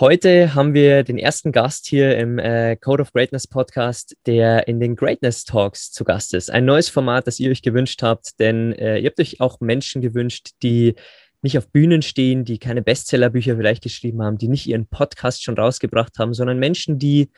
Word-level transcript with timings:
heute 0.00 0.54
haben 0.54 0.74
wir 0.74 1.04
den 1.04 1.18
ersten 1.18 1.52
Gast 1.52 1.86
hier 1.86 2.16
im 2.18 2.38
äh, 2.38 2.76
Code 2.76 3.02
of 3.02 3.12
Greatness 3.12 3.46
Podcast, 3.46 4.16
der 4.26 4.66
in 4.66 4.80
den 4.80 4.96
Greatness 4.96 5.44
Talks 5.44 5.92
zu 5.92 6.04
Gast 6.04 6.34
ist. 6.34 6.50
Ein 6.50 6.64
neues 6.64 6.88
Format, 6.88 7.26
das 7.26 7.38
ihr 7.38 7.50
euch 7.50 7.62
gewünscht 7.62 8.02
habt, 8.02 8.40
denn 8.40 8.72
äh, 8.72 8.98
ihr 8.98 9.06
habt 9.06 9.20
euch 9.20 9.40
auch 9.40 9.60
Menschen 9.60 10.02
gewünscht, 10.02 10.50
die 10.62 10.94
nicht 11.42 11.58
auf 11.58 11.68
Bühnen 11.70 12.02
stehen, 12.02 12.44
die 12.44 12.58
keine 12.58 12.82
Bestsellerbücher 12.82 13.56
vielleicht 13.56 13.82
geschrieben 13.82 14.22
haben, 14.22 14.38
die 14.38 14.48
nicht 14.48 14.66
ihren 14.66 14.86
Podcast 14.86 15.44
schon 15.44 15.56
rausgebracht 15.56 16.18
haben, 16.18 16.34
sondern 16.34 16.58
Menschen, 16.58 16.98
die 16.98 17.30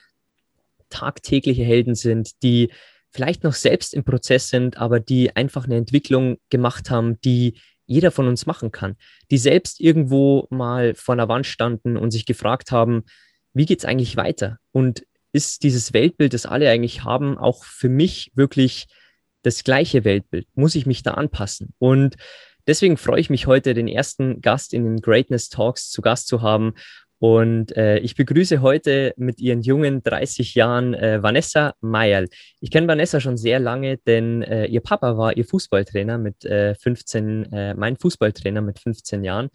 tagtägliche 0.89 1.65
Helden 1.65 1.95
sind, 1.95 2.43
die 2.43 2.71
vielleicht 3.11 3.45
noch 3.45 3.55
selbst 3.55 3.93
im 3.93 4.05
Prozess 4.05 4.49
sind, 4.49 4.79
aber 4.79 5.01
die 5.01 5.34
einfach 5.34 5.65
eine 5.65 5.77
Entwicklung 5.77 6.39
gemacht 6.49 6.91
haben, 6.91 7.21
die 7.21 7.59
jeder 7.87 8.11
von 8.11 8.29
uns 8.29 8.47
machen 8.47 8.73
kann, 8.73 8.97
die 9.31 9.39
selbst 9.39 9.81
irgendwo 9.81 10.47
mal 10.51 10.95
vor 10.95 11.15
einer 11.15 11.29
Wand 11.29 11.47
standen 11.47 11.97
und 11.97 12.11
sich 12.11 12.27
gefragt 12.27 12.73
haben, 12.73 13.05
wie 13.55 13.67
geht 13.67 13.78
es 13.78 13.84
eigentlich 13.84 14.17
weiter? 14.17 14.59
Und 14.73 15.06
ist 15.33 15.62
dieses 15.62 15.93
Weltbild, 15.93 16.34
das 16.34 16.47
alle 16.47 16.70
eigentlich 16.70 17.05
haben, 17.05 17.39
auch 17.39 17.65
für 17.65 17.89
mich 17.89 18.33
wirklich 18.34 18.87
das 19.43 19.65
gleiche 19.65 20.05
Weltbild? 20.05 20.47
Muss 20.55 20.75
ich 20.75 20.87
mich 20.87 21.03
da 21.03 21.12
anpassen? 21.12 21.73
Und 21.78 22.17
deswegen 22.67 22.97
freue 22.97 23.20
ich 23.20 23.31
mich 23.31 23.47
heute, 23.47 23.75
den 23.75 23.89
ersten 23.89 24.41
Gast 24.41 24.75
in 24.75 24.84
den 24.84 25.00
Greatness 25.00 25.48
Talks 25.48 25.91
zu 25.91 26.03
Gast 26.03 26.28
zu 26.28 26.43
haben. 26.43 26.75
Und 27.19 27.75
äh, 27.77 27.98
ich 27.98 28.14
begrüße 28.14 28.61
heute 28.61 29.14
mit 29.17 29.41
ihren 29.41 29.62
jungen 29.62 30.03
30 30.03 30.55
Jahren 30.55 30.92
äh, 30.92 31.22
Vanessa 31.22 31.75
Meyerl. 31.81 32.28
Ich 32.61 32.70
kenne 32.70 32.89
Vanessa 32.89 33.20
schon 33.20 33.39
sehr 33.39 33.59
lange, 33.59 33.97
denn 33.98 34.42
äh, 34.42 34.67
ihr 34.67 34.81
Papa 34.81 35.17
war 35.17 35.37
ihr 35.37 35.47
Fußballtrainer 35.47 36.19
mit 36.19 36.37
15, 36.42 37.53
äh, 37.53 37.70
äh, 37.70 37.75
mein 37.75 37.97
Fußballtrainer 37.97 38.61
mit 38.61 38.78
15 38.78 39.25
Jahren. 39.25 39.48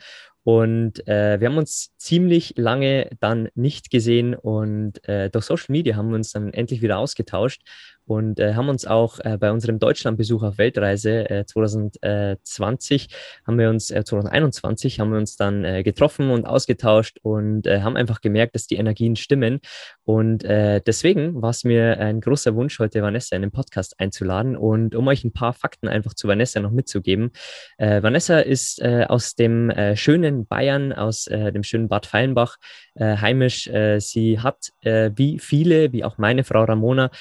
Und 0.43 1.07
äh, 1.07 1.39
wir 1.39 1.49
haben 1.49 1.57
uns 1.57 1.95
ziemlich 1.97 2.55
lange 2.57 3.09
dann 3.19 3.49
nicht 3.53 3.91
gesehen 3.91 4.33
und 4.33 5.07
äh, 5.07 5.29
durch 5.29 5.45
Social 5.45 5.67
Media 5.69 5.95
haben 5.95 6.09
wir 6.09 6.15
uns 6.15 6.31
dann 6.31 6.51
endlich 6.51 6.81
wieder 6.81 6.97
ausgetauscht 6.97 7.61
und 8.05 8.39
äh, 8.39 8.53
haben 8.55 8.69
uns 8.69 8.85
auch 8.85 9.19
äh, 9.19 9.37
bei 9.37 9.51
unserem 9.51 9.79
Deutschlandbesuch 9.79 10.43
auf 10.43 10.57
Weltreise 10.57 11.29
äh, 11.29 11.45
2020 11.45 13.09
haben 13.45 13.57
wir 13.57 13.69
uns 13.69 13.91
äh, 13.91 14.03
2021 14.03 14.99
haben 14.99 15.11
wir 15.11 15.17
uns 15.17 15.35
dann 15.35 15.63
äh, 15.63 15.83
getroffen 15.83 16.29
und 16.29 16.45
ausgetauscht 16.45 17.19
und 17.21 17.67
äh, 17.67 17.81
haben 17.81 17.97
einfach 17.97 18.21
gemerkt, 18.21 18.55
dass 18.55 18.67
die 18.67 18.75
Energien 18.75 19.15
stimmen 19.15 19.59
und 20.03 20.43
äh, 20.43 20.81
deswegen 20.85 21.41
war 21.41 21.51
es 21.51 21.63
mir 21.63 21.99
ein 21.99 22.21
großer 22.21 22.55
Wunsch 22.55 22.79
heute 22.79 23.01
Vanessa 23.01 23.35
in 23.35 23.41
den 23.41 23.51
Podcast 23.51 23.99
einzuladen 23.99 24.55
und 24.57 24.95
um 24.95 25.07
euch 25.07 25.23
ein 25.23 25.33
paar 25.33 25.53
Fakten 25.53 25.87
einfach 25.87 26.13
zu 26.13 26.27
Vanessa 26.27 26.59
noch 26.59 26.71
mitzugeben. 26.71 27.31
Äh, 27.77 28.03
Vanessa 28.03 28.39
ist 28.39 28.81
äh, 28.81 29.05
aus 29.07 29.35
dem 29.35 29.69
äh, 29.69 29.95
schönen 29.95 30.45
Bayern, 30.45 30.93
aus 30.93 31.27
äh, 31.27 31.51
dem 31.51 31.63
schönen 31.63 31.87
Bad 31.87 32.05
Feilenbach 32.05 32.57
äh, 32.95 33.17
heimisch. 33.17 33.67
Äh, 33.67 33.99
sie 33.99 34.39
hat 34.39 34.71
äh, 34.81 35.11
wie 35.15 35.39
viele, 35.39 35.91
wie 35.93 36.03
auch 36.03 36.17
meine 36.17 36.43
Frau 36.43 36.63
Ramona, 36.63 37.11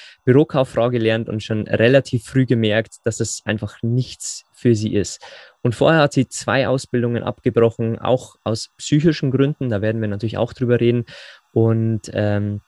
Bürokauffrau 0.70 0.90
gelernt 0.90 1.28
und 1.28 1.42
schon 1.42 1.66
relativ 1.66 2.24
früh 2.24 2.46
gemerkt, 2.46 2.96
dass 3.04 3.20
es 3.20 3.42
einfach 3.44 3.78
nichts 3.82 4.44
für 4.52 4.74
sie 4.74 4.94
ist. 4.94 5.20
Und 5.62 5.74
vorher 5.74 6.02
hat 6.02 6.12
sie 6.12 6.28
zwei 6.28 6.68
Ausbildungen 6.68 7.22
abgebrochen, 7.22 7.98
auch 7.98 8.36
aus 8.44 8.70
psychischen 8.78 9.30
Gründen. 9.30 9.68
Da 9.68 9.82
werden 9.82 10.00
wir 10.00 10.08
natürlich 10.08 10.38
auch 10.38 10.52
drüber 10.52 10.80
reden. 10.80 11.04
Und 11.52 12.10
ähm, 12.12 12.60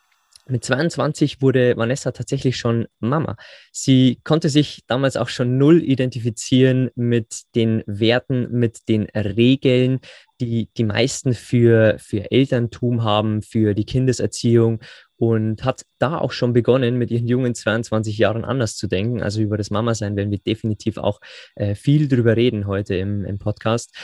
mit 0.49 0.65
22 0.65 1.41
wurde 1.41 1.77
Vanessa 1.77 2.11
tatsächlich 2.11 2.57
schon 2.57 2.89
Mama. 2.99 3.37
Sie 3.71 4.21
konnte 4.25 4.49
sich 4.49 4.83
damals 4.89 5.17
auch 5.17 5.29
schon 5.29 5.57
null 5.57 5.83
identifizieren 5.83 6.91
mit 6.97 7.43
den 7.55 7.85
Werten, 7.87 8.51
mit 8.51 8.89
den 8.89 9.05
Regeln, 9.15 10.01
die 10.41 10.69
die 10.77 10.85
meisten 10.85 11.35
für, 11.35 11.97
für 12.01 12.31
Elterntum 12.33 13.05
haben, 13.05 13.43
für 13.43 13.75
die 13.75 13.85
Kindeserziehung 13.85 14.81
und 15.23 15.65
hat 15.65 15.87
da 16.01 16.19
auch 16.19 16.33
schon 16.33 16.53
begonnen, 16.53 16.99
mit 16.99 17.13
ihren 17.13 17.29
jungen 17.29 17.55
22 17.55 18.19
Jahren 18.19 18.45
anders 18.45 18.75
zu 18.75 18.89
denken. 18.89 19.23
Also 19.23 19.41
über 19.41 19.57
das 19.57 19.71
Mama-Sein 19.71 20.17
werden 20.17 20.33
wir 20.33 20.39
definitiv 20.39 20.99
auch 20.99 21.21
äh, 21.55 21.77
viel 21.77 22.09
drüber 22.09 22.37
reden 22.37 22.67
heute 22.67 22.97
im, 22.97 23.25
im 23.25 23.39
Podcast. 23.39 23.95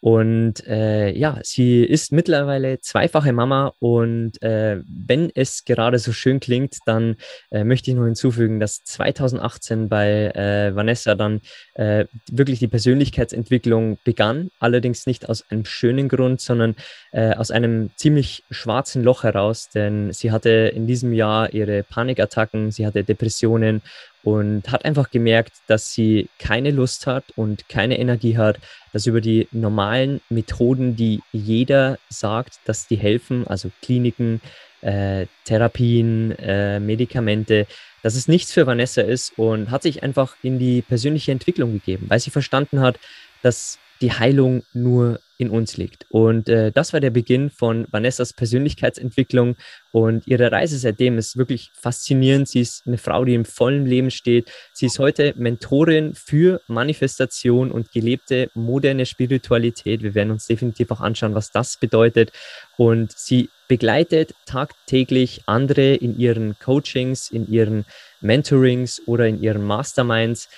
Und 0.00 0.66
äh, 0.66 1.10
ja, 1.10 1.40
sie 1.42 1.82
ist 1.82 2.12
mittlerweile 2.12 2.78
zweifache 2.80 3.32
Mama 3.32 3.72
und 3.78 4.40
äh, 4.42 4.80
wenn 4.86 5.30
es 5.34 5.64
gerade 5.64 5.98
so 5.98 6.12
schön 6.12 6.38
klingt, 6.38 6.76
dann 6.84 7.16
äh, 7.50 7.64
möchte 7.64 7.90
ich 7.90 7.96
noch 7.96 8.04
hinzufügen, 8.04 8.60
dass 8.60 8.84
2018 8.84 9.88
bei 9.88 10.26
äh, 10.28 10.76
Vanessa 10.76 11.14
dann 11.14 11.40
äh, 11.74 12.04
wirklich 12.30 12.58
die 12.58 12.68
Persönlichkeitsentwicklung 12.68 13.98
begann, 14.04 14.50
allerdings 14.60 15.06
nicht 15.06 15.28
aus 15.28 15.44
einem 15.50 15.64
schönen 15.64 16.08
Grund, 16.08 16.40
sondern 16.40 16.76
äh, 17.12 17.34
aus 17.34 17.50
einem 17.50 17.90
ziemlich 17.96 18.44
schwarzen 18.50 19.02
Loch 19.02 19.22
heraus, 19.24 19.70
denn 19.70 20.12
sie 20.12 20.30
hatte 20.30 20.50
in 20.50 20.86
diesem 20.86 21.14
Jahr 21.14 21.54
ihre 21.54 21.82
Panikattacken, 21.82 22.70
sie 22.70 22.86
hatte 22.86 23.02
Depressionen 23.02 23.82
und 24.26 24.72
hat 24.72 24.84
einfach 24.84 25.10
gemerkt, 25.12 25.52
dass 25.68 25.92
sie 25.92 26.28
keine 26.40 26.72
Lust 26.72 27.06
hat 27.06 27.22
und 27.36 27.68
keine 27.68 27.96
Energie 27.96 28.36
hat, 28.36 28.58
dass 28.92 29.06
über 29.06 29.20
die 29.20 29.46
normalen 29.52 30.20
Methoden, 30.30 30.96
die 30.96 31.20
jeder 31.30 32.00
sagt, 32.08 32.58
dass 32.64 32.88
die 32.88 32.96
helfen, 32.96 33.46
also 33.46 33.70
Kliniken, 33.82 34.40
äh, 34.80 35.26
Therapien, 35.44 36.32
äh, 36.40 36.80
Medikamente, 36.80 37.68
dass 38.02 38.16
es 38.16 38.26
nichts 38.26 38.50
für 38.52 38.66
Vanessa 38.66 39.00
ist 39.00 39.38
und 39.38 39.70
hat 39.70 39.84
sich 39.84 40.02
einfach 40.02 40.34
in 40.42 40.58
die 40.58 40.82
persönliche 40.82 41.30
Entwicklung 41.30 41.74
gegeben, 41.74 42.06
weil 42.08 42.18
sie 42.18 42.30
verstanden 42.30 42.80
hat, 42.80 42.98
dass 43.42 43.78
die 44.00 44.10
Heilung 44.10 44.64
nur 44.72 45.20
in 45.38 45.50
uns 45.50 45.76
liegt. 45.76 46.06
Und 46.08 46.48
äh, 46.48 46.72
das 46.72 46.92
war 46.92 47.00
der 47.00 47.10
Beginn 47.10 47.50
von 47.50 47.86
Vanessas 47.90 48.32
Persönlichkeitsentwicklung 48.32 49.56
und 49.92 50.26
ihre 50.26 50.50
Reise 50.52 50.78
seitdem 50.78 51.18
ist 51.18 51.36
wirklich 51.36 51.70
faszinierend. 51.74 52.48
Sie 52.48 52.60
ist 52.60 52.86
eine 52.86 52.98
Frau, 52.98 53.24
die 53.24 53.34
im 53.34 53.44
vollen 53.44 53.86
Leben 53.86 54.10
steht. 54.10 54.50
Sie 54.72 54.86
ist 54.86 54.98
heute 54.98 55.34
Mentorin 55.36 56.14
für 56.14 56.60
Manifestation 56.68 57.70
und 57.70 57.92
gelebte 57.92 58.50
moderne 58.54 59.06
Spiritualität. 59.06 60.02
Wir 60.02 60.14
werden 60.14 60.30
uns 60.30 60.46
definitiv 60.46 60.90
auch 60.90 61.00
anschauen, 61.00 61.34
was 61.34 61.50
das 61.50 61.76
bedeutet. 61.76 62.32
Und 62.76 63.12
sie 63.12 63.50
begleitet 63.68 64.34
tagtäglich 64.46 65.42
andere 65.46 65.94
in 65.94 66.18
ihren 66.18 66.58
Coachings, 66.58 67.30
in 67.30 67.50
ihren 67.50 67.84
Mentorings 68.20 69.02
oder 69.06 69.26
in 69.26 69.42
ihren 69.42 69.64
Masterminds 69.64 70.48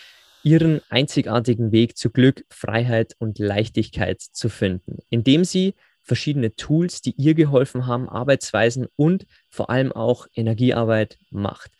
ihren 0.43 0.81
einzigartigen 0.89 1.73
Weg 1.73 1.97
zu 1.97 2.11
Glück, 2.11 2.45
Freiheit 2.51 3.15
und 3.19 3.39
Leichtigkeit 3.39 4.21
zu 4.21 4.49
finden, 4.49 4.99
indem 5.11 5.45
sie 5.45 5.75
verschiedene 6.03 6.55
Tools, 6.57 7.03
die 7.03 7.15
ihr 7.17 7.35
geholfen 7.35 7.87
haben, 7.87 8.09
Arbeitsweisen 8.09 8.87
und 8.97 9.27
vor 9.51 9.71
allem 9.71 9.93
auch 9.93 10.27
Energiearbeit 10.35 11.19
macht. 11.31 11.71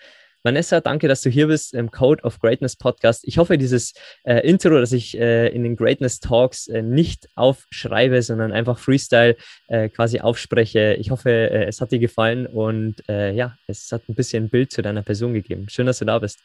Vanessa, 0.45 0.81
danke, 0.81 1.09
dass 1.09 1.23
du 1.23 1.31
hier 1.31 1.49
bist 1.49 1.75
im 1.75 1.91
Code 1.91 2.23
of 2.23 2.39
Greatness 2.39 2.77
Podcast. 2.77 3.27
Ich 3.27 3.39
hoffe, 3.39 3.59
dieses 3.59 3.93
äh, 4.23 4.49
Intro, 4.49 4.79
das 4.79 4.93
ich 4.93 5.19
äh, 5.19 5.49
in 5.49 5.65
den 5.65 5.75
Greatness 5.75 6.21
Talks 6.21 6.69
äh, 6.69 6.81
nicht 6.81 7.29
aufschreibe, 7.35 8.23
sondern 8.23 8.53
einfach 8.53 8.79
Freestyle 8.79 9.37
äh, 9.67 9.89
quasi 9.89 10.21
aufspreche. 10.21 10.95
Ich 10.95 11.11
hoffe, 11.11 11.31
äh, 11.31 11.65
es 11.65 11.81
hat 11.81 11.91
dir 11.91 11.99
gefallen 11.99 12.47
und 12.47 12.97
äh, 13.09 13.33
ja, 13.33 13.59
es 13.67 13.91
hat 13.91 14.09
ein 14.09 14.15
bisschen 14.15 14.49
Bild 14.49 14.71
zu 14.71 14.81
deiner 14.81 15.03
Person 15.03 15.35
gegeben. 15.35 15.67
Schön, 15.69 15.87
dass 15.87 15.99
du 15.99 16.05
da 16.05 16.19
bist. 16.21 16.39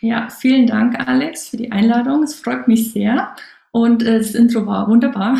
Ja, 0.00 0.28
vielen 0.30 0.66
Dank, 0.66 0.98
Alex, 1.08 1.48
für 1.48 1.56
die 1.56 1.72
Einladung. 1.72 2.22
Es 2.22 2.34
freut 2.36 2.68
mich 2.68 2.92
sehr. 2.92 3.34
Und 3.70 4.02
äh, 4.02 4.18
das 4.18 4.34
Intro 4.34 4.66
war 4.66 4.88
wunderbar. 4.88 5.36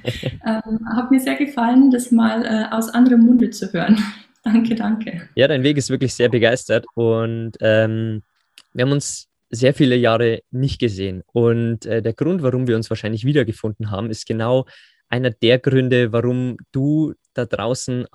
ähm, 0.46 0.80
hat 0.94 1.10
mir 1.10 1.20
sehr 1.20 1.36
gefallen, 1.36 1.90
das 1.90 2.10
mal 2.10 2.44
äh, 2.44 2.74
aus 2.74 2.88
anderem 2.90 3.20
Munde 3.20 3.50
zu 3.50 3.72
hören. 3.72 3.98
danke, 4.44 4.74
danke. 4.74 5.28
Ja, 5.34 5.48
dein 5.48 5.62
Weg 5.62 5.76
ist 5.76 5.90
wirklich 5.90 6.14
sehr 6.14 6.28
begeistert 6.28 6.84
und 6.94 7.52
ähm, 7.60 8.22
wir 8.72 8.84
haben 8.84 8.92
uns 8.92 9.28
sehr 9.50 9.74
viele 9.74 9.96
Jahre 9.96 10.40
nicht 10.50 10.78
gesehen. 10.78 11.22
Und 11.32 11.86
äh, 11.86 12.02
der 12.02 12.14
Grund, 12.14 12.42
warum 12.42 12.66
wir 12.66 12.76
uns 12.76 12.88
wahrscheinlich 12.90 13.24
wiedergefunden 13.24 13.90
haben, 13.90 14.10
ist 14.10 14.26
genau 14.26 14.66
einer 15.08 15.30
der 15.30 15.58
Gründe, 15.58 16.12
warum 16.12 16.56
du 16.72 17.14
da 17.34 17.44
draußen 17.44 18.06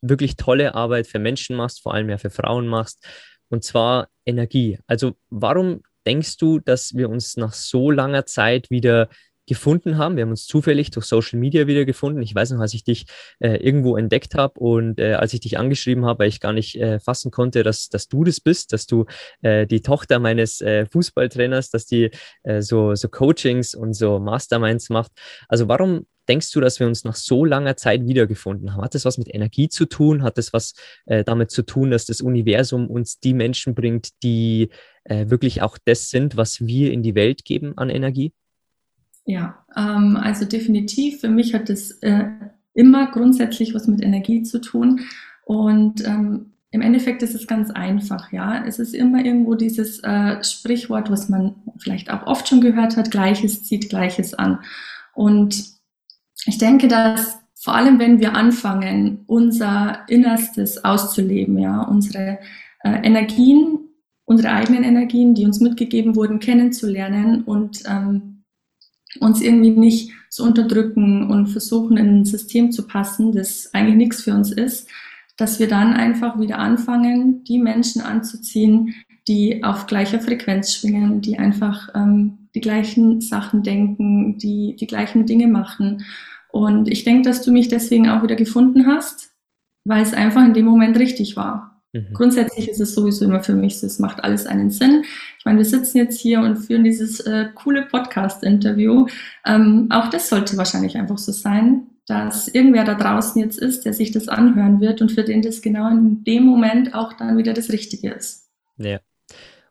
wirklich 0.00 0.36
tolle 0.36 0.74
Arbeit 0.74 1.06
für 1.08 1.18
Menschen 1.18 1.56
machst, 1.56 1.82
vor 1.82 1.94
allem 1.94 2.08
ja 2.08 2.18
für 2.18 2.30
Frauen 2.30 2.68
machst, 2.68 3.04
und 3.48 3.64
zwar 3.64 4.08
Energie. 4.24 4.78
Also 4.86 5.14
warum 5.30 5.82
denkst 6.06 6.36
du, 6.36 6.60
dass 6.60 6.94
wir 6.94 7.10
uns 7.10 7.36
nach 7.36 7.52
so 7.52 7.90
langer 7.90 8.26
Zeit 8.26 8.70
wieder 8.70 9.08
gefunden 9.46 9.96
haben. 9.96 10.16
Wir 10.16 10.22
haben 10.22 10.30
uns 10.30 10.46
zufällig 10.46 10.90
durch 10.90 11.06
Social 11.06 11.38
Media 11.38 11.66
wieder 11.66 11.84
gefunden. 11.84 12.20
Ich 12.20 12.34
weiß 12.34 12.50
noch, 12.50 12.60
als 12.60 12.74
ich 12.74 12.84
dich 12.84 13.06
äh, 13.38 13.56
irgendwo 13.56 13.96
entdeckt 13.96 14.34
habe 14.34 14.58
und 14.58 14.98
äh, 14.98 15.14
als 15.14 15.32
ich 15.32 15.40
dich 15.40 15.58
angeschrieben 15.58 16.04
habe, 16.04 16.20
weil 16.20 16.28
ich 16.28 16.40
gar 16.40 16.52
nicht 16.52 16.76
äh, 16.76 16.98
fassen 16.98 17.30
konnte, 17.30 17.62
dass, 17.62 17.88
dass 17.88 18.08
du 18.08 18.24
das 18.24 18.40
bist, 18.40 18.72
dass 18.72 18.86
du 18.86 19.06
äh, 19.42 19.66
die 19.66 19.82
Tochter 19.82 20.18
meines 20.18 20.60
äh, 20.60 20.86
Fußballtrainers, 20.86 21.70
dass 21.70 21.86
die 21.86 22.10
äh, 22.42 22.60
so, 22.60 22.94
so 22.94 23.08
Coachings 23.08 23.74
und 23.74 23.94
so 23.94 24.18
Masterminds 24.18 24.90
macht. 24.90 25.12
Also 25.48 25.68
warum 25.68 26.06
denkst 26.28 26.50
du, 26.52 26.60
dass 26.60 26.80
wir 26.80 26.86
uns 26.86 27.04
nach 27.04 27.16
so 27.16 27.44
langer 27.44 27.76
Zeit 27.76 28.06
wiedergefunden 28.06 28.72
haben? 28.72 28.82
Hat 28.82 28.94
das 28.94 29.04
was 29.04 29.18
mit 29.18 29.32
Energie 29.32 29.68
zu 29.68 29.86
tun? 29.86 30.22
Hat 30.22 30.38
das 30.38 30.52
was 30.52 30.74
äh, 31.06 31.24
damit 31.24 31.50
zu 31.50 31.62
tun, 31.62 31.90
dass 31.90 32.06
das 32.06 32.20
Universum 32.20 32.88
uns 32.88 33.20
die 33.20 33.34
Menschen 33.34 33.74
bringt, 33.74 34.22
die 34.22 34.70
äh, 35.04 35.28
wirklich 35.30 35.62
auch 35.62 35.78
das 35.84 36.10
sind, 36.10 36.36
was 36.36 36.66
wir 36.66 36.92
in 36.92 37.02
die 37.02 37.14
Welt 37.14 37.44
geben 37.44 37.76
an 37.76 37.90
Energie? 37.90 38.32
Ja, 39.24 39.64
ähm, 39.76 40.16
also 40.16 40.44
definitiv. 40.44 41.20
Für 41.20 41.28
mich 41.28 41.54
hat 41.54 41.68
es 41.68 41.92
äh, 42.02 42.26
immer 42.74 43.10
grundsätzlich 43.10 43.74
was 43.74 43.88
mit 43.88 44.02
Energie 44.02 44.42
zu 44.42 44.60
tun. 44.60 45.00
Und 45.44 46.06
ähm, 46.06 46.52
im 46.70 46.82
Endeffekt 46.82 47.22
ist 47.22 47.34
es 47.34 47.46
ganz 47.46 47.70
einfach, 47.70 48.32
ja. 48.32 48.64
Es 48.66 48.78
ist 48.78 48.94
immer 48.94 49.24
irgendwo 49.24 49.54
dieses 49.54 50.00
äh, 50.04 50.42
Sprichwort, 50.44 51.10
was 51.10 51.28
man 51.28 51.54
vielleicht 51.78 52.10
auch 52.10 52.26
oft 52.26 52.48
schon 52.48 52.60
gehört 52.60 52.96
hat, 52.96 53.10
Gleiches 53.10 53.62
zieht 53.64 53.88
Gleiches 53.88 54.34
an. 54.34 54.60
Und 55.14 55.75
ich 56.46 56.58
denke, 56.58 56.88
dass 56.88 57.38
vor 57.54 57.74
allem, 57.74 57.98
wenn 57.98 58.20
wir 58.20 58.34
anfangen, 58.34 59.24
unser 59.26 60.08
Innerstes 60.08 60.84
auszuleben, 60.84 61.58
ja, 61.58 61.82
unsere 61.82 62.38
äh, 62.84 63.02
Energien, 63.02 63.78
unsere 64.24 64.52
eigenen 64.52 64.84
Energien, 64.84 65.34
die 65.34 65.44
uns 65.44 65.60
mitgegeben 65.60 66.14
wurden, 66.14 66.38
kennenzulernen 66.38 67.42
und 67.42 67.82
ähm, 67.88 68.44
uns 69.20 69.40
irgendwie 69.40 69.70
nicht 69.70 70.12
zu 70.30 70.44
unterdrücken 70.44 71.30
und 71.30 71.48
versuchen, 71.48 71.96
in 71.96 72.20
ein 72.20 72.24
System 72.24 72.70
zu 72.70 72.86
passen, 72.86 73.32
das 73.32 73.70
eigentlich 73.72 73.96
nichts 73.96 74.22
für 74.22 74.34
uns 74.34 74.52
ist, 74.52 74.88
dass 75.36 75.58
wir 75.58 75.68
dann 75.68 75.92
einfach 75.94 76.38
wieder 76.38 76.58
anfangen, 76.58 77.44
die 77.44 77.58
Menschen 77.58 78.02
anzuziehen, 78.02 78.94
die 79.28 79.64
auf 79.64 79.86
gleicher 79.86 80.20
Frequenz 80.20 80.74
schwingen, 80.74 81.20
die 81.20 81.38
einfach 81.38 81.88
ähm, 81.94 82.48
die 82.54 82.60
gleichen 82.60 83.20
Sachen 83.20 83.62
denken, 83.62 84.38
die 84.38 84.76
die 84.76 84.86
gleichen 84.86 85.26
Dinge 85.26 85.46
machen. 85.46 86.04
Und 86.56 86.88
ich 86.88 87.04
denke, 87.04 87.28
dass 87.28 87.42
du 87.42 87.52
mich 87.52 87.68
deswegen 87.68 88.08
auch 88.08 88.22
wieder 88.22 88.34
gefunden 88.34 88.86
hast, 88.86 89.34
weil 89.84 90.02
es 90.02 90.14
einfach 90.14 90.42
in 90.42 90.54
dem 90.54 90.64
Moment 90.64 90.98
richtig 90.98 91.36
war. 91.36 91.82
Mhm. 91.92 92.14
Grundsätzlich 92.14 92.70
ist 92.70 92.80
es 92.80 92.94
sowieso 92.94 93.26
immer 93.26 93.42
für 93.42 93.52
mich 93.52 93.78
so, 93.78 93.86
es 93.86 93.98
macht 93.98 94.24
alles 94.24 94.46
einen 94.46 94.70
Sinn. 94.70 95.04
Ich 95.38 95.44
meine, 95.44 95.58
wir 95.58 95.66
sitzen 95.66 95.98
jetzt 95.98 96.18
hier 96.18 96.40
und 96.40 96.56
führen 96.56 96.82
dieses 96.82 97.20
äh, 97.20 97.48
coole 97.54 97.82
Podcast-Interview. 97.82 99.06
Ähm, 99.44 99.88
auch 99.90 100.08
das 100.08 100.30
sollte 100.30 100.56
wahrscheinlich 100.56 100.96
einfach 100.96 101.18
so 101.18 101.30
sein, 101.30 101.88
dass 102.06 102.48
irgendwer 102.48 102.84
da 102.84 102.94
draußen 102.94 103.38
jetzt 103.42 103.58
ist, 103.58 103.84
der 103.84 103.92
sich 103.92 104.10
das 104.12 104.26
anhören 104.26 104.80
wird 104.80 105.02
und 105.02 105.12
für 105.12 105.24
den 105.24 105.42
das 105.42 105.60
genau 105.60 105.90
in 105.90 106.24
dem 106.24 106.46
Moment 106.46 106.94
auch 106.94 107.12
dann 107.12 107.36
wieder 107.36 107.52
das 107.52 107.70
Richtige 107.70 108.12
ist. 108.12 108.48
Ja, 108.78 109.00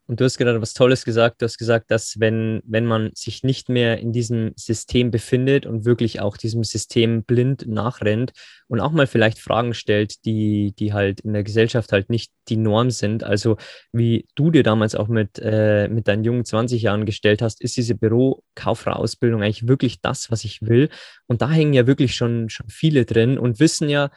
und 0.08 0.20
du 0.20 0.26
hast 0.26 0.38
gerade 0.38 0.62
was 0.62 0.74
Tolles 0.74 1.04
gesagt. 1.04 1.42
Du 1.42 1.46
hast 1.46 1.58
gesagt, 1.58 1.90
dass 1.90 2.20
wenn, 2.20 2.62
wenn 2.66 2.86
man 2.86 3.12
sich 3.16 3.44
nicht 3.44 3.70
mehr 3.70 3.98
in 3.98 4.12
diesem 4.12 4.54
System 4.56 5.10
befindet 5.10 5.66
und 5.66 5.84
wirklich 5.84 6.20
auch 6.20 6.38
diesem 6.38 6.64
System 6.64 7.24
blind 7.24 7.68
nachrennt 7.68 8.34
und 8.68 8.80
auch 8.80 8.92
mal 8.92 9.08
vielleicht 9.08 9.40
Fragen 9.40 9.74
stellt, 9.74 10.24
die, 10.26 10.74
die 10.78 10.94
halt 10.94 11.22
in 11.22 11.34
der 11.34 11.44
Gesellschaft 11.44 11.92
halt 11.92 12.10
nicht 12.10 12.32
die 12.50 12.58
Norm 12.58 12.92
sind. 12.92 13.24
Also 13.24 13.58
wie 13.92 14.28
du 14.36 14.52
dir 14.52 14.62
damals 14.62 14.94
auch 14.94 15.08
mit, 15.08 15.40
äh, 15.42 15.88
mit 15.88 16.08
deinen 16.08 16.24
jungen 16.24 16.46
20 16.46 16.84
Jahren 16.84 17.06
gestellt 17.06 17.42
hast, 17.42 17.62
ist 17.62 17.76
diese 17.76 17.96
Bürokauffrau-Ausbildung 17.96 19.42
eigentlich 19.42 19.68
wirklich 19.68 20.02
das, 20.02 20.30
was 20.30 20.44
ich 20.44 20.62
will? 20.62 20.90
Und 21.26 21.42
da 21.42 21.50
hängen 21.50 21.74
ja 21.74 21.88
wirklich 21.88 22.16
schon, 22.16 22.50
schon 22.50 22.70
viele 22.70 23.06
drin 23.06 23.40
und 23.40 23.60
wissen 23.60 23.90
ja, 23.90 24.12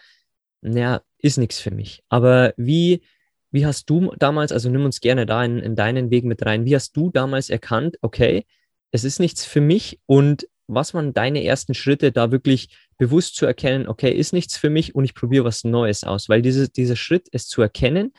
naja, 0.60 1.00
ist 1.18 1.38
nichts 1.38 1.60
für 1.60 1.70
mich. 1.70 2.02
Aber 2.08 2.52
wie 2.56 3.02
wie 3.50 3.66
hast 3.66 3.88
du 3.90 4.12
damals, 4.18 4.52
also 4.52 4.68
nimm 4.68 4.84
uns 4.84 5.00
gerne 5.00 5.26
da 5.26 5.44
in, 5.44 5.58
in 5.58 5.76
deinen 5.76 6.10
Weg 6.10 6.24
mit 6.24 6.44
rein, 6.44 6.64
wie 6.64 6.74
hast 6.74 6.96
du 6.96 7.10
damals 7.10 7.50
erkannt, 7.50 7.96
okay, 8.02 8.44
es 8.90 9.04
ist 9.04 9.20
nichts 9.20 9.44
für 9.44 9.60
mich 9.60 10.00
und 10.06 10.48
was 10.66 10.92
waren 10.92 11.14
deine 11.14 11.44
ersten 11.44 11.74
Schritte, 11.74 12.12
da 12.12 12.30
wirklich 12.30 12.68
bewusst 12.98 13.36
zu 13.36 13.46
erkennen, 13.46 13.88
okay, 13.88 14.12
ist 14.12 14.32
nichts 14.32 14.56
für 14.56 14.70
mich 14.70 14.94
und 14.94 15.04
ich 15.04 15.14
probiere 15.14 15.44
was 15.44 15.64
Neues 15.64 16.04
aus? 16.04 16.28
Weil 16.28 16.42
diese, 16.42 16.68
dieser 16.68 16.96
Schritt, 16.96 17.28
es 17.32 17.48
zu 17.48 17.62
erkennen, 17.62 18.12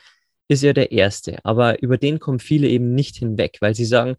ist 0.48 0.64
ja 0.64 0.72
der 0.72 0.90
erste. 0.90 1.38
Aber 1.44 1.80
über 1.80 1.96
den 1.96 2.18
kommen 2.18 2.40
viele 2.40 2.66
eben 2.66 2.92
nicht 2.92 3.16
hinweg, 3.16 3.58
weil 3.60 3.76
sie 3.76 3.84
sagen, 3.84 4.16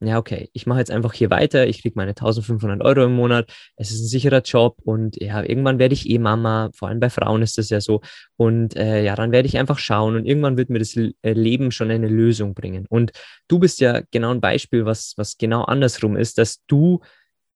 ja, 0.00 0.18
okay, 0.18 0.48
ich 0.52 0.66
mache 0.66 0.78
jetzt 0.78 0.90
einfach 0.90 1.12
hier 1.12 1.30
weiter, 1.30 1.66
ich 1.66 1.82
kriege 1.82 1.94
meine 1.96 2.10
1500 2.10 2.82
Euro 2.82 3.04
im 3.04 3.14
Monat, 3.14 3.52
es 3.76 3.90
ist 3.90 4.00
ein 4.02 4.06
sicherer 4.06 4.40
Job 4.42 4.78
und 4.82 5.20
ja, 5.20 5.42
irgendwann 5.42 5.78
werde 5.78 5.94
ich 5.94 6.08
eh 6.08 6.18
Mama, 6.18 6.70
vor 6.74 6.88
allem 6.88 7.00
bei 7.00 7.10
Frauen 7.10 7.42
ist 7.42 7.58
das 7.58 7.68
ja 7.68 7.80
so 7.80 8.00
und 8.36 8.76
äh, 8.76 9.04
ja, 9.04 9.14
dann 9.14 9.32
werde 9.32 9.46
ich 9.46 9.58
einfach 9.58 9.78
schauen 9.78 10.16
und 10.16 10.24
irgendwann 10.24 10.56
wird 10.56 10.70
mir 10.70 10.78
das 10.78 10.96
äh, 10.96 11.12
Leben 11.22 11.70
schon 11.70 11.90
eine 11.90 12.08
Lösung 12.08 12.54
bringen. 12.54 12.86
Und 12.88 13.12
du 13.48 13.58
bist 13.58 13.80
ja 13.80 14.02
genau 14.10 14.30
ein 14.30 14.40
Beispiel, 14.40 14.86
was, 14.86 15.14
was 15.16 15.36
genau 15.36 15.64
andersrum 15.64 16.16
ist, 16.16 16.38
dass 16.38 16.64
du 16.66 17.00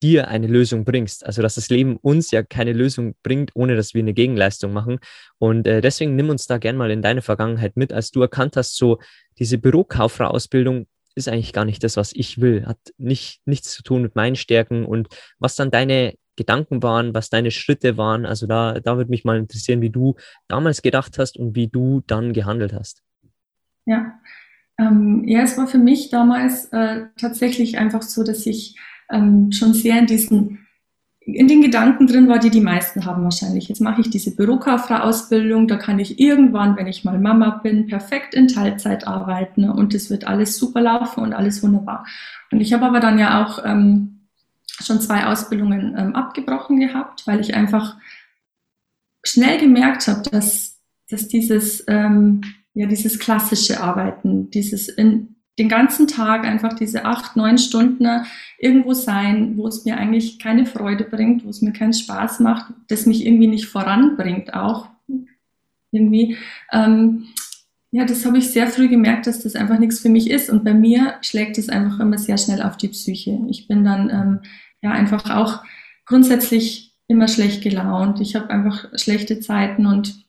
dir 0.02 0.28
eine 0.28 0.46
Lösung 0.46 0.84
bringst. 0.84 1.24
Also, 1.24 1.40
dass 1.40 1.54
das 1.54 1.70
Leben 1.70 1.96
uns 1.96 2.30
ja 2.30 2.42
keine 2.42 2.74
Lösung 2.74 3.14
bringt, 3.22 3.52
ohne 3.54 3.74
dass 3.74 3.94
wir 3.94 4.02
eine 4.02 4.12
Gegenleistung 4.12 4.72
machen. 4.72 4.98
Und 5.38 5.66
äh, 5.66 5.80
deswegen 5.80 6.14
nimm 6.14 6.28
uns 6.28 6.46
da 6.46 6.58
gern 6.58 6.76
mal 6.76 6.90
in 6.90 7.00
deine 7.00 7.22
Vergangenheit 7.22 7.76
mit, 7.76 7.90
als 7.90 8.10
du 8.10 8.20
erkannt 8.20 8.56
hast, 8.56 8.76
so 8.76 8.98
diese 9.38 9.56
Bürokauffrau-Ausbildung 9.56 10.86
ist 11.14 11.28
eigentlich 11.28 11.52
gar 11.52 11.64
nicht 11.64 11.84
das, 11.84 11.96
was 11.96 12.12
ich 12.12 12.40
will, 12.40 12.66
hat 12.66 12.78
nicht, 12.98 13.40
nichts 13.46 13.72
zu 13.72 13.82
tun 13.82 14.02
mit 14.02 14.16
meinen 14.16 14.36
Stärken 14.36 14.84
und 14.84 15.08
was 15.38 15.56
dann 15.56 15.70
deine 15.70 16.14
Gedanken 16.36 16.82
waren, 16.82 17.14
was 17.14 17.30
deine 17.30 17.50
Schritte 17.50 17.96
waren. 17.96 18.26
Also 18.26 18.46
da, 18.46 18.80
da 18.80 18.96
würde 18.96 19.10
mich 19.10 19.24
mal 19.24 19.38
interessieren, 19.38 19.80
wie 19.80 19.90
du 19.90 20.16
damals 20.48 20.82
gedacht 20.82 21.18
hast 21.18 21.38
und 21.38 21.54
wie 21.54 21.68
du 21.68 22.02
dann 22.06 22.32
gehandelt 22.32 22.72
hast. 22.72 23.02
Ja, 23.86 24.18
ähm, 24.78 25.22
ja, 25.26 25.42
es 25.42 25.56
war 25.56 25.68
für 25.68 25.78
mich 25.78 26.10
damals 26.10 26.66
äh, 26.72 27.06
tatsächlich 27.16 27.78
einfach 27.78 28.02
so, 28.02 28.24
dass 28.24 28.46
ich 28.46 28.78
ähm, 29.10 29.52
schon 29.52 29.74
sehr 29.74 29.98
in 29.98 30.06
diesen 30.06 30.63
in 31.26 31.48
den 31.48 31.62
Gedanken 31.62 32.06
drin 32.06 32.28
war, 32.28 32.38
die 32.38 32.50
die 32.50 32.60
meisten 32.60 33.06
haben 33.06 33.24
wahrscheinlich. 33.24 33.68
Jetzt 33.68 33.80
mache 33.80 34.02
ich 34.02 34.10
diese 34.10 34.36
Bürokauffrau-Ausbildung, 34.36 35.68
da 35.68 35.76
kann 35.76 35.98
ich 35.98 36.20
irgendwann, 36.20 36.76
wenn 36.76 36.86
ich 36.86 37.04
mal 37.04 37.18
Mama 37.18 37.60
bin, 37.62 37.86
perfekt 37.86 38.34
in 38.34 38.48
Teilzeit 38.48 39.06
arbeiten 39.06 39.68
und 39.70 39.94
es 39.94 40.10
wird 40.10 40.26
alles 40.26 40.58
super 40.58 40.82
laufen 40.82 41.22
und 41.22 41.32
alles 41.32 41.62
wunderbar. 41.62 42.06
Und 42.52 42.60
ich 42.60 42.74
habe 42.74 42.84
aber 42.84 43.00
dann 43.00 43.18
ja 43.18 43.42
auch 43.42 43.64
ähm, 43.64 44.28
schon 44.82 45.00
zwei 45.00 45.24
Ausbildungen 45.26 45.94
ähm, 45.96 46.14
abgebrochen 46.14 46.78
gehabt, 46.78 47.26
weil 47.26 47.40
ich 47.40 47.54
einfach 47.54 47.96
schnell 49.24 49.58
gemerkt 49.58 50.06
habe, 50.08 50.28
dass, 50.30 50.78
dass 51.08 51.28
dieses, 51.28 51.84
ähm, 51.88 52.42
ja, 52.74 52.86
dieses 52.86 53.18
klassische 53.18 53.80
Arbeiten, 53.82 54.50
dieses 54.50 54.88
in, 54.88 55.36
den 55.58 55.68
ganzen 55.68 56.08
Tag 56.08 56.44
einfach 56.44 56.72
diese 56.74 57.04
acht, 57.04 57.36
neun 57.36 57.58
Stunden 57.58 58.26
irgendwo 58.58 58.92
sein, 58.92 59.56
wo 59.56 59.68
es 59.68 59.84
mir 59.84 59.96
eigentlich 59.96 60.38
keine 60.38 60.66
Freude 60.66 61.04
bringt, 61.04 61.44
wo 61.44 61.50
es 61.50 61.62
mir 61.62 61.72
keinen 61.72 61.92
Spaß 61.92 62.40
macht, 62.40 62.72
das 62.88 63.06
mich 63.06 63.24
irgendwie 63.24 63.46
nicht 63.46 63.66
voranbringt 63.66 64.54
auch 64.54 64.88
irgendwie. 65.92 66.36
Ähm, 66.72 67.26
ja, 67.92 68.04
das 68.04 68.26
habe 68.26 68.38
ich 68.38 68.50
sehr 68.50 68.66
früh 68.66 68.88
gemerkt, 68.88 69.28
dass 69.28 69.44
das 69.44 69.54
einfach 69.54 69.78
nichts 69.78 70.00
für 70.00 70.08
mich 70.08 70.28
ist. 70.28 70.50
Und 70.50 70.64
bei 70.64 70.74
mir 70.74 71.14
schlägt 71.22 71.58
es 71.58 71.68
einfach 71.68 72.00
immer 72.00 72.18
sehr 72.18 72.38
schnell 72.38 72.60
auf 72.60 72.76
die 72.76 72.88
Psyche. 72.88 73.38
Ich 73.48 73.68
bin 73.68 73.84
dann 73.84 74.10
ähm, 74.10 74.40
ja 74.82 74.90
einfach 74.90 75.30
auch 75.30 75.62
grundsätzlich 76.04 76.96
immer 77.06 77.28
schlecht 77.28 77.62
gelaunt. 77.62 78.20
Ich 78.20 78.34
habe 78.34 78.50
einfach 78.50 78.86
schlechte 78.96 79.38
Zeiten 79.38 79.86
und 79.86 80.23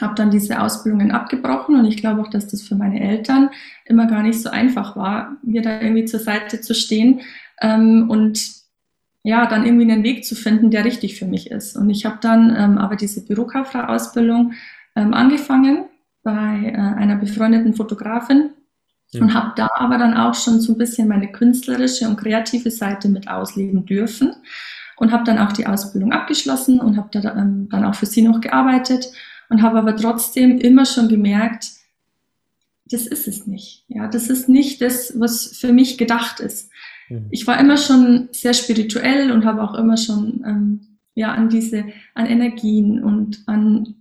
habe 0.00 0.14
dann 0.14 0.30
diese 0.30 0.60
Ausbildungen 0.60 1.12
abgebrochen 1.12 1.76
und 1.76 1.84
ich 1.84 1.96
glaube 1.96 2.22
auch, 2.22 2.28
dass 2.28 2.48
das 2.48 2.62
für 2.62 2.74
meine 2.74 3.00
Eltern 3.00 3.50
immer 3.84 4.06
gar 4.06 4.22
nicht 4.22 4.40
so 4.40 4.50
einfach 4.50 4.96
war, 4.96 5.36
mir 5.42 5.62
da 5.62 5.80
irgendwie 5.80 6.04
zur 6.04 6.20
Seite 6.20 6.60
zu 6.60 6.74
stehen 6.74 7.20
ähm, 7.60 8.10
und 8.10 8.40
ja, 9.22 9.46
dann 9.46 9.64
irgendwie 9.64 9.90
einen 9.90 10.02
Weg 10.02 10.24
zu 10.24 10.34
finden, 10.34 10.70
der 10.70 10.84
richtig 10.84 11.18
für 11.18 11.26
mich 11.26 11.50
ist. 11.50 11.76
Und 11.76 11.88
ich 11.88 12.04
habe 12.04 12.18
dann 12.20 12.54
ähm, 12.56 12.76
aber 12.76 12.96
diese 12.96 13.24
Bürokauffrau-Ausbildung 13.24 14.52
ähm, 14.96 15.14
angefangen 15.14 15.86
bei 16.22 16.72
äh, 16.74 16.76
einer 16.76 17.16
befreundeten 17.16 17.74
Fotografin 17.74 18.50
Mhm. 19.14 19.22
Und 19.22 19.34
habe 19.34 19.52
da 19.56 19.68
aber 19.76 19.98
dann 19.98 20.14
auch 20.14 20.34
schon 20.34 20.60
so 20.60 20.72
ein 20.72 20.78
bisschen 20.78 21.08
meine 21.08 21.30
künstlerische 21.30 22.08
und 22.08 22.16
kreative 22.16 22.70
Seite 22.70 23.08
mit 23.08 23.28
ausleben 23.28 23.86
dürfen 23.86 24.34
und 24.96 25.12
habe 25.12 25.24
dann 25.24 25.38
auch 25.38 25.52
die 25.52 25.66
Ausbildung 25.66 26.12
abgeschlossen 26.12 26.80
und 26.80 26.96
habe 26.96 27.08
da 27.12 27.34
ähm, 27.34 27.68
dann 27.70 27.84
auch 27.84 27.94
für 27.94 28.06
sie 28.06 28.22
noch 28.22 28.40
gearbeitet 28.40 29.06
und 29.48 29.62
habe 29.62 29.78
aber 29.78 29.96
trotzdem 29.96 30.58
immer 30.58 30.86
schon 30.86 31.08
gemerkt, 31.08 31.66
das 32.86 33.06
ist 33.06 33.28
es 33.28 33.46
nicht. 33.46 33.84
Ja, 33.88 34.08
das 34.08 34.28
ist 34.28 34.48
nicht 34.48 34.80
das, 34.82 35.18
was 35.18 35.56
für 35.56 35.72
mich 35.72 35.96
gedacht 35.98 36.40
ist. 36.40 36.70
Mhm. 37.08 37.26
Ich 37.30 37.46
war 37.46 37.58
immer 37.58 37.76
schon 37.76 38.28
sehr 38.32 38.54
spirituell 38.54 39.32
und 39.32 39.44
habe 39.44 39.62
auch 39.62 39.74
immer 39.74 39.96
schon 39.96 40.44
ähm, 40.46 40.80
ja 41.14 41.32
an 41.32 41.48
diese 41.48 41.84
an 42.14 42.26
Energien 42.26 43.02
und 43.02 43.42
an 43.46 43.94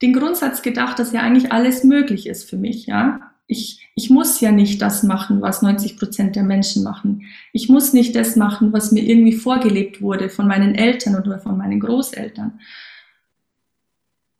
den 0.00 0.12
Grundsatz 0.12 0.62
gedacht, 0.62 0.98
dass 0.98 1.12
ja 1.12 1.20
eigentlich 1.20 1.52
alles 1.52 1.84
möglich 1.84 2.26
ist 2.26 2.48
für 2.48 2.56
mich. 2.56 2.86
Ja, 2.86 3.32
ich, 3.46 3.88
ich 3.94 4.10
muss 4.10 4.40
ja 4.40 4.50
nicht 4.50 4.82
das 4.82 5.02
machen, 5.02 5.40
was 5.42 5.62
90 5.62 5.96
Prozent 5.98 6.36
der 6.36 6.42
Menschen 6.42 6.82
machen. 6.82 7.22
Ich 7.52 7.68
muss 7.68 7.92
nicht 7.92 8.16
das 8.16 8.34
machen, 8.34 8.72
was 8.72 8.92
mir 8.92 9.02
irgendwie 9.02 9.34
vorgelebt 9.34 10.00
wurde 10.00 10.28
von 10.28 10.48
meinen 10.48 10.74
Eltern 10.74 11.16
oder 11.16 11.38
von 11.38 11.56
meinen 11.56 11.78
Großeltern. 11.78 12.60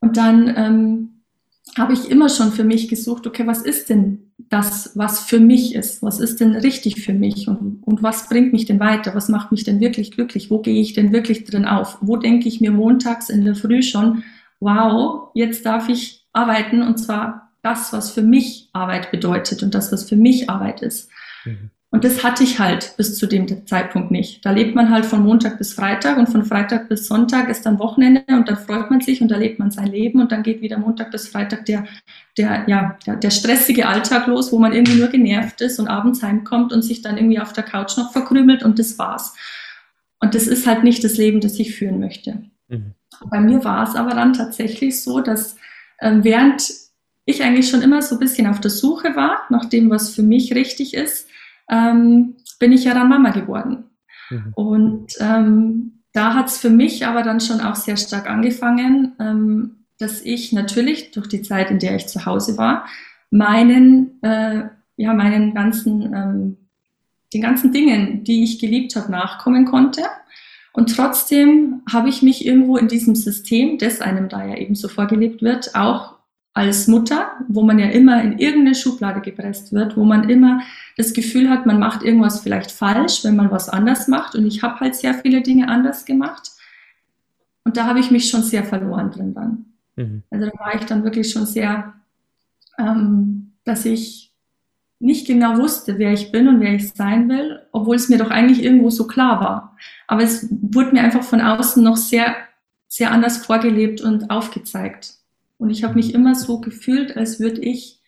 Und 0.02 0.16
dann 0.16 0.52
ähm, 0.56 1.22
habe 1.78 1.92
ich 1.92 2.10
immer 2.10 2.28
schon 2.28 2.52
für 2.52 2.64
mich 2.64 2.88
gesucht, 2.88 3.26
okay, 3.26 3.46
was 3.46 3.62
ist 3.62 3.88
denn 3.88 4.32
das, 4.50 4.90
was 4.94 5.20
für 5.20 5.38
mich 5.38 5.74
ist? 5.74 6.02
Was 6.02 6.18
ist 6.18 6.40
denn 6.40 6.56
richtig 6.56 7.02
für 7.02 7.14
mich? 7.14 7.46
Und, 7.48 7.82
und 7.84 8.02
was 8.02 8.28
bringt 8.28 8.52
mich 8.52 8.66
denn 8.66 8.80
weiter? 8.80 9.14
Was 9.14 9.28
macht 9.28 9.52
mich 9.52 9.64
denn 9.64 9.80
wirklich 9.80 10.10
glücklich? 10.10 10.50
Wo 10.50 10.58
gehe 10.58 10.80
ich 10.80 10.92
denn 10.92 11.12
wirklich 11.12 11.44
drin 11.44 11.64
auf? 11.64 11.98
Wo 12.00 12.16
denke 12.16 12.48
ich 12.48 12.60
mir 12.60 12.72
montags 12.72 13.30
in 13.30 13.44
der 13.44 13.54
Früh 13.54 13.82
schon, 13.82 14.24
wow, 14.60 15.30
jetzt 15.34 15.64
darf 15.64 15.88
ich 15.88 16.26
arbeiten 16.32 16.82
und 16.82 16.98
zwar 16.98 17.52
das, 17.62 17.92
was 17.92 18.10
für 18.10 18.22
mich 18.22 18.68
Arbeit 18.72 19.12
bedeutet 19.12 19.62
und 19.62 19.74
das, 19.74 19.92
was 19.92 20.08
für 20.08 20.16
mich 20.16 20.50
Arbeit 20.50 20.82
ist. 20.82 21.10
Mhm. 21.44 21.70
Und 21.92 22.04
das 22.04 22.24
hatte 22.24 22.42
ich 22.42 22.58
halt 22.58 22.94
bis 22.96 23.18
zu 23.18 23.26
dem 23.26 23.66
Zeitpunkt 23.66 24.10
nicht. 24.10 24.46
Da 24.46 24.50
lebt 24.50 24.74
man 24.74 24.88
halt 24.88 25.04
von 25.04 25.22
Montag 25.22 25.58
bis 25.58 25.74
Freitag 25.74 26.16
und 26.16 26.26
von 26.26 26.42
Freitag 26.42 26.88
bis 26.88 27.06
Sonntag 27.06 27.50
ist 27.50 27.66
dann 27.66 27.78
Wochenende 27.78 28.24
und 28.28 28.48
dann 28.48 28.56
freut 28.56 28.90
man 28.90 29.02
sich 29.02 29.20
und 29.20 29.30
da 29.30 29.36
lebt 29.36 29.58
man 29.58 29.70
sein 29.70 29.88
Leben 29.88 30.18
und 30.18 30.32
dann 30.32 30.42
geht 30.42 30.62
wieder 30.62 30.78
Montag 30.78 31.10
bis 31.10 31.28
Freitag 31.28 31.66
der, 31.66 31.84
der, 32.38 32.64
ja, 32.66 32.96
der, 33.06 33.16
der 33.16 33.28
stressige 33.28 33.86
Alltag 33.86 34.26
los, 34.26 34.52
wo 34.52 34.58
man 34.58 34.72
irgendwie 34.72 34.98
nur 34.98 35.08
genervt 35.08 35.60
ist 35.60 35.78
und 35.78 35.86
abends 35.86 36.22
heimkommt 36.22 36.72
und 36.72 36.80
sich 36.80 37.02
dann 37.02 37.18
irgendwie 37.18 37.40
auf 37.40 37.52
der 37.52 37.64
Couch 37.64 37.98
noch 37.98 38.10
verkrümelt 38.10 38.62
und 38.62 38.78
das 38.78 38.98
war's. 38.98 39.34
Und 40.18 40.34
das 40.34 40.46
ist 40.46 40.66
halt 40.66 40.84
nicht 40.84 41.04
das 41.04 41.18
Leben, 41.18 41.42
das 41.42 41.58
ich 41.58 41.74
führen 41.74 42.00
möchte. 42.00 42.42
Mhm. 42.68 42.94
Bei 43.28 43.38
mir 43.38 43.64
war 43.64 43.86
es 43.86 43.96
aber 43.96 44.14
dann 44.14 44.32
tatsächlich 44.32 45.02
so, 45.02 45.20
dass 45.20 45.56
äh, 45.98 46.10
während 46.22 46.72
ich 47.26 47.42
eigentlich 47.42 47.68
schon 47.68 47.82
immer 47.82 48.00
so 48.00 48.16
ein 48.16 48.18
bisschen 48.18 48.46
auf 48.46 48.60
der 48.60 48.70
Suche 48.70 49.14
war, 49.14 49.42
nach 49.50 49.66
dem, 49.66 49.90
was 49.90 50.14
für 50.14 50.22
mich 50.22 50.54
richtig 50.54 50.94
ist, 50.94 51.28
ähm, 51.70 52.36
bin 52.58 52.72
ich 52.72 52.84
ja 52.84 52.94
dann 52.94 53.08
Mama 53.08 53.30
geworden. 53.30 53.84
Mhm. 54.30 54.52
Und 54.54 55.12
ähm, 55.20 56.02
da 56.12 56.34
hat 56.34 56.48
es 56.48 56.58
für 56.58 56.70
mich 56.70 57.06
aber 57.06 57.22
dann 57.22 57.40
schon 57.40 57.60
auch 57.60 57.74
sehr 57.74 57.96
stark 57.96 58.28
angefangen, 58.28 59.12
ähm, 59.18 59.76
dass 59.98 60.20
ich 60.20 60.52
natürlich 60.52 61.12
durch 61.12 61.28
die 61.28 61.42
Zeit, 61.42 61.70
in 61.70 61.78
der 61.78 61.96
ich 61.96 62.06
zu 62.06 62.26
Hause 62.26 62.58
war, 62.58 62.86
meinen, 63.30 64.22
äh, 64.22 64.64
ja, 64.96 65.14
meinen 65.14 65.54
ganzen, 65.54 66.12
ähm, 66.14 66.56
den 67.32 67.40
ganzen 67.40 67.72
Dingen, 67.72 68.24
die 68.24 68.44
ich 68.44 68.58
geliebt 68.58 68.94
habe, 68.94 69.10
nachkommen 69.10 69.64
konnte. 69.64 70.02
Und 70.74 70.94
trotzdem 70.94 71.82
habe 71.90 72.08
ich 72.08 72.22
mich 72.22 72.46
irgendwo 72.46 72.76
in 72.76 72.88
diesem 72.88 73.14
System, 73.14 73.78
das 73.78 74.00
einem 74.00 74.28
da 74.28 74.44
ja 74.44 74.56
eben 74.56 74.74
so 74.74 74.88
vorgelebt 74.88 75.42
wird, 75.42 75.74
auch 75.74 76.11
als 76.54 76.86
Mutter, 76.86 77.32
wo 77.48 77.62
man 77.62 77.78
ja 77.78 77.86
immer 77.86 78.22
in 78.22 78.38
irgendeine 78.38 78.74
Schublade 78.74 79.20
gepresst 79.20 79.72
wird, 79.72 79.96
wo 79.96 80.04
man 80.04 80.28
immer 80.28 80.60
das 80.96 81.14
Gefühl 81.14 81.48
hat, 81.48 81.64
man 81.64 81.78
macht 81.78 82.02
irgendwas 82.02 82.40
vielleicht 82.40 82.70
falsch, 82.70 83.24
wenn 83.24 83.36
man 83.36 83.50
was 83.50 83.70
anders 83.70 84.06
macht. 84.08 84.34
Und 84.34 84.46
ich 84.46 84.62
habe 84.62 84.80
halt 84.80 84.94
sehr 84.94 85.14
viele 85.14 85.40
Dinge 85.40 85.68
anders 85.68 86.04
gemacht. 86.04 86.50
Und 87.64 87.76
da 87.76 87.86
habe 87.86 88.00
ich 88.00 88.10
mich 88.10 88.28
schon 88.28 88.42
sehr 88.42 88.64
verloren 88.64 89.10
drin 89.10 89.34
dann. 89.34 89.64
Mhm. 89.96 90.22
Also 90.30 90.46
da 90.46 90.58
war 90.58 90.74
ich 90.74 90.84
dann 90.84 91.04
wirklich 91.04 91.30
schon 91.30 91.46
sehr, 91.46 91.94
ähm, 92.78 93.52
dass 93.64 93.86
ich 93.86 94.32
nicht 94.98 95.26
genau 95.26 95.56
wusste, 95.56 95.98
wer 95.98 96.12
ich 96.12 96.32
bin 96.32 96.48
und 96.48 96.60
wer 96.60 96.74
ich 96.74 96.92
sein 96.92 97.28
will, 97.28 97.60
obwohl 97.72 97.96
es 97.96 98.08
mir 98.08 98.18
doch 98.18 98.30
eigentlich 98.30 98.62
irgendwo 98.62 98.90
so 98.90 99.06
klar 99.06 99.40
war. 99.40 99.76
Aber 100.06 100.22
es 100.22 100.48
wurde 100.50 100.92
mir 100.92 101.02
einfach 101.02 101.24
von 101.24 101.40
außen 101.40 101.82
noch 101.82 101.96
sehr, 101.96 102.36
sehr 102.88 103.10
anders 103.10 103.38
vorgelebt 103.38 104.00
und 104.00 104.30
aufgezeigt. 104.30 105.14
Und 105.62 105.70
ich 105.70 105.84
habe 105.84 105.94
mich 105.94 106.12
immer 106.12 106.34
so 106.34 106.60
gefühlt, 106.60 107.16
als 107.16 107.38
würde 107.38 107.60
ich 107.60 108.00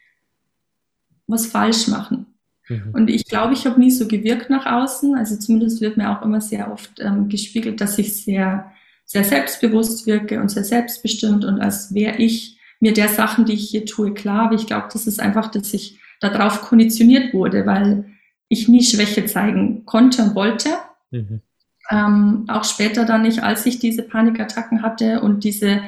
was 1.29 1.47
falsch 1.47 1.87
machen. 1.87 2.27
Mhm. 2.69 2.91
Und 2.93 3.11
ich 3.11 3.27
glaube, 3.27 3.55
ich 3.55 3.65
habe 3.65 3.79
nie 3.79 3.93
so 3.93 4.09
gewirkt 4.09 4.51
nach 4.51 4.67
außen. 4.67 5.15
Also 5.15 5.37
zumindest 5.37 5.81
wird 5.81 5.97
mir 5.97 6.11
auch 6.11 6.23
immer 6.23 6.41
sehr 6.41 6.73
oft 6.73 6.99
ähm, 6.99 7.29
gespiegelt, 7.29 7.81
dass 7.81 7.97
ich 7.97 8.25
sehr, 8.25 8.73
sehr 9.05 9.23
selbstbewusst 9.23 10.05
wirke 10.05 10.41
und 10.41 10.51
sehr 10.51 10.65
selbstbestimmt 10.65 11.45
und 11.45 11.61
als 11.61 11.95
wäre 11.95 12.17
ich 12.17 12.59
mir 12.81 12.93
der 12.93 13.09
Sachen, 13.09 13.45
die 13.45 13.53
ich 13.53 13.71
hier 13.71 13.87
tue, 13.87 14.13
klar. 14.13 14.47
Aber 14.47 14.57
ich 14.57 14.67
glaube, 14.67 14.89
das 14.93 15.07
ist 15.07 15.21
einfach, 15.21 15.49
dass 15.49 15.73
ich 15.73 16.01
darauf 16.19 16.61
konditioniert 16.61 17.35
wurde, 17.35 17.67
weil 17.67 18.07
ich 18.49 18.67
nie 18.67 18.83
Schwäche 18.83 19.27
zeigen 19.27 19.85
konnte 19.85 20.25
und 20.25 20.35
wollte. 20.35 20.71
Mhm. 21.13 21.41
Ähm, 21.89 22.47
auch 22.49 22.65
später 22.65 23.05
dann 23.05 23.23
nicht, 23.23 23.45
als 23.45 23.65
ich 23.65 23.79
diese 23.79 24.03
Panikattacken 24.03 24.83
hatte 24.83 25.21
und 25.21 25.45
diese 25.45 25.83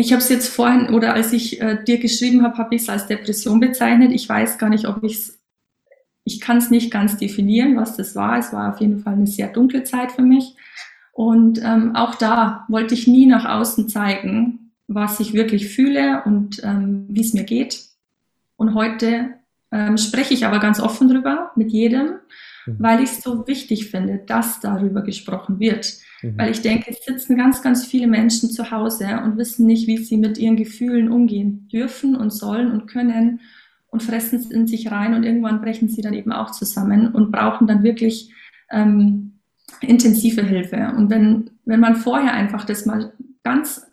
ich 0.00 0.12
habe 0.12 0.22
es 0.22 0.28
jetzt 0.28 0.48
vorhin 0.48 0.90
oder 0.90 1.14
als 1.14 1.32
ich 1.32 1.60
äh, 1.60 1.82
dir 1.82 1.98
geschrieben 1.98 2.42
habe, 2.42 2.58
habe 2.58 2.74
ich 2.74 2.82
es 2.82 2.88
als 2.88 3.06
Depression 3.06 3.60
bezeichnet. 3.60 4.12
Ich 4.12 4.28
weiß 4.28 4.58
gar 4.58 4.68
nicht, 4.68 4.86
ob 4.86 5.02
ich 5.02 5.14
es, 5.14 5.40
ich 6.24 6.40
kann 6.40 6.58
es 6.58 6.70
nicht 6.70 6.90
ganz 6.90 7.16
definieren, 7.16 7.76
was 7.76 7.96
das 7.96 8.14
war. 8.14 8.38
Es 8.38 8.52
war 8.52 8.72
auf 8.72 8.80
jeden 8.80 9.00
Fall 9.00 9.14
eine 9.14 9.26
sehr 9.26 9.48
dunkle 9.48 9.84
Zeit 9.84 10.12
für 10.12 10.22
mich. 10.22 10.56
Und 11.12 11.60
ähm, 11.64 11.96
auch 11.96 12.14
da 12.16 12.66
wollte 12.68 12.94
ich 12.94 13.06
nie 13.06 13.26
nach 13.26 13.46
außen 13.46 13.88
zeigen, 13.88 14.72
was 14.86 15.18
ich 15.20 15.32
wirklich 15.32 15.68
fühle 15.68 16.22
und 16.24 16.62
ähm, 16.62 17.06
wie 17.08 17.22
es 17.22 17.32
mir 17.32 17.44
geht. 17.44 17.86
Und 18.56 18.74
heute 18.74 19.30
ähm, 19.72 19.96
spreche 19.96 20.34
ich 20.34 20.44
aber 20.44 20.58
ganz 20.58 20.78
offen 20.78 21.08
drüber 21.08 21.52
mit 21.56 21.70
jedem, 21.70 22.16
mhm. 22.66 22.76
weil 22.78 23.02
ich 23.02 23.10
es 23.10 23.22
so 23.22 23.46
wichtig 23.46 23.90
finde, 23.90 24.20
dass 24.26 24.60
darüber 24.60 25.02
gesprochen 25.02 25.58
wird. 25.60 25.94
Mhm. 26.22 26.38
Weil 26.38 26.50
ich 26.50 26.62
denke, 26.62 26.90
es 26.90 27.04
sitzen 27.04 27.36
ganz, 27.36 27.62
ganz 27.62 27.86
viele 27.86 28.06
Menschen 28.06 28.50
zu 28.50 28.70
Hause 28.70 29.20
und 29.24 29.36
wissen 29.36 29.66
nicht, 29.66 29.86
wie 29.86 29.98
sie 29.98 30.16
mit 30.16 30.38
ihren 30.38 30.56
Gefühlen 30.56 31.10
umgehen 31.10 31.68
dürfen 31.72 32.16
und 32.16 32.30
sollen 32.30 32.70
und 32.72 32.86
können 32.86 33.40
und 33.88 34.02
fressen 34.02 34.38
es 34.38 34.50
in 34.50 34.66
sich 34.66 34.90
rein 34.90 35.14
und 35.14 35.24
irgendwann 35.24 35.60
brechen 35.60 35.88
sie 35.88 36.02
dann 36.02 36.14
eben 36.14 36.32
auch 36.32 36.50
zusammen 36.50 37.08
und 37.14 37.32
brauchen 37.32 37.66
dann 37.66 37.82
wirklich 37.82 38.30
ähm, 38.70 39.38
intensive 39.80 40.42
Hilfe. 40.42 40.92
Und 40.96 41.10
wenn, 41.10 41.50
wenn 41.64 41.80
man 41.80 41.96
vorher 41.96 42.32
einfach 42.32 42.64
das 42.64 42.86
mal 42.86 43.12
ganz 43.42 43.86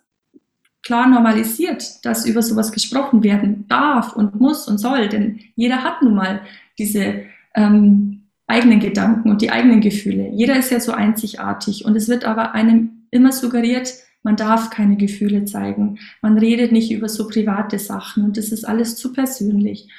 klar 0.82 1.08
normalisiert, 1.08 2.04
dass 2.04 2.26
über 2.26 2.42
sowas 2.42 2.70
gesprochen 2.72 3.22
werden 3.22 3.66
darf 3.68 4.14
und 4.14 4.38
muss 4.38 4.68
und 4.68 4.78
soll, 4.78 5.08
denn 5.08 5.40
jeder 5.56 5.82
hat 5.82 6.02
nun 6.02 6.14
mal 6.14 6.42
diese 6.78 7.22
ähm, 7.54 8.23
eigenen 8.46 8.80
Gedanken 8.80 9.30
und 9.30 9.42
die 9.42 9.50
eigenen 9.50 9.80
Gefühle. 9.80 10.28
Jeder 10.30 10.58
ist 10.58 10.70
ja 10.70 10.80
so 10.80 10.92
einzigartig 10.92 11.84
und 11.84 11.96
es 11.96 12.08
wird 12.08 12.24
aber 12.24 12.52
einem 12.52 13.06
immer 13.10 13.32
suggeriert, 13.32 13.92
man 14.22 14.36
darf 14.36 14.70
keine 14.70 14.96
Gefühle 14.96 15.44
zeigen. 15.44 15.98
Man 16.22 16.38
redet 16.38 16.72
nicht 16.72 16.90
über 16.90 17.08
so 17.08 17.28
private 17.28 17.78
Sachen 17.78 18.24
und 18.24 18.36
das 18.36 18.52
ist 18.52 18.64
alles 18.64 18.96
zu 18.96 19.12
persönlich. 19.12 19.90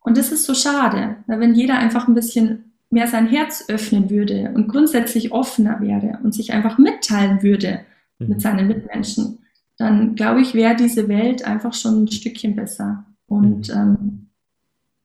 Und 0.00 0.16
das 0.16 0.32
ist 0.32 0.44
so 0.44 0.54
schade, 0.54 1.16
weil 1.26 1.40
wenn 1.40 1.54
jeder 1.54 1.78
einfach 1.78 2.08
ein 2.08 2.14
bisschen 2.14 2.72
mehr 2.90 3.06
sein 3.06 3.26
Herz 3.26 3.64
öffnen 3.68 4.08
würde 4.08 4.52
und 4.54 4.68
grundsätzlich 4.68 5.32
offener 5.32 5.80
wäre 5.80 6.18
und 6.22 6.32
sich 6.32 6.52
einfach 6.52 6.78
mitteilen 6.78 7.42
würde 7.42 7.80
mhm. 8.18 8.28
mit 8.28 8.40
seinen 8.40 8.68
Mitmenschen, 8.68 9.40
dann 9.76 10.14
glaube 10.14 10.40
ich, 10.40 10.54
wäre 10.54 10.76
diese 10.76 11.08
Welt 11.08 11.44
einfach 11.44 11.74
schon 11.74 12.04
ein 12.04 12.10
Stückchen 12.10 12.56
besser 12.56 13.04
und 13.26 13.68
mhm. 13.68 13.74
ähm, 13.74 14.26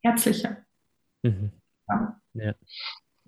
herzlicher. 0.01 0.57
Mhm. 1.23 1.51
Ja. 1.89 2.20
Ja, 2.33 2.53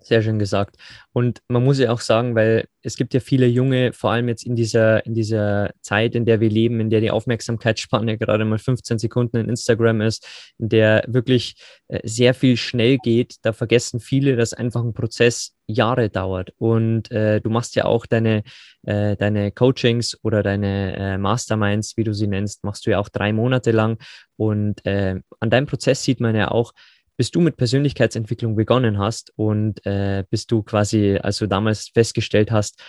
sehr 0.04 0.22
schön 0.22 0.38
gesagt. 0.38 0.76
Und 1.12 1.42
man 1.48 1.64
muss 1.64 1.78
ja 1.78 1.90
auch 1.90 2.00
sagen, 2.00 2.34
weil 2.34 2.68
es 2.82 2.96
gibt 2.96 3.14
ja 3.14 3.20
viele 3.20 3.46
Junge, 3.46 3.92
vor 3.92 4.10
allem 4.10 4.28
jetzt 4.28 4.44
in 4.44 4.54
dieser, 4.54 5.04
in 5.06 5.14
dieser 5.14 5.72
Zeit, 5.80 6.14
in 6.14 6.26
der 6.26 6.40
wir 6.40 6.50
leben, 6.50 6.80
in 6.80 6.90
der 6.90 7.00
die 7.00 7.10
Aufmerksamkeitsspanne 7.10 8.18
gerade 8.18 8.44
mal 8.44 8.58
15 8.58 8.98
Sekunden 8.98 9.38
in 9.38 9.48
Instagram 9.48 10.02
ist, 10.02 10.26
in 10.58 10.68
der 10.68 11.04
wirklich 11.06 11.56
äh, 11.88 12.00
sehr 12.06 12.34
viel 12.34 12.56
schnell 12.56 12.98
geht, 12.98 13.36
da 13.42 13.52
vergessen 13.52 14.00
viele, 14.00 14.36
dass 14.36 14.52
einfach 14.52 14.82
ein 14.82 14.92
Prozess 14.92 15.54
Jahre 15.66 16.10
dauert. 16.10 16.52
Und 16.58 17.10
äh, 17.10 17.40
du 17.40 17.48
machst 17.48 17.74
ja 17.74 17.86
auch 17.86 18.04
deine, 18.04 18.42
äh, 18.82 19.16
deine 19.16 19.50
Coachings 19.52 20.18
oder 20.22 20.42
deine 20.42 20.96
äh, 20.96 21.18
Masterminds, 21.18 21.96
wie 21.96 22.04
du 22.04 22.12
sie 22.12 22.26
nennst, 22.26 22.64
machst 22.64 22.86
du 22.86 22.90
ja 22.90 22.98
auch 22.98 23.08
drei 23.08 23.32
Monate 23.32 23.70
lang. 23.70 23.98
Und 24.36 24.84
äh, 24.84 25.20
an 25.40 25.50
deinem 25.50 25.66
Prozess 25.66 26.02
sieht 26.02 26.20
man 26.20 26.34
ja 26.34 26.50
auch, 26.50 26.72
bis 27.16 27.30
du 27.30 27.40
mit 27.40 27.56
Persönlichkeitsentwicklung 27.56 28.56
begonnen 28.56 28.98
hast 28.98 29.32
und 29.36 29.84
äh, 29.86 30.24
bis 30.28 30.46
du 30.46 30.62
quasi, 30.62 31.18
also 31.22 31.46
damals 31.46 31.88
festgestellt 31.88 32.50
hast, 32.50 32.82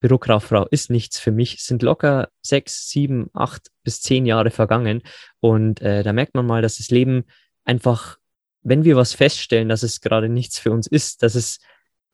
Bürokauffrau 0.00 0.66
ist 0.70 0.90
nichts 0.90 1.18
für 1.18 1.32
mich, 1.32 1.62
sind 1.62 1.82
locker 1.82 2.28
sechs, 2.40 2.88
sieben, 2.88 3.30
acht 3.32 3.68
bis 3.82 4.00
zehn 4.00 4.26
Jahre 4.26 4.50
vergangen. 4.50 5.02
Und 5.40 5.80
äh, 5.82 6.04
da 6.04 6.12
merkt 6.12 6.34
man 6.34 6.46
mal, 6.46 6.62
dass 6.62 6.76
das 6.78 6.90
Leben 6.90 7.24
einfach 7.64 8.18
wenn 8.62 8.84
wir 8.84 8.96
was 8.96 9.14
feststellen, 9.14 9.68
dass 9.68 9.82
es 9.82 10.00
gerade 10.00 10.28
nichts 10.28 10.58
für 10.58 10.72
uns 10.72 10.86
ist, 10.86 11.22
dass 11.22 11.34
es 11.34 11.58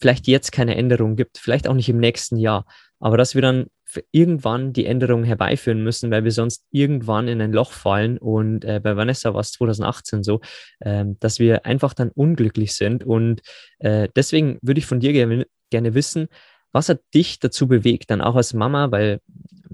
vielleicht 0.00 0.26
jetzt 0.26 0.52
keine 0.52 0.76
Änderung 0.76 1.16
gibt, 1.16 1.38
vielleicht 1.38 1.68
auch 1.68 1.74
nicht 1.74 1.88
im 1.88 1.98
nächsten 1.98 2.36
Jahr, 2.36 2.66
aber 3.04 3.18
dass 3.18 3.34
wir 3.34 3.42
dann 3.42 3.66
irgendwann 4.12 4.72
die 4.72 4.86
Änderung 4.86 5.24
herbeiführen 5.24 5.84
müssen, 5.84 6.10
weil 6.10 6.24
wir 6.24 6.32
sonst 6.32 6.64
irgendwann 6.70 7.28
in 7.28 7.42
ein 7.42 7.52
Loch 7.52 7.72
fallen. 7.72 8.16
Und 8.16 8.64
äh, 8.64 8.80
bei 8.82 8.96
Vanessa 8.96 9.34
war 9.34 9.42
es 9.42 9.52
2018 9.52 10.22
so, 10.22 10.40
äh, 10.80 11.04
dass 11.20 11.38
wir 11.38 11.66
einfach 11.66 11.92
dann 11.92 12.08
unglücklich 12.08 12.74
sind. 12.74 13.04
Und 13.04 13.42
äh, 13.78 14.08
deswegen 14.16 14.58
würde 14.62 14.78
ich 14.78 14.86
von 14.86 15.00
dir 15.00 15.12
gerne, 15.12 15.46
gerne 15.68 15.92
wissen, 15.92 16.28
was 16.72 16.88
hat 16.88 17.00
dich 17.12 17.40
dazu 17.40 17.68
bewegt, 17.68 18.10
dann 18.10 18.22
auch 18.22 18.36
als 18.36 18.54
Mama, 18.54 18.90
weil 18.90 19.20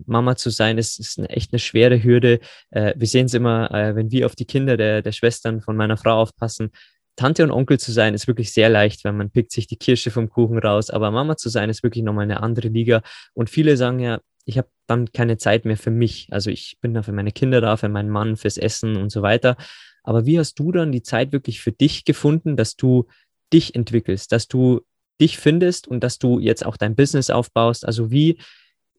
Mama 0.07 0.35
zu 0.35 0.51
sein 0.51 0.77
ist, 0.77 0.99
ist 0.99 1.21
eine, 1.21 1.29
echt 1.29 1.53
eine 1.53 1.61
schwere 1.61 2.03
Hürde. 2.03 2.41
Äh, 2.71 2.95
wir 2.97 3.07
sehen 3.07 3.27
es 3.27 3.35
immer, 3.35 3.71
äh, 3.71 3.95
wenn 3.95 4.11
wir 4.11 4.27
auf 4.27 4.35
die 4.35 4.45
Kinder 4.45 4.77
der, 4.77 5.03
der 5.03 5.13
Schwestern 5.13 5.61
von 5.61 5.77
meiner 5.77 5.97
Frau 5.97 6.21
aufpassen, 6.21 6.73
Tante 7.21 7.45
und 7.45 7.51
Onkel 7.51 7.79
zu 7.79 7.93
sein 7.93 8.15
ist 8.15 8.29
wirklich 8.29 8.51
sehr 8.51 8.71
leicht, 8.71 9.05
weil 9.05 9.13
man 9.13 9.29
pickt 9.29 9.53
sich 9.53 9.67
die 9.67 9.77
Kirsche 9.77 10.11
vom 10.11 10.31
Kuchen 10.31 10.57
raus. 10.57 10.89
Aber 10.89 11.11
Mama 11.11 11.37
zu 11.37 11.51
sein 11.51 11.69
ist 11.69 11.83
wirklich 11.83 12.03
nochmal 12.03 12.23
eine 12.23 12.43
andere 12.43 12.69
Liga. 12.69 13.03
Und 13.35 13.51
viele 13.51 13.77
sagen 13.77 13.99
ja, 13.99 14.23
ich 14.47 14.57
habe 14.57 14.71
dann 14.87 15.13
keine 15.13 15.37
Zeit 15.37 15.67
mehr 15.67 15.77
für 15.77 15.91
mich. 15.91 16.29
Also 16.31 16.49
ich 16.49 16.79
bin 16.81 16.95
da 16.95 17.03
für 17.03 17.13
meine 17.13 17.31
Kinder 17.31 17.61
da, 17.61 17.77
für 17.77 17.91
meinen 17.91 18.09
Mann, 18.09 18.39
fürs 18.39 18.57
Essen 18.57 18.97
und 18.97 19.13
so 19.13 19.21
weiter. 19.21 19.59
Aber 20.03 20.25
wie 20.25 20.39
hast 20.39 20.59
du 20.59 20.73
dann 20.73 20.93
die 20.93 21.03
Zeit 21.03 21.31
wirklich 21.31 21.61
für 21.61 21.73
dich 21.73 22.07
gefunden, 22.07 22.57
dass 22.57 22.77
du 22.77 23.07
dich 23.53 23.75
entwickelst, 23.75 24.33
dass 24.33 24.49
du 24.49 24.81
dich 25.21 25.37
findest 25.37 25.89
und 25.89 26.03
dass 26.03 26.19
du 26.19 26.39
jetzt 26.39 26.65
auch 26.65 26.79
dein 26.79 26.97
Business 26.97 27.29
aufbaust? 27.29 27.85
Also 27.85 28.11
wie, 28.11 28.39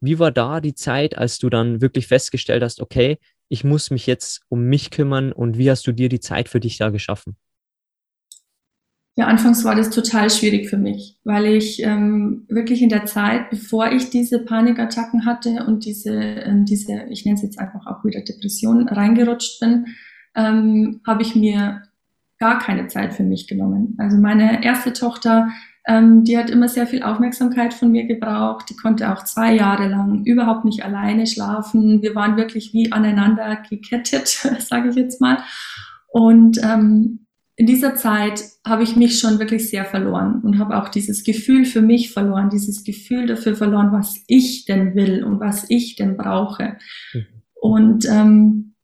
wie 0.00 0.20
war 0.20 0.30
da 0.30 0.60
die 0.60 0.76
Zeit, 0.76 1.18
als 1.18 1.38
du 1.38 1.50
dann 1.50 1.80
wirklich 1.80 2.06
festgestellt 2.06 2.62
hast, 2.62 2.80
okay, 2.80 3.18
ich 3.48 3.64
muss 3.64 3.90
mich 3.90 4.06
jetzt 4.06 4.42
um 4.48 4.62
mich 4.62 4.92
kümmern 4.92 5.32
und 5.32 5.58
wie 5.58 5.72
hast 5.72 5.84
du 5.88 5.92
dir 5.92 6.08
die 6.08 6.20
Zeit 6.20 6.48
für 6.48 6.60
dich 6.60 6.78
da 6.78 6.90
geschaffen? 6.90 7.36
Ja, 9.14 9.26
anfangs 9.26 9.62
war 9.64 9.74
das 9.74 9.90
total 9.90 10.30
schwierig 10.30 10.70
für 10.70 10.78
mich, 10.78 11.18
weil 11.24 11.44
ich 11.44 11.82
ähm, 11.82 12.46
wirklich 12.48 12.80
in 12.80 12.88
der 12.88 13.04
Zeit, 13.04 13.50
bevor 13.50 13.92
ich 13.92 14.08
diese 14.08 14.38
Panikattacken 14.38 15.26
hatte 15.26 15.66
und 15.66 15.84
diese, 15.84 16.14
ähm, 16.14 16.64
diese 16.64 17.04
ich 17.10 17.26
nenne 17.26 17.36
es 17.36 17.42
jetzt 17.42 17.58
einfach 17.58 17.86
auch 17.86 18.04
wieder 18.04 18.22
Depression, 18.22 18.88
reingerutscht 18.88 19.60
bin, 19.60 19.86
ähm, 20.34 21.02
habe 21.06 21.20
ich 21.20 21.36
mir 21.36 21.82
gar 22.38 22.58
keine 22.58 22.86
Zeit 22.86 23.12
für 23.12 23.22
mich 23.22 23.46
genommen. 23.46 23.94
Also 23.98 24.16
meine 24.16 24.64
erste 24.64 24.94
Tochter, 24.94 25.50
ähm, 25.86 26.24
die 26.24 26.38
hat 26.38 26.48
immer 26.48 26.68
sehr 26.68 26.86
viel 26.86 27.02
Aufmerksamkeit 27.02 27.74
von 27.74 27.92
mir 27.92 28.06
gebraucht. 28.06 28.70
Die 28.70 28.76
konnte 28.76 29.12
auch 29.12 29.24
zwei 29.24 29.54
Jahre 29.54 29.88
lang 29.88 30.24
überhaupt 30.24 30.64
nicht 30.64 30.84
alleine 30.84 31.26
schlafen. 31.26 32.00
Wir 32.02 32.14
waren 32.14 32.36
wirklich 32.36 32.72
wie 32.72 32.92
aneinander 32.92 33.58
gekettet, 33.68 34.28
sage 34.58 34.88
ich 34.88 34.96
jetzt 34.96 35.20
mal. 35.20 35.38
Und 36.08 36.60
ähm, 36.64 37.21
in 37.62 37.66
dieser 37.66 37.94
Zeit 37.94 38.42
habe 38.66 38.82
ich 38.82 38.96
mich 38.96 39.20
schon 39.20 39.38
wirklich 39.38 39.70
sehr 39.70 39.84
verloren 39.84 40.40
und 40.42 40.58
habe 40.58 40.76
auch 40.76 40.88
dieses 40.88 41.22
Gefühl 41.22 41.64
für 41.64 41.80
mich 41.80 42.12
verloren, 42.12 42.50
dieses 42.50 42.82
Gefühl 42.82 43.28
dafür 43.28 43.54
verloren, 43.54 43.92
was 43.92 44.20
ich 44.26 44.64
denn 44.64 44.96
will 44.96 45.22
und 45.22 45.38
was 45.38 45.70
ich 45.70 45.94
denn 45.94 46.16
brauche. 46.16 46.76
Mhm. 47.14 47.26
Und 47.54 48.04
ähm, 48.10 48.74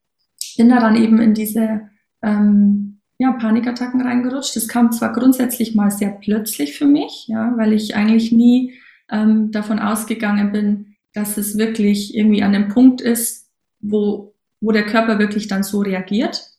bin 0.56 0.68
da 0.68 0.78
dann 0.78 0.94
eben 0.94 1.20
in 1.20 1.34
diese 1.34 1.88
ähm, 2.22 3.00
ja, 3.18 3.32
Panikattacken 3.32 4.00
reingerutscht. 4.00 4.54
Das 4.54 4.68
kam 4.68 4.92
zwar 4.92 5.12
grundsätzlich 5.12 5.74
mal 5.74 5.90
sehr 5.90 6.10
plötzlich 6.10 6.78
für 6.78 6.86
mich, 6.86 7.26
ja, 7.26 7.54
weil 7.56 7.72
ich 7.72 7.96
eigentlich 7.96 8.30
nie 8.30 8.74
ähm, 9.10 9.50
davon 9.50 9.80
ausgegangen 9.80 10.52
bin, 10.52 10.94
dass 11.14 11.36
es 11.36 11.58
wirklich 11.58 12.14
irgendwie 12.14 12.44
an 12.44 12.52
dem 12.52 12.68
Punkt 12.68 13.00
ist, 13.00 13.50
wo, 13.80 14.36
wo 14.60 14.70
der 14.70 14.86
Körper 14.86 15.18
wirklich 15.18 15.48
dann 15.48 15.64
so 15.64 15.80
reagiert. 15.80 16.57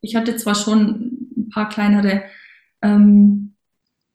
Ich 0.00 0.16
hatte 0.16 0.36
zwar 0.36 0.54
schon 0.54 1.26
ein 1.36 1.48
paar 1.50 1.68
kleinere 1.68 2.24
ähm, 2.82 3.54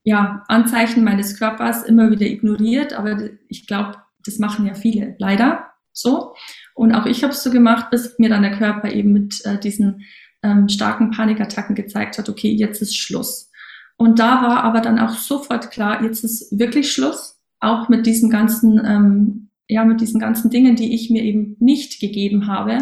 ja, 0.04 0.44
Anzeichen 0.48 1.04
meines 1.04 1.38
Körpers 1.38 1.84
immer 1.84 2.12
wieder 2.12 2.26
ignoriert, 2.26 2.94
aber 2.94 3.30
ich 3.48 3.68
glaube, 3.68 3.96
das 4.26 4.40
machen 4.40 4.66
ja 4.66 4.74
viele, 4.74 5.16
leider 5.20 5.72
so. 5.92 6.34
Und 6.76 6.94
auch 6.94 7.06
ich 7.06 7.24
habe 7.24 7.34
es 7.34 7.44
so 7.44 7.52
gemacht, 7.52 7.90
bis 7.92 8.18
mir 8.20 8.30
dann 8.30 8.42
der 8.42 8.58
Körper 8.58 8.92
eben 8.92 9.14
mit 9.14 9.46
äh, 9.46 9.58
diesen 9.60 10.04
ähm, 10.42 10.68
starken 10.68 11.12
Panikattacken 11.12 11.76
gezeigt 11.76 12.18
hat, 12.18 12.30
okay, 12.30 12.52
jetzt 12.52 12.82
ist 12.82 12.98
Schluss. 12.98 13.50
Und 13.96 14.20
da 14.20 14.42
war 14.42 14.64
aber 14.64 14.82
dann 14.82 15.00
auch 15.00 15.16
sofort 15.16 15.72
klar, 15.72 16.04
jetzt 16.04 16.24
ist 16.24 16.58
wirklich 16.58 16.92
Schluss, 16.92 17.40
auch 17.60 17.90
mit 17.90 18.06
diesen 18.06 18.30
ganzen, 18.30 18.82
ähm, 18.86 19.50
ja, 19.70 19.86
mit 19.86 20.02
diesen 20.02 20.20
ganzen 20.20 20.50
Dingen, 20.50 20.76
die 20.76 20.94
ich 20.94 21.10
mir 21.10 21.24
eben 21.24 21.56
nicht 21.60 22.02
gegeben 22.02 22.48
habe. 22.48 22.80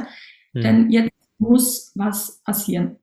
Mhm. 0.53 0.61
Denn 0.61 0.89
jetzt 0.89 1.11
muss 1.41 1.91
was 1.95 2.41
passieren. 2.43 2.97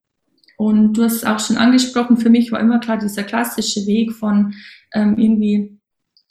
Und 0.56 0.94
du 0.94 1.04
hast 1.04 1.16
es 1.16 1.24
auch 1.24 1.38
schon 1.38 1.56
angesprochen, 1.56 2.16
für 2.16 2.30
mich 2.30 2.50
war 2.50 2.60
immer 2.60 2.80
klar 2.80 2.98
dieser 2.98 3.22
klassische 3.22 3.86
Weg 3.86 4.12
von 4.12 4.54
ähm, 4.92 5.18
irgendwie 5.18 5.78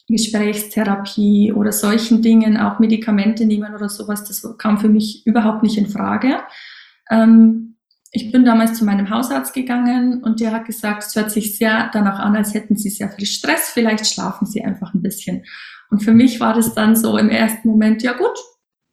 Gesprächstherapie 0.09 1.51
oder 1.51 1.71
solchen 1.71 2.21
Dingen, 2.21 2.57
auch 2.57 2.79
Medikamente 2.79 3.45
nehmen 3.45 3.75
oder 3.75 3.89
sowas, 3.89 4.23
das 4.23 4.45
kam 4.57 4.79
für 4.79 4.89
mich 4.89 5.25
überhaupt 5.25 5.63
nicht 5.63 5.77
in 5.77 5.87
Frage. 5.87 6.39
Ähm, 7.09 7.75
ich 8.11 8.31
bin 8.31 8.45
damals 8.45 8.77
zu 8.77 8.85
meinem 8.85 9.09
Hausarzt 9.09 9.53
gegangen 9.53 10.23
und 10.23 10.39
der 10.39 10.53
hat 10.53 10.65
gesagt, 10.65 11.03
es 11.03 11.15
hört 11.15 11.29
sich 11.29 11.57
sehr 11.57 11.89
danach 11.91 12.19
an, 12.19 12.35
als 12.35 12.53
hätten 12.53 12.77
Sie 12.77 12.89
sehr 12.89 13.09
viel 13.09 13.25
Stress, 13.25 13.69
vielleicht 13.69 14.07
schlafen 14.07 14.45
Sie 14.45 14.63
einfach 14.63 14.93
ein 14.93 15.01
bisschen. 15.01 15.43
Und 15.89 16.03
für 16.03 16.13
mich 16.13 16.39
war 16.39 16.53
das 16.53 16.73
dann 16.73 16.95
so 16.95 17.17
im 17.17 17.29
ersten 17.29 17.67
Moment, 17.67 18.03
ja 18.03 18.13
gut, 18.13 18.37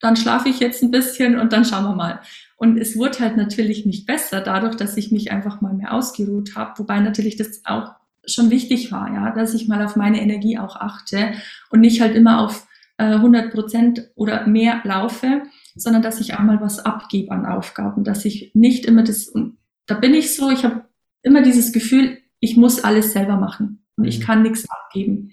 dann 0.00 0.16
schlafe 0.16 0.48
ich 0.48 0.60
jetzt 0.60 0.82
ein 0.82 0.90
bisschen 0.90 1.38
und 1.38 1.52
dann 1.52 1.64
schauen 1.64 1.84
wir 1.84 1.94
mal. 1.94 2.20
Und 2.64 2.78
es 2.78 2.96
wurde 2.96 3.18
halt 3.18 3.36
natürlich 3.36 3.84
nicht 3.84 4.06
besser 4.06 4.40
dadurch, 4.40 4.74
dass 4.74 4.96
ich 4.96 5.12
mich 5.12 5.30
einfach 5.30 5.60
mal 5.60 5.74
mehr 5.74 5.92
ausgeruht 5.92 6.56
habe, 6.56 6.78
wobei 6.78 6.98
natürlich 6.98 7.36
das 7.36 7.60
auch 7.66 7.92
schon 8.26 8.50
wichtig 8.50 8.90
war, 8.90 9.12
ja, 9.12 9.32
dass 9.32 9.52
ich 9.52 9.68
mal 9.68 9.84
auf 9.84 9.96
meine 9.96 10.22
Energie 10.22 10.56
auch 10.56 10.76
achte 10.76 11.34
und 11.68 11.80
nicht 11.80 12.00
halt 12.00 12.16
immer 12.16 12.40
auf 12.40 12.66
äh, 12.96 13.04
100 13.04 13.52
Prozent 13.52 14.10
oder 14.14 14.46
mehr 14.46 14.80
laufe, 14.84 15.42
sondern 15.74 16.00
dass 16.00 16.22
ich 16.22 16.32
auch 16.32 16.38
mal 16.38 16.58
was 16.62 16.78
abgebe 16.78 17.32
an 17.32 17.44
Aufgaben, 17.44 18.02
dass 18.02 18.24
ich 18.24 18.52
nicht 18.54 18.86
immer 18.86 19.02
das, 19.02 19.28
und 19.28 19.58
da 19.84 19.96
bin 19.96 20.14
ich 20.14 20.34
so, 20.34 20.50
ich 20.50 20.64
habe 20.64 20.86
immer 21.20 21.42
dieses 21.42 21.70
Gefühl, 21.70 22.16
ich 22.40 22.56
muss 22.56 22.82
alles 22.82 23.12
selber 23.12 23.36
machen 23.36 23.84
und 23.96 24.06
ich 24.06 24.20
mhm. 24.20 24.22
kann 24.22 24.42
nichts 24.42 24.64
abgeben. 24.70 25.32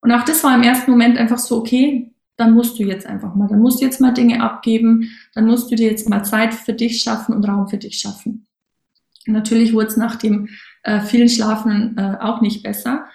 Und 0.00 0.10
auch 0.10 0.24
das 0.24 0.42
war 0.42 0.52
im 0.56 0.64
ersten 0.64 0.90
Moment 0.90 1.16
einfach 1.16 1.38
so, 1.38 1.58
okay, 1.58 2.12
dann 2.36 2.52
musst 2.52 2.78
du 2.78 2.82
jetzt 2.82 3.06
einfach 3.06 3.34
mal, 3.34 3.48
dann 3.48 3.60
musst 3.60 3.80
du 3.80 3.84
jetzt 3.84 4.00
mal 4.00 4.12
Dinge 4.12 4.42
abgeben, 4.42 5.10
dann 5.34 5.46
musst 5.46 5.70
du 5.70 5.74
dir 5.74 5.90
jetzt 5.90 6.08
mal 6.08 6.22
Zeit 6.24 6.54
für 6.54 6.74
dich 6.74 7.02
schaffen 7.02 7.34
und 7.34 7.44
Raum 7.48 7.68
für 7.68 7.78
dich 7.78 7.98
schaffen. 7.98 8.46
Natürlich 9.26 9.72
wurde 9.72 9.88
es 9.88 9.96
nach 9.96 10.16
dem 10.16 10.48
äh, 10.82 11.00
vielen 11.00 11.28
Schlafen 11.28 11.96
äh, 11.96 12.16
auch 12.20 12.40
nicht 12.40 12.62
besser. 12.62 13.06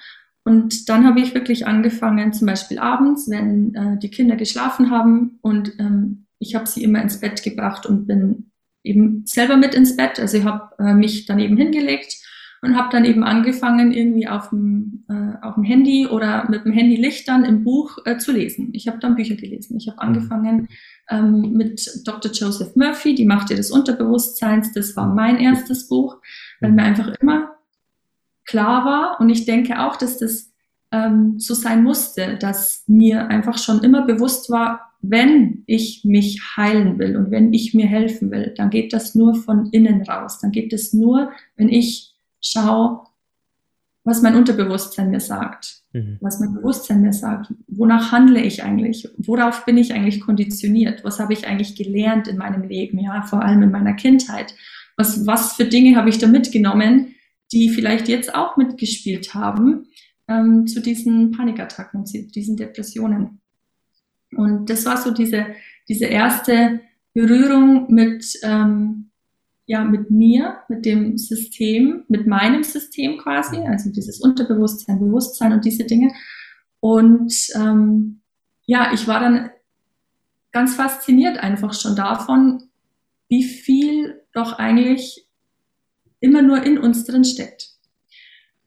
Und 0.43 0.89
dann 0.89 1.05
habe 1.05 1.21
ich 1.21 1.35
wirklich 1.35 1.67
angefangen, 1.67 2.33
zum 2.33 2.47
Beispiel 2.47 2.79
abends, 2.79 3.29
wenn 3.29 3.75
äh, 3.75 3.97
die 3.99 4.09
Kinder 4.09 4.35
geschlafen 4.35 4.89
haben 4.89 5.37
und 5.41 5.79
ähm, 5.79 6.25
ich 6.39 6.55
habe 6.55 6.67
sie 6.67 6.83
immer 6.83 7.01
ins 7.01 7.19
Bett 7.19 7.43
gebracht 7.43 7.85
und 7.85 8.07
bin 8.07 8.51
eben 8.83 9.23
selber 9.27 9.57
mit 9.57 9.75
ins 9.75 9.95
Bett. 9.95 10.19
Also 10.19 10.37
ich 10.37 10.43
habe 10.43 10.73
äh, 10.79 10.95
mich 10.95 11.27
dann 11.27 11.37
eben 11.37 11.55
hingelegt 11.55 12.17
und 12.61 12.77
habe 12.77 12.89
dann 12.91 13.05
eben 13.05 13.23
angefangen, 13.23 13.91
irgendwie 13.91 14.27
auf 14.27 14.49
dem, 14.49 15.03
äh, 15.09 15.45
auf 15.45 15.55
dem 15.55 15.63
Handy 15.63 16.07
oder 16.07 16.47
mit 16.49 16.63
dem 16.63 16.71
Handy-Licht 16.71 17.27
dann 17.27 17.43
im 17.43 17.63
Buch 17.63 17.97
äh, 18.05 18.17
zu 18.17 18.31
lesen. 18.31 18.69
Ich 18.73 18.87
habe 18.87 18.99
dann 18.99 19.15
Bücher 19.15 19.35
gelesen. 19.35 19.77
Ich 19.77 19.87
habe 19.87 19.97
mhm. 19.97 20.15
angefangen 20.15 20.67
ähm, 21.09 21.53
mit 21.53 21.89
Dr. 22.05 22.31
Joseph 22.31 22.75
Murphy, 22.75 23.15
die 23.15 23.25
Macht 23.25 23.49
des 23.49 23.71
Unterbewusstseins. 23.71 24.73
Das 24.73 24.95
war 24.95 25.07
mein 25.07 25.37
erstes 25.37 25.87
Buch, 25.87 26.17
weil 26.59 26.71
mir 26.71 26.83
einfach 26.83 27.09
immer 27.19 27.55
klar 28.45 28.85
war 28.85 29.19
und 29.19 29.29
ich 29.29 29.45
denke 29.45 29.79
auch, 29.79 29.95
dass 29.95 30.17
das 30.17 30.51
ähm, 30.91 31.39
so 31.39 31.53
sein 31.53 31.83
musste, 31.83 32.37
dass 32.37 32.83
mir 32.87 33.27
einfach 33.27 33.57
schon 33.57 33.83
immer 33.83 34.05
bewusst 34.05 34.49
war, 34.49 34.91
wenn 35.01 35.63
ich 35.65 36.03
mich 36.03 36.41
heilen 36.57 36.99
will 36.99 37.17
und 37.17 37.31
wenn 37.31 37.53
ich 37.53 37.73
mir 37.73 37.87
helfen 37.87 38.29
will, 38.29 38.53
dann 38.55 38.69
geht 38.69 38.93
das 38.93 39.15
nur 39.15 39.33
von 39.35 39.67
innen 39.71 40.03
raus. 40.03 40.39
Dann 40.39 40.51
geht 40.51 40.73
es 40.73 40.93
nur, 40.93 41.31
wenn 41.55 41.69
ich 41.69 42.10
schau, 42.41 43.07
was 44.03 44.21
mein 44.21 44.35
Unterbewusstsein 44.35 45.11
mir 45.11 45.19
sagt, 45.19 45.83
mhm. 45.93 46.17
was 46.21 46.39
mein 46.39 46.53
Bewusstsein 46.53 47.01
mir 47.01 47.13
sagt, 47.13 47.53
wonach 47.67 48.11
handle 48.11 48.41
ich 48.41 48.63
eigentlich, 48.63 49.07
worauf 49.17 49.65
bin 49.65 49.77
ich 49.77 49.93
eigentlich 49.93 50.21
konditioniert, 50.21 51.03
was 51.03 51.19
habe 51.19 51.33
ich 51.33 51.47
eigentlich 51.47 51.75
gelernt 51.75 52.27
in 52.27 52.37
meinem 52.37 52.63
Leben, 52.63 52.99
ja, 52.99 53.21
vor 53.21 53.43
allem 53.43 53.61
in 53.61 53.71
meiner 53.71 53.93
Kindheit, 53.93 54.55
was, 54.97 55.25
was 55.27 55.53
für 55.53 55.65
Dinge 55.65 55.95
habe 55.95 56.09
ich 56.09 56.17
da 56.17 56.27
mitgenommen, 56.27 57.15
die 57.51 57.69
vielleicht 57.69 58.07
jetzt 58.07 58.33
auch 58.33 58.57
mitgespielt 58.57 59.33
haben 59.33 59.87
ähm, 60.27 60.67
zu 60.67 60.81
diesen 60.81 61.31
Panikattacken 61.31 62.01
und 62.01 62.05
zu 62.07 62.23
diesen 62.23 62.57
Depressionen. 62.57 63.41
Und 64.35 64.69
das 64.69 64.85
war 64.85 64.97
so 64.97 65.11
diese, 65.11 65.47
diese 65.87 66.05
erste 66.05 66.79
Berührung 67.13 67.91
mit, 67.93 68.25
ähm, 68.43 69.10
ja 69.71 69.85
mit 69.85 70.11
mir, 70.11 70.57
mit 70.67 70.85
dem 70.85 71.17
System, 71.17 72.03
mit 72.09 72.27
meinem 72.27 72.61
System 72.63 73.17
quasi, 73.17 73.55
also 73.55 73.89
dieses 73.89 74.19
Unterbewusstsein, 74.19 74.99
Bewusstsein 74.99 75.53
und 75.53 75.63
diese 75.63 75.85
Dinge. 75.85 76.13
Und 76.81 77.33
ähm, 77.55 78.19
ja, 78.65 78.91
ich 78.93 79.07
war 79.07 79.21
dann 79.21 79.49
ganz 80.51 80.75
fasziniert 80.75 81.37
einfach 81.37 81.73
schon 81.73 81.95
davon, 81.95 82.63
wie 83.29 83.43
viel 83.45 84.21
doch 84.33 84.59
eigentlich 84.59 85.25
immer 86.19 86.41
nur 86.41 86.63
in 86.63 86.77
uns 86.77 87.05
drin 87.05 87.23
steckt. 87.23 87.69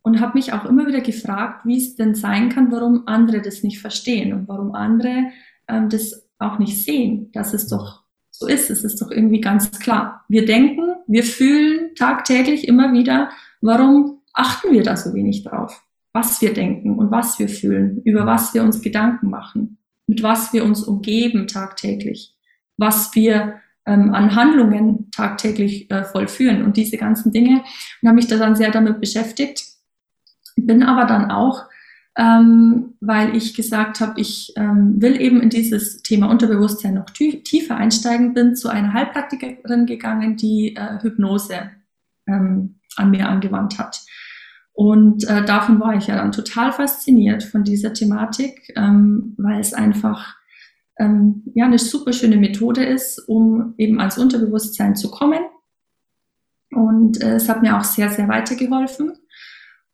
Und 0.01 0.21
habe 0.21 0.39
mich 0.39 0.55
auch 0.55 0.65
immer 0.65 0.87
wieder 0.87 1.03
gefragt, 1.03 1.67
wie 1.67 1.77
es 1.77 1.97
denn 1.97 2.15
sein 2.15 2.49
kann, 2.49 2.73
warum 2.73 3.07
andere 3.07 3.43
das 3.43 3.63
nicht 3.63 3.79
verstehen 3.79 4.33
und 4.33 4.49
warum 4.49 4.75
andere 4.75 5.27
ähm, 5.69 5.91
das 5.91 6.27
auch 6.39 6.59
nicht 6.59 6.83
sehen, 6.83 7.31
dass 7.33 7.53
es 7.53 7.69
doch 7.69 8.04
so 8.45 8.51
ist. 8.51 8.71
Es 8.71 8.85
ist 8.85 9.01
doch 9.01 9.11
irgendwie 9.11 9.41
ganz 9.41 9.71
klar. 9.79 10.25
Wir 10.29 10.45
denken, 10.45 10.83
wir 11.07 11.25
fühlen 11.25 11.95
tagtäglich 11.95 12.69
immer 12.69 12.93
wieder, 12.93 13.31
warum 13.61 14.23
achten 14.33 14.73
wir 14.73 14.83
da 14.83 14.97
so 14.97 15.15
wenig 15.15 15.45
drauf? 15.45 15.83
Was 16.13 16.41
wir 16.41 16.53
denken 16.53 16.99
und 16.99 17.11
was 17.11 17.39
wir 17.39 17.49
fühlen, 17.49 18.01
über 18.05 18.27
was 18.27 18.55
wir 18.55 18.63
uns 18.63 18.81
Gedanken 18.83 19.31
machen, 19.31 19.79
mit 20.07 20.23
was 20.23 20.53
wir 20.53 20.65
uns 20.65 20.83
umgeben 20.83 21.47
tagtäglich, 21.47 22.37
was 22.77 23.15
wir 23.15 23.55
ähm, 23.87 24.15
an 24.15 24.35
Handlungen 24.35 25.11
tagtäglich 25.11 25.91
äh, 25.91 26.05
vollführen 26.05 26.65
und 26.65 26.77
diese 26.77 26.97
ganzen 26.97 27.33
Dinge. 27.33 27.63
Und 28.01 28.09
habe 28.09 28.17
mich 28.17 28.29
da 28.29 28.37
dann 28.37 28.57
sehr 28.57 28.71
damit 28.71 29.01
beschäftigt. 29.01 29.65
Bin 30.57 30.83
aber 30.83 31.07
dann 31.07 31.31
auch, 31.31 31.65
ähm, 32.17 32.95
weil 33.01 33.37
ich 33.37 33.55
gesagt 33.55 34.01
habe, 34.01 34.21
ich 34.21 34.53
ähm, 34.57 35.01
will 35.01 35.21
eben 35.21 35.41
in 35.41 35.51
dieses 35.51 36.03
Thema 36.03 36.31
Unterbewusstsein 36.31 36.95
noch 36.95 37.11
tiefer 37.11 37.77
einsteigen, 37.77 38.35
bin 38.35 38.55
zu 38.55 38.69
einer 38.69 38.93
Heilpraktikerin 38.93 39.87
gegangen, 39.87 40.37
die 40.37 40.77
äh, 40.77 41.03
Hypnose 41.03 41.71
ähm, 42.27 42.77
an 42.97 43.11
mir 43.11 43.29
angewandt 43.29 43.79
hat. 43.79 44.01
Und 44.73 45.25
äh, 45.29 45.45
davon 45.45 45.81
war 45.81 45.97
ich 45.97 46.07
ja 46.07 46.17
dann 46.17 46.33
total 46.33 46.73
fasziniert 46.73 47.43
von 47.43 47.65
dieser 47.65 47.93
Thematik, 47.93 48.73
ähm, 48.77 49.35
weil 49.37 49.61
es 49.61 49.73
einfach 49.73 50.37
ähm, 50.99 51.43
ja 51.55 51.65
eine 51.65 51.79
super 51.79 52.13
schöne 52.13 52.37
Methode 52.37 52.85
ist, 52.85 53.19
um 53.29 53.75
eben 53.77 54.01
ans 54.01 54.19
Unterbewusstsein 54.19 54.95
zu 54.95 55.11
kommen. 55.11 55.41
Und 56.71 57.23
äh, 57.23 57.37
es 57.37 57.49
hat 57.49 57.63
mir 57.63 57.77
auch 57.77 57.85
sehr, 57.85 58.11
sehr 58.11 58.29
weitergeholfen. 58.29 59.13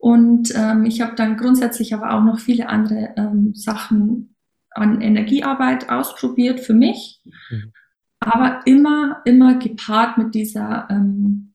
Und 0.00 0.52
ähm, 0.56 0.84
ich 0.84 1.00
habe 1.00 1.14
dann 1.14 1.36
grundsätzlich 1.36 1.94
aber 1.94 2.14
auch 2.14 2.24
noch 2.24 2.38
viele 2.38 2.68
andere 2.68 3.14
ähm, 3.16 3.54
Sachen 3.54 4.34
an 4.70 5.00
Energiearbeit 5.00 5.90
ausprobiert 5.90 6.60
für 6.60 6.72
mich, 6.72 7.20
mhm. 7.50 7.72
aber 8.18 8.62
immer, 8.64 9.20
immer 9.24 9.58
gepaart 9.58 10.16
mit 10.16 10.34
dieser, 10.34 10.88
ähm, 10.90 11.52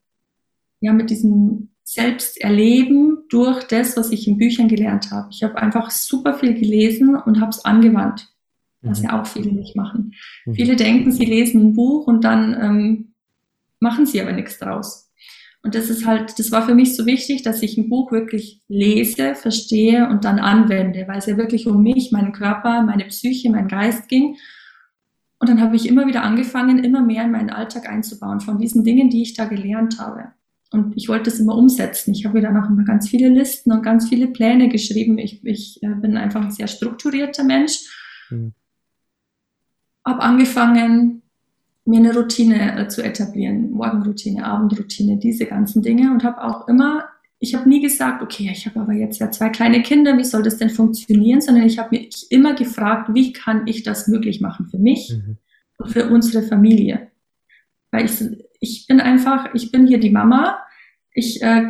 ja, 0.80 0.94
mit 0.94 1.10
diesem 1.10 1.70
Selbsterleben 1.84 3.24
durch 3.30 3.64
das, 3.64 3.98
was 3.98 4.12
ich 4.12 4.28
in 4.28 4.38
Büchern 4.38 4.68
gelernt 4.68 5.12
habe. 5.12 5.30
Ich 5.32 5.44
habe 5.44 5.58
einfach 5.58 5.90
super 5.90 6.36
viel 6.36 6.54
gelesen 6.54 7.16
und 7.16 7.42
habe 7.42 7.50
es 7.50 7.66
angewandt 7.66 8.28
was 8.86 9.02
ja 9.02 9.20
auch 9.20 9.26
viele 9.26 9.52
nicht 9.52 9.76
machen. 9.76 10.14
Mhm. 10.46 10.56
Viele 10.56 10.76
denken, 10.76 11.12
sie 11.12 11.26
lesen 11.26 11.70
ein 11.70 11.74
Buch 11.74 12.08
und 12.08 12.24
dann 12.24 12.56
ähm, 12.60 13.14
machen 13.80 14.06
sie 14.06 14.22
aber 14.22 14.32
nichts 14.32 14.60
draus. 14.60 15.05
Und 15.66 15.74
das 15.74 15.90
ist 15.90 16.06
halt, 16.06 16.38
das 16.38 16.52
war 16.52 16.64
für 16.66 16.76
mich 16.76 16.96
so 16.96 17.08
wichtig, 17.08 17.42
dass 17.42 17.64
ich 17.64 17.76
ein 17.76 17.90
Buch 17.90 18.12
wirklich 18.12 18.62
lese, 18.68 19.34
verstehe 19.34 20.08
und 20.08 20.24
dann 20.24 20.38
anwende, 20.38 21.08
weil 21.08 21.18
es 21.18 21.26
ja 21.26 21.38
wirklich 21.38 21.66
um 21.66 21.82
mich, 21.82 22.12
meinen 22.12 22.34
Körper, 22.34 22.84
meine 22.84 23.06
Psyche, 23.06 23.50
meinen 23.50 23.68
Geist 23.68 24.08
ging. 24.08 24.38
Und 25.40 25.50
dann 25.50 25.60
habe 25.60 25.76
ich 25.76 25.88
immer 25.90 26.06
wieder 26.06 26.22
angefangen, 26.22 26.84
immer 26.84 27.02
mehr 27.02 27.24
in 27.24 27.32
meinen 27.32 27.50
Alltag 27.50 27.90
einzubauen 27.90 28.42
von 28.42 28.60
diesen 28.60 28.84
Dingen, 28.84 29.10
die 29.10 29.24
ich 29.24 29.34
da 29.34 29.46
gelernt 29.46 29.98
habe. 30.00 30.34
Und 30.70 30.96
ich 30.96 31.10
wollte 31.10 31.32
es 31.32 31.40
immer 31.40 31.58
umsetzen. 31.58 32.14
Ich 32.14 32.26
habe 32.26 32.36
mir 32.36 32.44
dann 32.44 32.64
auch 32.64 32.70
immer 32.70 32.84
ganz 32.84 33.10
viele 33.10 33.30
Listen 33.30 33.72
und 33.72 33.82
ganz 33.82 34.08
viele 34.08 34.28
Pläne 34.28 34.70
geschrieben. 34.70 35.18
Ich, 35.18 35.44
ich 35.44 35.82
äh, 35.82 35.88
bin 35.88 36.16
einfach 36.16 36.44
ein 36.44 36.52
sehr 36.52 36.68
strukturierter 36.68 37.44
Mensch. 37.44 37.80
Mhm 38.30 38.54
habe 40.06 40.22
angefangen, 40.22 41.24
mir 41.86 42.00
eine 42.00 42.16
Routine 42.16 42.80
äh, 42.80 42.88
zu 42.88 43.04
etablieren, 43.04 43.72
Morgenroutine, 43.72 44.44
Abendroutine, 44.44 45.18
diese 45.18 45.46
ganzen 45.46 45.84
Dinge. 45.84 46.12
Und 46.12 46.24
habe 46.24 46.44
auch 46.44 46.68
immer, 46.68 47.06
ich 47.40 47.54
habe 47.54 47.70
nie 47.70 47.82
gesagt, 47.82 48.24
okay, 48.24 48.50
ich 48.52 48.66
habe 48.66 48.80
aber 48.80 48.94
jetzt 48.94 49.20
ja 49.20 49.30
zwei 49.30 49.50
kleine 49.50 49.84
Kinder, 49.84 50.18
wie 50.18 50.24
soll 50.24 50.42
das 50.42 50.58
denn 50.58 50.72
funktionieren, 50.72 51.42
sondern 51.42 51.66
ich 51.66 51.78
habe 51.78 51.96
mich 51.96 52.28
immer 52.32 52.56
gefragt, 52.56 53.14
wie 53.14 53.34
kann 53.34 53.68
ich 53.68 53.84
das 53.84 54.08
möglich 54.08 54.42
machen 54.42 54.68
für 54.68 54.80
mich 54.80 55.14
mhm. 55.16 55.38
und 55.78 55.92
für 55.92 56.10
unsere 56.10 56.44
Familie. 56.44 57.12
Weil 57.92 58.06
ich, 58.06 58.20
ich 58.60 58.88
bin 58.88 59.00
einfach, 59.00 59.54
ich 59.54 59.72
bin 59.72 59.86
hier 59.86 60.00
die 60.00 60.10
Mama, 60.10 60.60
ich, 61.14 61.42
äh, 61.44 61.68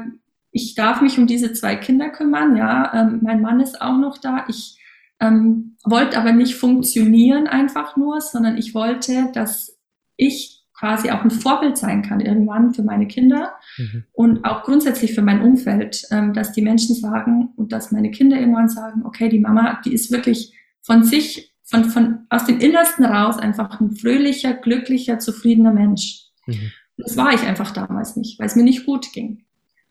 ich 0.51 0.75
darf 0.75 1.01
mich 1.01 1.19
um 1.19 1.27
diese 1.27 1.51
zwei 1.51 1.75
Kinder 1.75 2.09
kümmern, 2.09 2.55
ja, 2.55 2.93
ähm, 2.93 3.19
mein 3.21 3.41
Mann 3.41 3.59
ist 3.59 3.81
auch 3.81 3.97
noch 3.97 4.17
da, 4.17 4.45
ich 4.47 4.79
ähm, 5.19 5.75
wollte 5.83 6.17
aber 6.17 6.31
nicht 6.31 6.55
funktionieren 6.55 7.47
einfach 7.47 7.97
nur, 7.97 8.21
sondern 8.21 8.57
ich 8.57 8.73
wollte, 8.73 9.29
dass 9.33 9.74
ich 10.17 10.63
quasi 10.77 11.09
auch 11.09 11.23
ein 11.23 11.31
Vorbild 11.31 11.77
sein 11.77 12.01
kann 12.01 12.19
irgendwann 12.19 12.73
für 12.73 12.83
meine 12.83 13.07
Kinder 13.07 13.53
mhm. 13.77 14.03
und 14.11 14.45
auch 14.45 14.63
grundsätzlich 14.63 15.13
für 15.13 15.21
mein 15.21 15.41
Umfeld, 15.41 16.03
ähm, 16.11 16.33
dass 16.33 16.51
die 16.51 16.61
Menschen 16.61 16.95
sagen 16.95 17.53
und 17.55 17.71
dass 17.71 17.91
meine 17.91 18.11
Kinder 18.11 18.37
irgendwann 18.37 18.67
sagen, 18.67 19.03
okay, 19.05 19.29
die 19.29 19.39
Mama, 19.39 19.79
die 19.85 19.93
ist 19.93 20.11
wirklich 20.11 20.53
von 20.81 21.03
sich, 21.03 21.53
von, 21.63 21.85
von 21.85 22.25
aus 22.29 22.45
dem 22.45 22.59
Innersten 22.59 23.05
raus 23.05 23.37
einfach 23.37 23.79
ein 23.79 23.95
fröhlicher, 23.95 24.53
glücklicher, 24.53 25.17
zufriedener 25.19 25.71
Mensch. 25.71 26.25
Mhm. 26.45 26.71
Das 26.97 27.17
war 27.17 27.33
ich 27.33 27.41
einfach 27.41 27.71
damals 27.71 28.15
nicht, 28.15 28.39
weil 28.39 28.47
es 28.47 28.55
mir 28.55 28.63
nicht 28.63 28.85
gut 28.85 29.11
ging. 29.13 29.45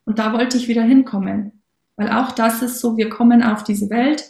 Und 0.05 0.19
da 0.19 0.33
wollte 0.33 0.57
ich 0.57 0.69
wieder 0.69 0.83
hinkommen. 0.83 1.63
Weil 1.97 2.11
auch 2.11 2.33
das 2.33 2.63
ist 2.63 2.81
so, 2.81 2.97
wir 2.97 3.09
kommen 3.09 3.43
auf 3.43 3.65
diese 3.65 3.89
Welt 3.89 4.25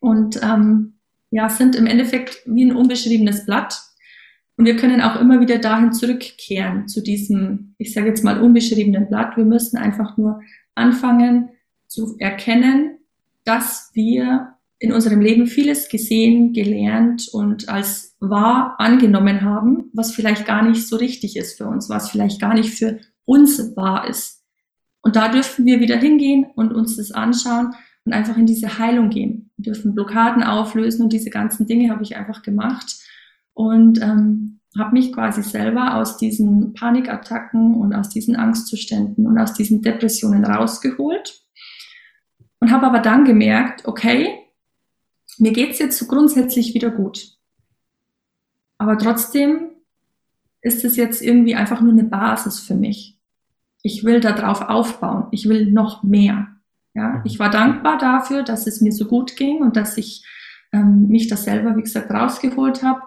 und 0.00 0.40
ähm, 0.42 0.94
ja, 1.30 1.48
sind 1.50 1.74
im 1.76 1.86
Endeffekt 1.86 2.42
wie 2.46 2.64
ein 2.64 2.76
unbeschriebenes 2.76 3.44
Blatt. 3.44 3.80
Und 4.56 4.66
wir 4.66 4.76
können 4.76 5.00
auch 5.00 5.20
immer 5.20 5.40
wieder 5.40 5.58
dahin 5.58 5.92
zurückkehren, 5.92 6.86
zu 6.86 7.02
diesem, 7.02 7.74
ich 7.78 7.92
sage 7.92 8.08
jetzt 8.08 8.22
mal, 8.22 8.40
unbeschriebenen 8.40 9.08
Blatt. 9.08 9.36
Wir 9.36 9.44
müssen 9.44 9.76
einfach 9.76 10.16
nur 10.16 10.40
anfangen 10.74 11.50
zu 11.88 12.16
erkennen, 12.18 12.98
dass 13.44 13.90
wir 13.94 14.54
in 14.78 14.92
unserem 14.92 15.20
Leben 15.20 15.46
vieles 15.46 15.88
gesehen, 15.88 16.52
gelernt 16.52 17.28
und 17.32 17.68
als 17.68 18.16
wahr 18.20 18.76
angenommen 18.78 19.42
haben, 19.42 19.90
was 19.92 20.12
vielleicht 20.12 20.46
gar 20.46 20.62
nicht 20.62 20.86
so 20.86 20.96
richtig 20.96 21.36
ist 21.36 21.56
für 21.56 21.66
uns, 21.66 21.88
was 21.88 22.10
vielleicht 22.10 22.40
gar 22.40 22.54
nicht 22.54 22.70
für 22.70 22.98
uns 23.24 23.76
wahr 23.76 24.08
ist. 24.08 24.42
Und 25.00 25.16
da 25.16 25.28
dürfen 25.28 25.66
wir 25.66 25.80
wieder 25.80 25.96
hingehen 25.96 26.46
und 26.54 26.72
uns 26.72 26.96
das 26.96 27.12
anschauen 27.12 27.74
und 28.04 28.12
einfach 28.12 28.36
in 28.36 28.46
diese 28.46 28.78
Heilung 28.78 29.10
gehen. 29.10 29.50
Wir 29.56 29.72
dürfen 29.72 29.94
Blockaden 29.94 30.42
auflösen 30.42 31.02
und 31.02 31.12
diese 31.12 31.30
ganzen 31.30 31.66
Dinge 31.66 31.90
habe 31.90 32.02
ich 32.02 32.16
einfach 32.16 32.42
gemacht 32.42 33.03
und 33.54 34.00
ähm, 34.02 34.60
habe 34.78 34.92
mich 34.92 35.12
quasi 35.12 35.42
selber 35.42 35.96
aus 35.96 36.16
diesen 36.16 36.74
Panikattacken 36.74 37.74
und 37.74 37.94
aus 37.94 38.08
diesen 38.08 38.36
Angstzuständen 38.36 39.26
und 39.26 39.38
aus 39.38 39.54
diesen 39.54 39.82
Depressionen 39.82 40.44
rausgeholt 40.44 41.40
und 42.60 42.72
habe 42.72 42.86
aber 42.86 42.98
dann 42.98 43.24
gemerkt, 43.24 43.86
okay, 43.86 44.38
mir 45.38 45.52
geht's 45.52 45.78
jetzt 45.78 45.98
so 45.98 46.06
grundsätzlich 46.06 46.74
wieder 46.74 46.90
gut. 46.90 47.36
Aber 48.78 48.98
trotzdem 48.98 49.70
ist 50.60 50.84
es 50.84 50.96
jetzt 50.96 51.22
irgendwie 51.22 51.54
einfach 51.54 51.80
nur 51.80 51.92
eine 51.92 52.04
Basis 52.04 52.60
für 52.60 52.74
mich. 52.74 53.20
Ich 53.82 54.02
will 54.02 54.20
darauf 54.20 54.62
aufbauen. 54.62 55.26
Ich 55.30 55.48
will 55.48 55.70
noch 55.70 56.02
mehr. 56.02 56.48
Ja, 56.94 57.08
mhm. 57.08 57.22
ich 57.24 57.38
war 57.38 57.50
dankbar 57.50 57.98
dafür, 57.98 58.42
dass 58.42 58.66
es 58.66 58.80
mir 58.80 58.92
so 58.92 59.06
gut 59.06 59.36
ging 59.36 59.58
und 59.58 59.76
dass 59.76 59.98
ich 59.98 60.24
ähm, 60.72 61.08
mich 61.08 61.28
das 61.28 61.44
selber, 61.44 61.76
wie 61.76 61.82
gesagt, 61.82 62.10
rausgeholt 62.10 62.82
habe. 62.82 63.02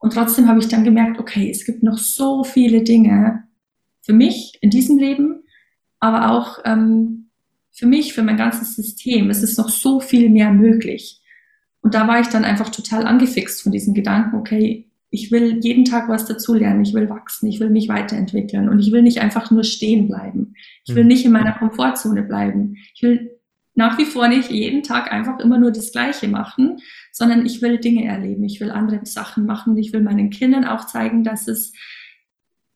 Und 0.00 0.14
trotzdem 0.14 0.48
habe 0.48 0.58
ich 0.58 0.68
dann 0.68 0.82
gemerkt, 0.82 1.20
okay, 1.20 1.50
es 1.50 1.64
gibt 1.64 1.82
noch 1.82 1.98
so 1.98 2.42
viele 2.42 2.82
Dinge 2.82 3.44
für 4.00 4.14
mich 4.14 4.58
in 4.60 4.70
diesem 4.70 4.98
Leben, 4.98 5.44
aber 6.00 6.32
auch 6.32 6.58
ähm, 6.64 7.28
für 7.70 7.86
mich, 7.86 8.14
für 8.14 8.22
mein 8.22 8.38
ganzes 8.38 8.74
System. 8.74 9.30
Es 9.30 9.42
ist 9.42 9.58
noch 9.58 9.68
so 9.68 10.00
viel 10.00 10.30
mehr 10.30 10.52
möglich. 10.52 11.20
Und 11.82 11.94
da 11.94 12.08
war 12.08 12.18
ich 12.20 12.28
dann 12.28 12.44
einfach 12.44 12.70
total 12.70 13.06
angefixt 13.06 13.62
von 13.62 13.72
diesem 13.72 13.94
Gedanken, 13.94 14.36
okay, 14.36 14.90
ich 15.10 15.30
will 15.30 15.58
jeden 15.62 15.84
Tag 15.84 16.08
was 16.08 16.24
dazulernen, 16.24 16.82
ich 16.82 16.94
will 16.94 17.10
wachsen, 17.10 17.48
ich 17.48 17.60
will 17.60 17.70
mich 17.70 17.88
weiterentwickeln 17.88 18.68
und 18.68 18.78
ich 18.78 18.92
will 18.92 19.02
nicht 19.02 19.20
einfach 19.20 19.50
nur 19.50 19.64
stehen 19.64 20.06
bleiben. 20.06 20.54
Ich 20.84 20.94
will 20.94 21.02
mhm. 21.02 21.08
nicht 21.08 21.24
in 21.24 21.32
meiner 21.32 21.52
Komfortzone 21.52 22.22
bleiben. 22.22 22.76
Ich 22.94 23.02
will 23.02 23.38
nach 23.74 23.98
wie 23.98 24.04
vor 24.04 24.28
nicht 24.28 24.50
jeden 24.50 24.82
Tag 24.82 25.12
einfach 25.12 25.40
immer 25.40 25.58
nur 25.58 25.72
das 25.72 25.92
Gleiche 25.92 26.28
machen, 26.28 26.78
sondern 27.12 27.44
ich 27.46 27.62
will 27.62 27.78
Dinge 27.78 28.04
erleben, 28.04 28.44
ich 28.44 28.60
will 28.60 28.70
andere 28.70 29.04
Sachen 29.04 29.46
machen, 29.46 29.76
ich 29.76 29.92
will 29.92 30.02
meinen 30.02 30.30
Kindern 30.30 30.64
auch 30.64 30.86
zeigen, 30.86 31.24
dass 31.24 31.48
es 31.48 31.72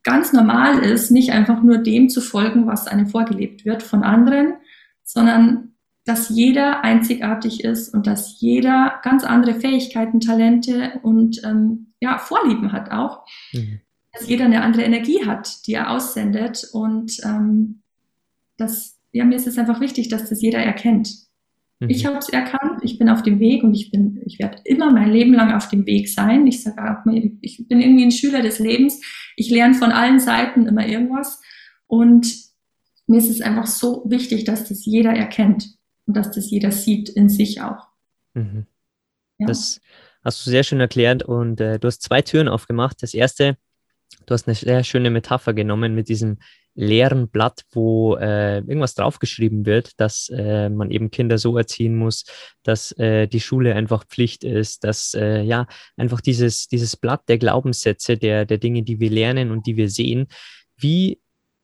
ganz 0.03 0.33
normal 0.33 0.81
ist, 0.81 1.11
nicht 1.11 1.33
einfach 1.33 1.63
nur 1.63 1.79
dem 1.79 2.09
zu 2.09 2.21
folgen, 2.21 2.67
was 2.67 2.87
einem 2.87 3.07
vorgelebt 3.07 3.65
wird 3.65 3.83
von 3.83 4.03
anderen, 4.03 4.55
sondern 5.03 5.75
dass 6.05 6.29
jeder 6.29 6.85
einzigartig 6.85 7.65
ist 7.65 7.95
und 7.95 8.07
dass 8.07 8.39
jeder 8.41 9.01
ganz 9.03 9.25
andere 9.25 9.55
Fähigkeiten, 9.59 10.21
Talente 10.21 11.01
und 11.03 11.43
ähm, 11.45 11.95
ja, 12.01 12.19
Vorlieben 12.19 12.73
hat 12.73 12.91
auch. 12.91 13.25
Mhm. 13.53 13.81
Dass 14.13 14.29
jeder 14.29 14.45
eine 14.45 14.63
andere 14.63 14.83
Energie 14.83 15.25
hat, 15.27 15.67
die 15.67 15.75
er 15.75 15.91
aussendet 15.91 16.69
und 16.73 17.19
ähm, 17.25 17.81
dass 18.59 19.01
ja, 19.13 19.25
mir 19.25 19.37
ist 19.37 19.47
es 19.47 19.59
einfach 19.59 19.81
wichtig, 19.81 20.09
dass 20.09 20.29
das 20.29 20.43
jeder 20.43 20.59
erkennt. 20.59 21.09
Mhm. 21.81 21.91
Ich 21.91 22.07
habe 22.07 22.19
es 22.19 22.29
erkannt, 22.29 22.81
ich 22.83 22.99
bin 22.99 23.09
auf 23.09 23.23
dem 23.23 23.41
Weg 23.41 23.63
und 23.63 23.75
ich 23.75 23.91
bin, 23.91 24.21
ich 24.25 24.39
werde 24.39 24.59
immer 24.65 24.93
mein 24.93 25.11
Leben 25.11 25.35
lang 25.35 25.53
auf 25.53 25.69
dem 25.69 25.87
Weg 25.87 26.09
sein. 26.09 26.47
Ich 26.47 26.63
sage 26.63 26.83
auch, 26.83 27.13
ich 27.41 27.67
bin 27.69 27.81
irgendwie 27.81 28.05
ein 28.05 28.13
Schüler 28.13 28.43
des 28.43 28.59
Lebens. 28.59 29.01
Ich 29.37 29.51
lerne 29.51 29.75
von 29.75 29.93
allen 29.93 30.21
Seiten 30.21 30.67
immer 30.67 30.87
irgendwas 30.87 31.41
und 31.87 32.27
mir 33.07 33.19
ist 33.19 33.31
es 33.31 33.41
einfach 33.41 33.67
so 33.67 34.05
wichtig, 34.07 34.45
dass 34.45 34.69
das 34.69 34.87
jeder 34.87 35.13
erkennt 35.13 35.77
und 36.07 36.17
dass 36.17 36.31
das 36.31 36.51
jeder 36.51 36.71
sieht 36.71 37.09
in 37.09 37.29
sich 37.29 37.61
auch. 37.61 37.89
Mhm. 38.35 38.67
Ja. 39.39 39.47
Das 39.47 39.81
hast 40.23 40.47
du 40.47 40.51
sehr 40.51 40.63
schön 40.63 40.81
erklärt 40.81 41.23
und 41.23 41.61
äh, 41.61 41.79
du 41.79 41.89
hast 41.89 42.03
zwei 42.03 42.23
Türen 42.23 42.49
aufgemacht. 42.49 43.03
Das 43.03 43.15
erste, 43.15 43.57
du 44.27 44.35
hast 44.35 44.49
eine 44.49 44.55
sehr 44.55 44.85
schöne 44.85 45.11
Metapher 45.11 45.53
genommen 45.53 45.95
mit 45.95 46.09
diesem 46.09 46.39
leeren 46.75 47.29
Blatt, 47.29 47.63
wo 47.73 48.17
äh, 48.17 48.59
irgendwas 48.59 48.95
draufgeschrieben 48.95 49.65
wird, 49.65 49.99
dass 50.01 50.29
äh, 50.29 50.69
man 50.69 50.91
eben 50.91 51.11
Kinder 51.11 51.39
so 51.39 51.57
erziehen 51.57 51.97
muss, 51.97 52.25
dass 52.63 52.93
äh, 52.93 53.29
die 53.29 53.41
Schule 53.41 53.75
einfach 53.75 54.05
Pflicht 54.05 54.45
ist, 54.45 54.85
dass 54.85 55.15
äh, 55.15 55.43
ja 55.43 55.67
einfach 55.97 56.21
dieses, 56.21 56.67
dieses 56.67 56.97
Blatt 56.97 57.29
der 57.29 57.39
Glaubenssätze, 57.39 58.17
der, 58.17 58.45
der 58.45 58.59
Dinge, 58.59 58.83
die 58.83 58.99
wir 58.99 59.11
lernen 59.11 59.51
und 59.51 59.67
die 59.67 59.77
wir 59.77 59.89
sehen, 59.89 60.27
wie, 60.77 61.21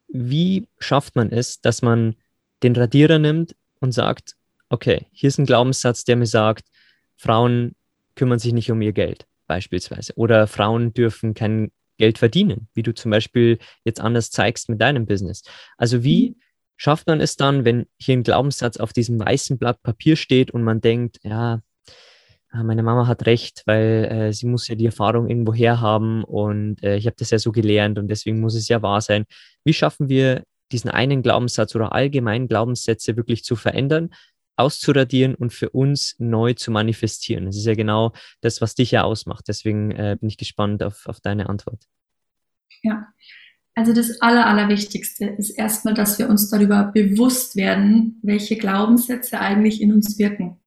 wie 0.09 0.69
schafft 0.79 1.17
man 1.17 1.31
es, 1.33 1.61
dass 1.61 1.83
man 1.83 2.15
den 2.63 2.77
Radierer 2.77 3.19
nimmt 3.19 3.57
und 3.81 3.93
sagt, 3.93 4.37
okay, 4.69 5.07
hier 5.13 5.29
ist 5.29 5.39
ein 5.39 5.47
Glaubenssatz, 5.47 6.05
der 6.05 6.17
mir 6.17 6.27
sagt, 6.27 6.69
Frauen 7.17 7.75
kümmern 8.15 8.39
sich 8.39 8.53
nicht 8.53 8.71
um 8.71 8.81
ihr 8.81 8.93
Geld 8.93 9.27
beispielsweise 9.47 10.13
oder 10.15 10.47
Frauen 10.47 10.95
dürfen 10.95 11.35
kein 11.35 11.73
Geld 12.01 12.19
verdienen, 12.19 12.69
wie 12.75 12.83
du 12.83 12.93
zum 12.93 13.13
Beispiel 13.13 13.59
jetzt 13.85 14.01
anders 14.01 14.31
zeigst 14.31 14.69
mit 14.69 14.81
deinem 14.81 15.07
Business. 15.07 15.43
Also 15.77 16.03
wie 16.03 16.31
mhm. 16.31 16.37
schafft 16.77 17.07
man 17.07 17.21
es 17.21 17.37
dann, 17.37 17.65
wenn 17.65 17.87
hier 17.99 18.17
ein 18.17 18.25
Glaubenssatz 18.25 18.79
auf 18.79 18.93
diesem 18.93 19.21
weißen 19.21 19.59
Blatt 19.59 19.83
Papier 19.83 20.17
steht 20.17 20.51
und 20.51 20.65
man 20.65 20.81
denkt, 20.81 21.21
ja, 21.23 21.61
meine 22.53 22.83
Mama 22.83 23.07
hat 23.07 23.27
recht, 23.27 23.63
weil 23.67 24.09
äh, 24.11 24.33
sie 24.33 24.47
muss 24.47 24.67
ja 24.67 24.75
die 24.75 24.87
Erfahrung 24.87 25.29
irgendwo 25.29 25.55
herhaben 25.55 26.25
und 26.25 26.83
äh, 26.83 26.97
ich 26.97 27.07
habe 27.07 27.15
das 27.17 27.31
ja 27.31 27.39
so 27.39 27.53
gelernt 27.53 27.97
und 27.97 28.09
deswegen 28.09 28.41
muss 28.41 28.57
es 28.57 28.67
ja 28.69 28.83
wahr 28.83 29.01
sein. 29.01 29.25
Wie 29.63 29.73
schaffen 29.73 30.09
wir 30.09 30.43
diesen 30.73 30.91
einen 30.91 31.23
Glaubenssatz 31.23 31.75
oder 31.75 31.93
allgemeinen 31.93 32.49
Glaubenssätze 32.49 33.17
wirklich 33.17 33.45
zu 33.45 33.57
verändern, 33.57 34.11
auszuradieren 34.61 35.35
und 35.35 35.53
für 35.53 35.71
uns 35.71 36.15
neu 36.19 36.55
zu 36.55 36.71
manifestieren. 36.71 37.47
Das 37.47 37.57
ist 37.57 37.67
ja 37.67 37.75
genau 37.75 38.13
das, 38.41 38.61
was 38.61 38.75
dich 38.75 38.91
ja 38.93 39.03
ausmacht. 39.03 39.47
Deswegen 39.49 39.91
äh, 39.91 40.17
bin 40.19 40.29
ich 40.29 40.37
gespannt 40.37 40.83
auf, 40.83 41.07
auf 41.07 41.21
deine 41.21 41.49
Antwort. 41.49 41.85
Ja, 42.83 43.09
also 43.75 43.93
das 43.93 44.21
Aller, 44.21 44.47
Allerwichtigste 44.47 45.27
ist 45.27 45.51
erstmal, 45.51 45.95
dass 45.95 46.19
wir 46.19 46.29
uns 46.29 46.51
darüber 46.51 46.91
bewusst 46.93 47.57
werden, 47.57 48.19
welche 48.23 48.57
Glaubenssätze 48.57 49.41
eigentlich 49.41 49.81
in 49.81 49.93
uns 49.93 50.19
wirken. 50.19 50.59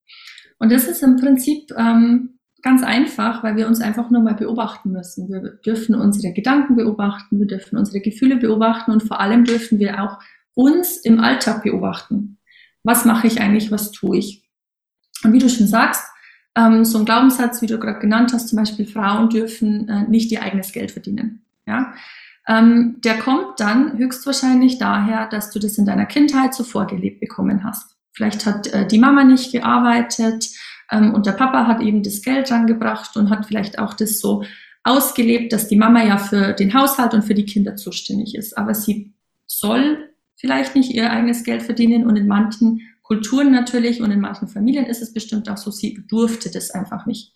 Und 0.58 0.72
das 0.72 0.88
ist 0.88 1.04
im 1.04 1.18
Prinzip 1.18 1.72
ähm, 1.78 2.40
ganz 2.62 2.82
einfach, 2.82 3.44
weil 3.44 3.58
wir 3.58 3.68
uns 3.68 3.82
einfach 3.82 4.10
nur 4.10 4.22
mal 4.22 4.36
beobachten 4.36 4.92
müssen. 4.92 5.30
Wir 5.30 5.60
dürfen 5.66 5.96
unsere 5.96 6.34
Gedanken 6.34 6.76
beobachten, 6.76 7.40
wir 7.40 7.48
dürfen 7.48 7.78
unsere 7.78 8.00
Gefühle 8.00 8.38
beobachten 8.38 8.92
und 8.92 9.04
vor 9.04 9.20
allem 9.20 9.44
dürfen 9.44 9.80
wir 9.80 10.02
auch 10.02 10.20
uns 10.56 10.98
im 10.98 11.20
Alltag 11.20 11.64
beobachten 11.64 12.38
was 12.84 13.06
mache 13.06 13.28
ich 13.28 13.42
eigentlich, 13.42 13.72
was 13.72 13.92
tue 13.92 14.18
ich. 14.18 14.44
Und 15.24 15.34
wie 15.34 15.40
du 15.40 15.50
schon 15.50 15.68
sagst, 15.68 16.04
ähm, 16.56 16.86
so 16.86 17.00
ein 17.00 17.06
Glaubenssatz, 17.06 17.62
wie 17.62 17.68
du 17.68 17.80
gerade 17.80 18.00
genannt 18.00 18.32
hast, 18.34 18.50
zum 18.50 18.60
Beispiel 18.60 18.86
Frauen 18.86 19.30
dürfen 19.30 19.90
äh, 19.90 20.04
nicht 20.08 20.32
ihr 20.32 20.44
eigenes 20.44 20.72
Geld 20.72 20.92
verdienen. 20.92 21.46
Ja? 21.66 21.94
Ähm, 22.48 22.98
der 23.04 23.18
kommt 23.18 23.60
dann 23.60 23.98
höchstwahrscheinlich 23.98 24.78
daher, 24.78 25.28
dass 25.28 25.50
du 25.50 25.60
das 25.60 25.78
in 25.78 25.86
deiner 25.86 26.06
Kindheit 26.06 26.54
so 26.54 26.64
vorgelebt 26.64 27.22
bekommen 27.22 27.64
hast. 27.64 27.96
Vielleicht 28.12 28.46
hat 28.46 28.68
äh, 28.68 28.86
die 28.86 29.00
Mama 29.00 29.24
nicht 29.24 29.52
gearbeitet 29.52 30.50
ähm, 30.92 31.14
und 31.14 31.26
der 31.26 31.32
Papa 31.32 31.66
hat 31.66 31.82
eben 31.82 32.04
das 32.04 32.22
Geld 32.22 32.52
rangebracht 32.52 33.16
und 33.18 33.30
hat 33.30 33.46
vielleicht 33.46 33.80
auch 33.80 33.94
das 33.94 34.20
so 34.20 34.44
ausgelebt, 34.84 35.54
dass 35.54 35.70
die 35.70 35.78
Mama 35.78 36.04
ja 36.04 36.18
für 36.18 36.54
den 36.54 36.74
Haushalt 36.74 37.14
und 37.14 37.24
für 37.24 37.34
die 37.34 37.46
Kinder 37.46 37.76
zuständig 37.78 38.36
ist. 38.36 38.58
Aber 38.58 38.76
sie 38.76 39.14
soll 39.48 40.13
vielleicht 40.36 40.76
nicht 40.76 40.92
ihr 40.92 41.12
eigenes 41.12 41.44
Geld 41.44 41.64
verdienen 41.64 42.06
und 42.06 42.16
in 42.16 42.28
manchen 42.28 42.82
Kulturen 43.02 43.52
natürlich 43.52 44.02
und 44.02 44.12
in 44.12 44.22
manchen 44.22 44.48
Familien 44.48 44.86
ist 44.86 45.02
es 45.02 45.14
bestimmt 45.14 45.50
auch 45.50 45.58
so, 45.58 45.72
sie 45.72 46.04
durfte 46.08 46.50
das 46.50 46.72
einfach 46.72 47.06
nicht. 47.06 47.34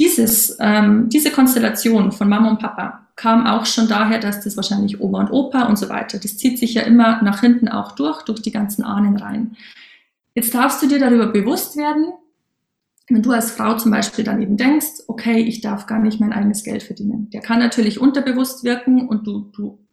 Dieses, 0.00 0.56
ähm, 0.60 1.08
diese 1.08 1.30
Konstellation 1.30 2.10
von 2.10 2.28
Mama 2.28 2.50
und 2.50 2.58
Papa 2.58 3.08
kam 3.16 3.46
auch 3.46 3.64
schon 3.66 3.86
daher, 3.86 4.18
dass 4.18 4.42
das 4.42 4.56
wahrscheinlich 4.56 5.00
Oma 5.00 5.20
und 5.20 5.30
Opa 5.30 5.64
und 5.64 5.78
so 5.78 5.88
weiter, 5.88 6.18
das 6.18 6.36
zieht 6.36 6.58
sich 6.58 6.74
ja 6.74 6.82
immer 6.82 7.22
nach 7.22 7.40
hinten 7.40 7.68
auch 7.68 7.92
durch, 7.92 8.22
durch 8.22 8.42
die 8.42 8.50
ganzen 8.50 8.82
Ahnen 8.82 9.16
rein. 9.16 9.56
Jetzt 10.34 10.54
darfst 10.54 10.82
du 10.82 10.88
dir 10.88 10.98
darüber 10.98 11.28
bewusst 11.28 11.76
werden, 11.76 12.12
wenn 13.08 13.22
du 13.22 13.30
als 13.30 13.52
Frau 13.52 13.76
zum 13.76 13.90
Beispiel 13.90 14.24
dann 14.24 14.40
eben 14.40 14.56
denkst, 14.56 15.04
okay, 15.06 15.38
ich 15.38 15.60
darf 15.60 15.86
gar 15.86 15.98
nicht 15.98 16.20
mein 16.20 16.32
eigenes 16.32 16.64
Geld 16.64 16.82
verdienen. 16.82 17.30
Der 17.30 17.40
kann 17.40 17.58
natürlich 17.58 18.00
unterbewusst 18.00 18.64
wirken 18.64 19.06
und 19.06 19.26
du, 19.26 19.50
du 19.54 19.83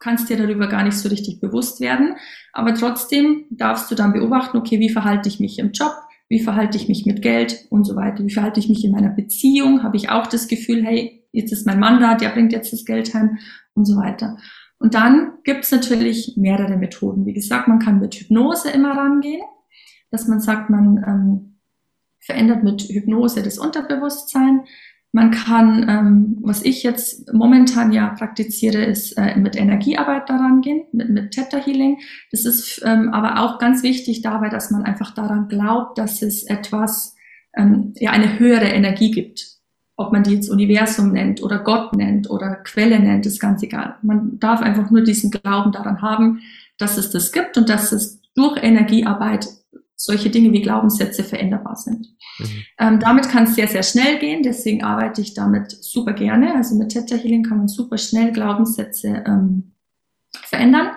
kannst 0.00 0.28
dir 0.28 0.36
darüber 0.36 0.68
gar 0.68 0.84
nicht 0.84 0.96
so 0.96 1.08
richtig 1.08 1.40
bewusst 1.40 1.80
werden. 1.80 2.16
Aber 2.52 2.74
trotzdem 2.74 3.44
darfst 3.50 3.90
du 3.90 3.94
dann 3.94 4.12
beobachten, 4.12 4.56
okay, 4.56 4.80
wie 4.80 4.90
verhalte 4.90 5.28
ich 5.28 5.40
mich 5.40 5.58
im 5.58 5.72
Job? 5.72 5.92
Wie 6.28 6.40
verhalte 6.40 6.76
ich 6.76 6.88
mich 6.88 7.06
mit 7.06 7.22
Geld 7.22 7.66
und 7.70 7.84
so 7.84 7.96
weiter? 7.96 8.24
Wie 8.24 8.32
verhalte 8.32 8.60
ich 8.60 8.68
mich 8.68 8.84
in 8.84 8.92
meiner 8.92 9.10
Beziehung? 9.10 9.82
Habe 9.82 9.96
ich 9.96 10.10
auch 10.10 10.26
das 10.26 10.46
Gefühl, 10.46 10.84
hey, 10.84 11.24
jetzt 11.32 11.52
ist 11.52 11.66
mein 11.66 11.80
Mann 11.80 12.00
da, 12.00 12.14
der 12.14 12.30
bringt 12.30 12.52
jetzt 12.52 12.72
das 12.72 12.84
Geld 12.84 13.14
heim 13.14 13.38
und 13.74 13.86
so 13.86 13.96
weiter. 13.96 14.36
Und 14.78 14.94
dann 14.94 15.32
gibt 15.44 15.64
es 15.64 15.72
natürlich 15.72 16.34
mehrere 16.36 16.76
Methoden. 16.76 17.26
Wie 17.26 17.32
gesagt, 17.32 17.66
man 17.66 17.78
kann 17.78 17.98
mit 17.98 18.14
Hypnose 18.14 18.70
immer 18.70 18.96
rangehen, 18.96 19.42
dass 20.10 20.28
man 20.28 20.40
sagt, 20.40 20.70
man 20.70 21.02
ähm, 21.06 21.58
verändert 22.20 22.62
mit 22.62 22.82
Hypnose 22.82 23.42
das 23.42 23.58
Unterbewusstsein. 23.58 24.64
Man 25.12 25.30
kann, 25.30 25.88
ähm, 25.88 26.38
was 26.42 26.62
ich 26.62 26.82
jetzt 26.82 27.32
momentan 27.32 27.92
ja 27.92 28.10
praktiziere, 28.10 28.84
ist 28.84 29.12
äh, 29.12 29.36
mit 29.36 29.56
Energiearbeit 29.56 30.28
daran 30.28 30.60
gehen, 30.60 30.84
mit, 30.92 31.08
mit 31.08 31.30
Theta 31.30 31.56
Healing. 31.56 31.98
Das 32.30 32.44
ist 32.44 32.82
ähm, 32.84 33.08
aber 33.14 33.40
auch 33.40 33.58
ganz 33.58 33.82
wichtig 33.82 34.20
dabei, 34.20 34.50
dass 34.50 34.70
man 34.70 34.82
einfach 34.82 35.14
daran 35.14 35.48
glaubt, 35.48 35.96
dass 35.96 36.20
es 36.20 36.44
etwas, 36.44 37.16
ähm, 37.56 37.94
ja, 37.96 38.10
eine 38.10 38.38
höhere 38.38 38.68
Energie 38.68 39.10
gibt. 39.10 39.56
Ob 39.96 40.12
man 40.12 40.22
die 40.22 40.34
jetzt 40.34 40.50
Universum 40.50 41.12
nennt 41.12 41.42
oder 41.42 41.58
Gott 41.58 41.96
nennt 41.96 42.30
oder 42.30 42.56
Quelle 42.56 43.00
nennt, 43.00 43.24
ist 43.24 43.40
ganz 43.40 43.62
egal. 43.62 43.96
Man 44.02 44.38
darf 44.38 44.60
einfach 44.60 44.90
nur 44.90 45.02
diesen 45.02 45.30
Glauben 45.30 45.72
daran 45.72 46.02
haben, 46.02 46.42
dass 46.76 46.98
es 46.98 47.10
das 47.10 47.32
gibt 47.32 47.56
und 47.56 47.68
dass 47.68 47.92
es 47.92 48.20
durch 48.34 48.62
Energiearbeit 48.62 49.48
solche 50.00 50.30
Dinge 50.30 50.52
wie 50.52 50.62
Glaubenssätze 50.62 51.24
veränderbar 51.24 51.76
sind. 51.76 52.06
Mhm. 52.38 52.64
Ähm, 52.78 53.00
damit 53.00 53.28
kann 53.28 53.44
es 53.44 53.56
sehr, 53.56 53.66
sehr 53.66 53.82
schnell 53.82 54.18
gehen, 54.18 54.42
deswegen 54.42 54.84
arbeite 54.84 55.20
ich 55.20 55.34
damit 55.34 55.72
super 55.72 56.12
gerne. 56.12 56.54
Also 56.54 56.76
mit 56.76 56.90
Theta 56.90 57.16
Healing 57.16 57.42
kann 57.42 57.58
man 57.58 57.68
super 57.68 57.98
schnell 57.98 58.32
Glaubenssätze 58.32 59.24
ähm, 59.26 59.72
verändern. 60.32 60.92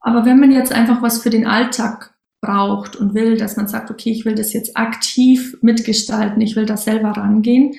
Aber 0.00 0.26
wenn 0.26 0.38
man 0.38 0.52
jetzt 0.52 0.72
einfach 0.72 1.02
was 1.02 1.22
für 1.22 1.30
den 1.30 1.46
Alltag 1.46 2.14
braucht 2.42 2.94
und 2.94 3.14
will, 3.14 3.36
dass 3.36 3.56
man 3.56 3.68
sagt, 3.68 3.90
okay, 3.90 4.10
ich 4.10 4.24
will 4.24 4.34
das 4.34 4.52
jetzt 4.52 4.76
aktiv 4.76 5.56
mitgestalten, 5.62 6.40
ich 6.42 6.56
will 6.56 6.66
da 6.66 6.76
selber 6.76 7.12
rangehen, 7.12 7.74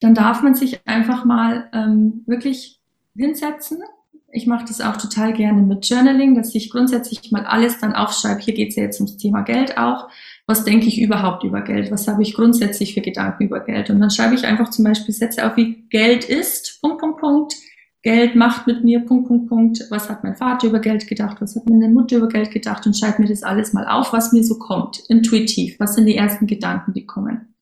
dann 0.00 0.14
darf 0.14 0.42
man 0.42 0.54
sich 0.54 0.86
einfach 0.86 1.24
mal 1.24 1.70
ähm, 1.72 2.24
wirklich 2.26 2.80
hinsetzen 3.16 3.78
ich 4.34 4.48
mache 4.48 4.64
das 4.66 4.80
auch 4.80 4.96
total 4.96 5.32
gerne 5.32 5.62
mit 5.62 5.88
Journaling, 5.88 6.34
dass 6.34 6.54
ich 6.56 6.68
grundsätzlich 6.68 7.30
mal 7.30 7.44
alles 7.44 7.78
dann 7.78 7.94
aufschreibe. 7.94 8.40
Hier 8.40 8.54
geht 8.54 8.70
es 8.70 8.76
ja 8.76 8.82
jetzt 8.82 9.00
ums 9.00 9.16
Thema 9.16 9.42
Geld 9.42 9.78
auch. 9.78 10.08
Was 10.46 10.64
denke 10.64 10.88
ich 10.88 11.00
überhaupt 11.00 11.44
über 11.44 11.62
Geld? 11.62 11.92
Was 11.92 12.08
habe 12.08 12.22
ich 12.22 12.34
grundsätzlich 12.34 12.94
für 12.94 13.00
Gedanken 13.00 13.44
über 13.44 13.60
Geld? 13.60 13.90
Und 13.90 14.00
dann 14.00 14.10
schreibe 14.10 14.34
ich 14.34 14.44
einfach 14.44 14.70
zum 14.70 14.84
Beispiel 14.84 15.14
Sätze 15.14 15.46
auf 15.46 15.56
wie 15.56 15.86
Geld 15.88 16.24
ist, 16.24 16.80
Punkt, 16.82 16.98
Punkt, 16.98 17.20
Punkt. 17.20 17.54
Geld 18.02 18.34
macht 18.34 18.66
mit 18.66 18.82
mir, 18.82 19.00
Punkt, 19.06 19.28
Punkt, 19.28 19.48
Punkt. 19.48 19.84
Was 19.90 20.10
hat 20.10 20.24
mein 20.24 20.34
Vater 20.34 20.66
über 20.66 20.80
Geld 20.80 21.06
gedacht? 21.06 21.36
Was 21.40 21.54
hat 21.54 21.70
meine 21.70 21.88
Mutter 21.88 22.16
über 22.16 22.28
Geld 22.28 22.50
gedacht? 22.50 22.84
Und 22.86 22.98
schreibe 22.98 23.22
mir 23.22 23.28
das 23.28 23.44
alles 23.44 23.72
mal 23.72 23.86
auf, 23.86 24.12
was 24.12 24.32
mir 24.32 24.42
so 24.42 24.58
kommt, 24.58 24.98
intuitiv. 25.08 25.78
Was 25.78 25.94
sind 25.94 26.06
die 26.06 26.16
ersten 26.16 26.48
Gedanken, 26.48 26.92
die 26.92 27.06
kommen? 27.06 27.54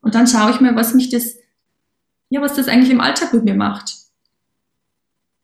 Und 0.00 0.14
dann 0.14 0.26
schaue 0.26 0.50
ich 0.50 0.60
mir, 0.62 0.74
was 0.74 0.94
mich 0.94 1.10
das, 1.10 1.36
ja, 2.30 2.40
was 2.40 2.54
das 2.54 2.68
eigentlich 2.68 2.90
im 2.90 3.02
Alltag 3.02 3.34
mit 3.34 3.44
mir 3.44 3.54
macht 3.54 4.05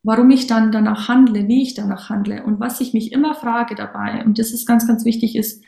warum 0.03 0.31
ich 0.31 0.47
dann 0.47 0.73
danach 0.73 1.09
handle, 1.09 1.47
wie 1.49 1.63
ich 1.63 1.75
danach 1.75 2.09
handle 2.09 2.43
und 2.45 2.61
was 2.61 2.81
ich 2.81 2.93
mich 2.95 3.13
immer 3.13 3.35
frage 3.35 3.75
dabei, 3.75 4.25
und 4.25 4.39
das 4.39 4.53
ist 4.53 4.67
ganz, 4.67 4.87
ganz 4.87 5.05
wichtig, 5.05 5.37
ist, 5.37 5.63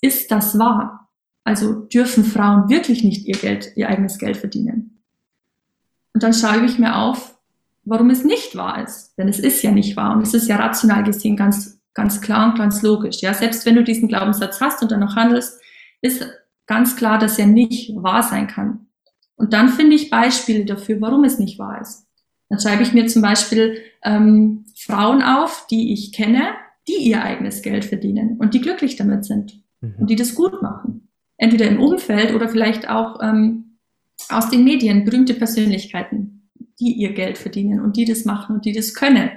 ist 0.00 0.30
das 0.30 0.58
wahr? 0.58 1.08
Also 1.44 1.74
dürfen 1.74 2.24
Frauen 2.24 2.68
wirklich 2.68 3.04
nicht 3.04 3.26
ihr 3.26 3.36
Geld, 3.36 3.72
ihr 3.76 3.88
eigenes 3.88 4.18
Geld 4.18 4.36
verdienen? 4.36 5.02
Und 6.12 6.22
dann 6.22 6.34
schreibe 6.34 6.66
ich 6.66 6.78
mir 6.78 6.96
auf, 6.96 7.38
warum 7.84 8.10
es 8.10 8.24
nicht 8.24 8.56
wahr 8.56 8.82
ist. 8.82 9.14
Denn 9.16 9.28
es 9.28 9.38
ist 9.38 9.62
ja 9.62 9.70
nicht 9.70 9.96
wahr. 9.96 10.16
Und 10.16 10.22
es 10.22 10.34
ist 10.34 10.48
ja 10.48 10.56
rational 10.56 11.04
gesehen 11.04 11.36
ganz, 11.36 11.78
ganz 11.94 12.20
klar 12.20 12.50
und 12.50 12.58
ganz 12.58 12.82
logisch. 12.82 13.20
Ja, 13.20 13.32
selbst 13.32 13.64
wenn 13.64 13.76
du 13.76 13.84
diesen 13.84 14.08
Glaubenssatz 14.08 14.60
hast 14.60 14.82
und 14.82 14.90
dann 14.90 15.00
noch 15.00 15.14
handelst, 15.14 15.60
ist 16.00 16.26
ganz 16.66 16.96
klar, 16.96 17.18
dass 17.18 17.38
er 17.38 17.46
nicht 17.46 17.94
wahr 17.94 18.22
sein 18.22 18.48
kann. 18.48 18.86
Und 19.36 19.52
dann 19.52 19.68
finde 19.68 19.94
ich 19.94 20.10
Beispiele 20.10 20.64
dafür, 20.64 21.00
warum 21.00 21.24
es 21.24 21.38
nicht 21.38 21.58
wahr 21.58 21.80
ist. 21.80 22.05
Dann 22.48 22.60
schreibe 22.60 22.82
ich 22.82 22.92
mir 22.92 23.06
zum 23.06 23.22
Beispiel 23.22 23.78
ähm, 24.04 24.64
Frauen 24.76 25.22
auf, 25.22 25.66
die 25.68 25.92
ich 25.92 26.12
kenne, 26.12 26.52
die 26.88 26.96
ihr 26.96 27.22
eigenes 27.22 27.62
Geld 27.62 27.84
verdienen 27.84 28.36
und 28.38 28.54
die 28.54 28.60
glücklich 28.60 28.96
damit 28.96 29.24
sind 29.24 29.62
mhm. 29.80 29.94
und 29.98 30.10
die 30.10 30.16
das 30.16 30.34
gut 30.34 30.62
machen. 30.62 31.08
Entweder 31.36 31.66
im 31.66 31.80
Umfeld 31.80 32.34
oder 32.34 32.48
vielleicht 32.48 32.88
auch 32.88 33.20
ähm, 33.20 33.78
aus 34.28 34.48
den 34.48 34.64
Medien, 34.64 35.04
berühmte 35.04 35.34
Persönlichkeiten, 35.34 36.48
die 36.80 36.92
ihr 36.92 37.12
Geld 37.12 37.38
verdienen 37.38 37.80
und 37.80 37.96
die 37.96 38.04
das 38.04 38.24
machen 38.24 38.56
und 38.56 38.64
die 38.64 38.72
das 38.72 38.94
können. 38.94 39.30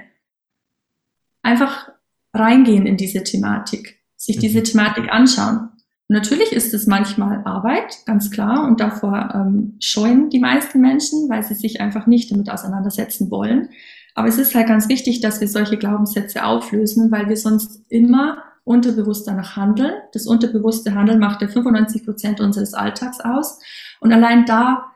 einfach 1.42 1.90
reingehen 2.32 2.86
in 2.86 2.96
diese 2.96 3.24
Thematik, 3.24 3.98
sich 4.16 4.36
mhm. 4.36 4.40
diese 4.40 4.62
Thematik 4.62 5.12
anschauen. 5.12 5.70
Natürlich 6.10 6.50
ist 6.50 6.74
es 6.74 6.88
manchmal 6.88 7.42
Arbeit, 7.44 7.98
ganz 8.04 8.32
klar, 8.32 8.66
und 8.66 8.80
davor 8.80 9.30
ähm, 9.32 9.76
scheuen 9.78 10.28
die 10.28 10.40
meisten 10.40 10.80
Menschen, 10.80 11.28
weil 11.28 11.44
sie 11.44 11.54
sich 11.54 11.80
einfach 11.80 12.08
nicht 12.08 12.32
damit 12.32 12.50
auseinandersetzen 12.50 13.30
wollen. 13.30 13.68
Aber 14.16 14.26
es 14.26 14.36
ist 14.36 14.52
halt 14.56 14.66
ganz 14.66 14.88
wichtig, 14.88 15.20
dass 15.20 15.40
wir 15.40 15.46
solche 15.46 15.76
Glaubenssätze 15.76 16.44
auflösen, 16.44 17.12
weil 17.12 17.28
wir 17.28 17.36
sonst 17.36 17.84
immer 17.88 18.42
unterbewusst 18.64 19.28
danach 19.28 19.54
handeln. 19.54 19.92
Das 20.12 20.26
unterbewusste 20.26 20.96
Handeln 20.96 21.20
macht 21.20 21.42
ja 21.42 21.48
95 21.48 22.04
Prozent 22.04 22.40
unseres 22.40 22.74
Alltags 22.74 23.20
aus. 23.20 23.60
Und 24.00 24.12
allein 24.12 24.46
da, 24.46 24.86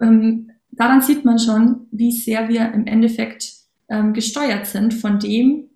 ähm, 0.00 0.50
daran 0.72 1.00
sieht 1.00 1.24
man 1.24 1.38
schon, 1.38 1.86
wie 1.92 2.10
sehr 2.10 2.48
wir 2.48 2.72
im 2.72 2.88
Endeffekt 2.88 3.52
ähm, 3.88 4.14
gesteuert 4.14 4.66
sind 4.66 4.94
von 4.94 5.20
dem, 5.20 5.68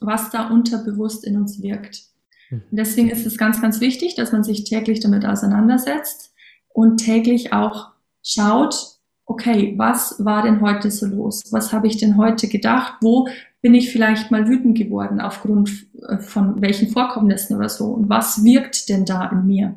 was 0.00 0.30
da 0.30 0.48
unterbewusst 0.48 1.24
in 1.24 1.36
uns 1.36 1.62
wirkt. 1.62 2.11
Und 2.52 2.78
deswegen 2.78 3.10
ist 3.10 3.26
es 3.26 3.38
ganz, 3.38 3.60
ganz 3.60 3.80
wichtig, 3.80 4.14
dass 4.14 4.32
man 4.32 4.44
sich 4.44 4.64
täglich 4.64 5.00
damit 5.00 5.24
auseinandersetzt 5.24 6.34
und 6.68 6.98
täglich 6.98 7.52
auch 7.52 7.90
schaut, 8.22 8.74
okay, 9.24 9.74
was 9.76 10.24
war 10.24 10.42
denn 10.42 10.60
heute 10.60 10.90
so 10.90 11.06
los? 11.06 11.42
Was 11.50 11.72
habe 11.72 11.86
ich 11.86 11.96
denn 11.96 12.16
heute 12.16 12.48
gedacht? 12.48 12.94
Wo 13.00 13.28
bin 13.62 13.74
ich 13.74 13.90
vielleicht 13.90 14.30
mal 14.30 14.48
wütend 14.48 14.76
geworden 14.76 15.20
aufgrund 15.20 15.86
äh, 16.08 16.18
von 16.18 16.60
welchen 16.60 16.88
Vorkommnissen 16.88 17.56
oder 17.56 17.68
so? 17.68 17.86
Und 17.86 18.08
was 18.08 18.44
wirkt 18.44 18.88
denn 18.88 19.04
da 19.04 19.26
in 19.30 19.46
mir? 19.46 19.74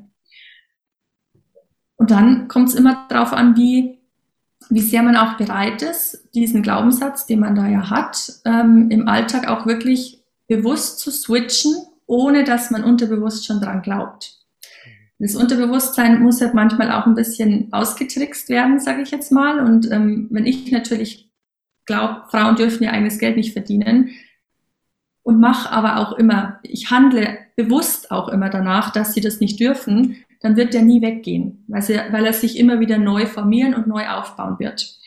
Und 1.97 2.11
dann 2.11 2.47
kommt 2.47 2.69
es 2.69 2.75
immer 2.75 3.05
darauf 3.07 3.31
an, 3.31 3.55
wie, 3.55 3.99
wie 4.69 4.81
sehr 4.81 5.03
man 5.03 5.15
auch 5.15 5.37
bereit 5.37 5.81
ist, 5.81 6.27
diesen 6.33 6.61
Glaubenssatz, 6.61 7.25
den 7.25 7.39
man 7.39 7.55
da 7.55 7.67
ja 7.67 7.89
hat, 7.89 8.41
ähm, 8.43 8.89
im 8.89 9.07
Alltag 9.07 9.47
auch 9.47 9.65
wirklich 9.65 10.23
bewusst 10.47 10.99
zu 10.99 11.11
switchen, 11.11 11.73
ohne 12.07 12.43
dass 12.43 12.71
man 12.71 12.83
unterbewusst 12.83 13.45
schon 13.45 13.61
dran 13.61 13.81
glaubt. 13.81 14.35
Das 15.17 15.35
Unterbewusstsein 15.35 16.21
muss 16.21 16.41
halt 16.41 16.53
manchmal 16.53 16.91
auch 16.91 17.05
ein 17.05 17.15
bisschen 17.15 17.71
ausgetrickst 17.71 18.49
werden, 18.49 18.79
sage 18.79 19.01
ich 19.01 19.11
jetzt 19.11 19.31
mal. 19.31 19.59
Und 19.59 19.89
ähm, 19.91 20.27
wenn 20.29 20.45
ich 20.45 20.71
natürlich 20.71 21.31
glaube, 21.85 22.23
Frauen 22.29 22.55
dürfen 22.55 22.83
ihr 22.83 22.91
eigenes 22.91 23.17
Geld 23.17 23.37
nicht 23.37 23.53
verdienen 23.53 24.09
und 25.23 25.39
mache 25.39 25.71
aber 25.71 25.97
auch 25.97 26.17
immer, 26.17 26.59
ich 26.63 26.91
handle 26.91 27.37
bewusst 27.55 28.11
auch 28.11 28.27
immer 28.27 28.49
danach, 28.49 28.91
dass 28.91 29.13
sie 29.13 29.21
das 29.21 29.39
nicht 29.39 29.59
dürfen, 29.59 30.17
dann 30.41 30.57
wird 30.57 30.73
der 30.73 30.81
nie 30.81 31.01
weggehen, 31.01 31.63
weil, 31.67 31.81
sie, 31.81 31.97
weil 32.11 32.25
er 32.25 32.33
sich 32.33 32.59
immer 32.59 32.79
wieder 32.81 32.97
neu 32.97 33.25
formieren 33.25 33.73
und 33.73 33.87
neu 33.87 34.07
aufbauen 34.09 34.59
wird. 34.59 34.99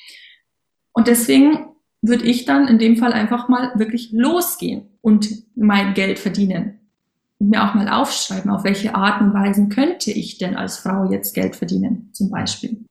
Und 0.92 1.06
deswegen 1.06 1.66
würde 2.00 2.24
ich 2.24 2.46
dann 2.46 2.66
in 2.66 2.78
dem 2.78 2.96
Fall 2.96 3.12
einfach 3.12 3.48
mal 3.48 3.72
wirklich 3.74 4.10
losgehen 4.12 4.88
und 5.02 5.28
mein 5.54 5.94
Geld 5.94 6.18
verdienen 6.18 6.77
und 7.38 7.50
mir 7.50 7.64
auch 7.64 7.74
mal 7.74 7.88
aufschreiben, 7.88 8.50
auf 8.50 8.64
welche 8.64 8.94
Art 8.94 9.20
und 9.20 9.32
Weisen 9.32 9.68
könnte 9.68 10.10
ich 10.10 10.38
denn 10.38 10.56
als 10.56 10.78
Frau 10.78 11.10
jetzt 11.10 11.34
Geld 11.34 11.56
verdienen, 11.56 12.10
zum 12.12 12.30
Beispiel. 12.30 12.84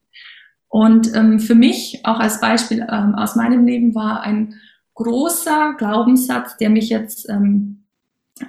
Und 0.70 1.16
ähm, 1.16 1.40
für 1.40 1.56
mich, 1.56 2.02
auch 2.04 2.20
als 2.20 2.40
Beispiel 2.40 2.86
ähm, 2.90 3.16
aus 3.16 3.36
meinem 3.36 3.66
Leben, 3.66 3.96
war 3.96 4.22
ein 4.22 4.56
großer 4.96 5.76
Glaubenssatz, 5.78 6.58
der 6.58 6.70
mich 6.70 6.90
jetzt 6.90 7.30
ähm, 7.30 7.86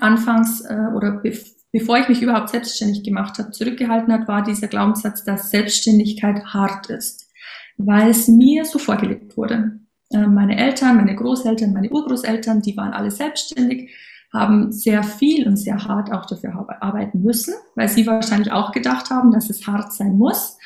anfangs 0.00 0.62
äh, 0.62 0.88
oder 0.94 1.12
be 1.12 1.32
bevor 1.70 1.98
ich 1.98 2.08
mich 2.08 2.22
überhaupt 2.22 2.48
selbstständig 2.48 3.02
gemacht 3.04 3.38
habe, 3.38 3.50
zurückgehalten 3.50 4.10
hat, 4.10 4.26
war 4.26 4.42
dieser 4.42 4.68
Glaubenssatz, 4.68 5.22
dass 5.24 5.50
Selbstständigkeit 5.50 6.42
hart 6.46 6.88
ist, 6.88 7.30
weil 7.76 8.08
es 8.08 8.26
mir 8.26 8.64
so 8.64 8.78
vorgelegt 8.78 9.36
wurde. 9.36 9.78
Äh, 10.10 10.26
meine 10.26 10.56
Eltern, 10.56 10.96
meine 10.96 11.14
Großeltern, 11.14 11.74
meine 11.74 11.90
Urgroßeltern, 11.90 12.62
die 12.62 12.76
waren 12.76 12.94
alle 12.94 13.10
selbstständig 13.10 13.90
haben 14.32 14.72
sehr 14.72 15.02
viel 15.02 15.46
und 15.46 15.56
sehr 15.56 15.84
hart 15.84 16.12
auch 16.12 16.26
dafür 16.26 16.68
arbeiten 16.80 17.22
müssen, 17.22 17.54
weil 17.74 17.88
sie 17.88 18.06
wahrscheinlich 18.06 18.52
auch 18.52 18.72
gedacht 18.72 19.10
haben, 19.10 19.30
dass 19.30 19.48
es 19.48 19.66
hart 19.66 19.92
sein 19.92 20.16
muss. 20.18 20.58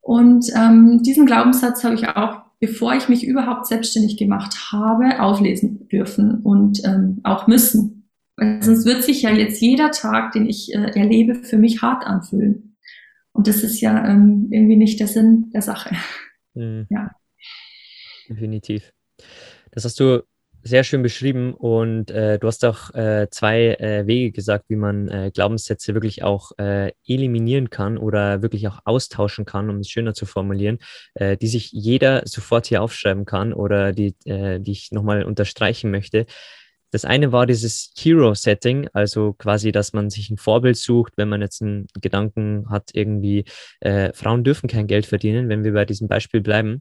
Und 0.00 0.46
ähm, 0.56 1.02
diesen 1.02 1.26
Glaubenssatz 1.26 1.84
habe 1.84 1.94
ich 1.94 2.08
auch, 2.08 2.42
bevor 2.58 2.94
ich 2.94 3.08
mich 3.08 3.24
überhaupt 3.24 3.66
selbstständig 3.66 4.16
gemacht 4.16 4.72
habe, 4.72 5.20
auflesen 5.20 5.88
dürfen 5.88 6.40
und 6.40 6.84
ähm, 6.84 7.20
auch 7.22 7.46
müssen. 7.46 8.08
Weil 8.36 8.62
sonst 8.62 8.86
wird 8.86 9.04
sich 9.04 9.22
ja 9.22 9.30
jetzt 9.30 9.60
jeder 9.60 9.90
Tag, 9.90 10.32
den 10.32 10.48
ich 10.48 10.74
äh, 10.74 10.98
erlebe, 10.98 11.34
für 11.34 11.58
mich 11.58 11.82
hart 11.82 12.06
anfühlen. 12.06 12.76
Und 13.32 13.46
das 13.46 13.62
ist 13.62 13.80
ja 13.80 14.06
ähm, 14.06 14.48
irgendwie 14.50 14.76
nicht 14.76 15.00
der 15.00 15.06
Sinn 15.06 15.50
der 15.52 15.62
Sache. 15.62 15.94
Mhm. 16.54 16.86
Ja. 16.90 17.10
Definitiv. 18.28 18.92
Das 19.70 19.84
hast 19.84 20.00
du 20.00 20.22
sehr 20.64 20.84
schön 20.84 21.02
beschrieben 21.02 21.54
und 21.54 22.10
äh, 22.10 22.38
du 22.38 22.46
hast 22.46 22.64
auch 22.64 22.94
äh, 22.94 23.28
zwei 23.30 23.74
äh, 23.74 24.06
Wege 24.06 24.32
gesagt, 24.32 24.66
wie 24.68 24.76
man 24.76 25.08
äh, 25.08 25.30
Glaubenssätze 25.34 25.94
wirklich 25.94 26.22
auch 26.22 26.52
äh, 26.58 26.92
eliminieren 27.06 27.70
kann 27.70 27.98
oder 27.98 28.42
wirklich 28.42 28.68
auch 28.68 28.78
austauschen 28.84 29.44
kann, 29.44 29.70
um 29.70 29.78
es 29.78 29.88
schöner 29.88 30.14
zu 30.14 30.24
formulieren, 30.24 30.78
äh, 31.14 31.36
die 31.36 31.48
sich 31.48 31.72
jeder 31.72 32.22
sofort 32.26 32.66
hier 32.66 32.82
aufschreiben 32.82 33.24
kann 33.24 33.52
oder 33.52 33.92
die, 33.92 34.14
die 34.24 34.70
ich 34.70 34.92
nochmal 34.92 35.24
unterstreichen 35.24 35.90
möchte. 35.90 36.26
Das 36.90 37.04
eine 37.04 37.32
war 37.32 37.46
dieses 37.46 37.92
Hero-Setting, 37.96 38.88
also 38.92 39.32
quasi, 39.32 39.72
dass 39.72 39.92
man 39.92 40.10
sich 40.10 40.30
ein 40.30 40.36
Vorbild 40.36 40.76
sucht, 40.76 41.14
wenn 41.16 41.28
man 41.28 41.40
jetzt 41.40 41.62
einen 41.62 41.86
Gedanken 42.00 42.68
hat, 42.68 42.90
irgendwie, 42.92 43.44
Frauen 44.14 44.44
dürfen 44.44 44.68
kein 44.68 44.86
Geld 44.86 45.06
verdienen, 45.06 45.48
wenn 45.48 45.64
wir 45.64 45.72
bei 45.72 45.84
diesem 45.84 46.08
Beispiel 46.08 46.40
bleiben, 46.40 46.80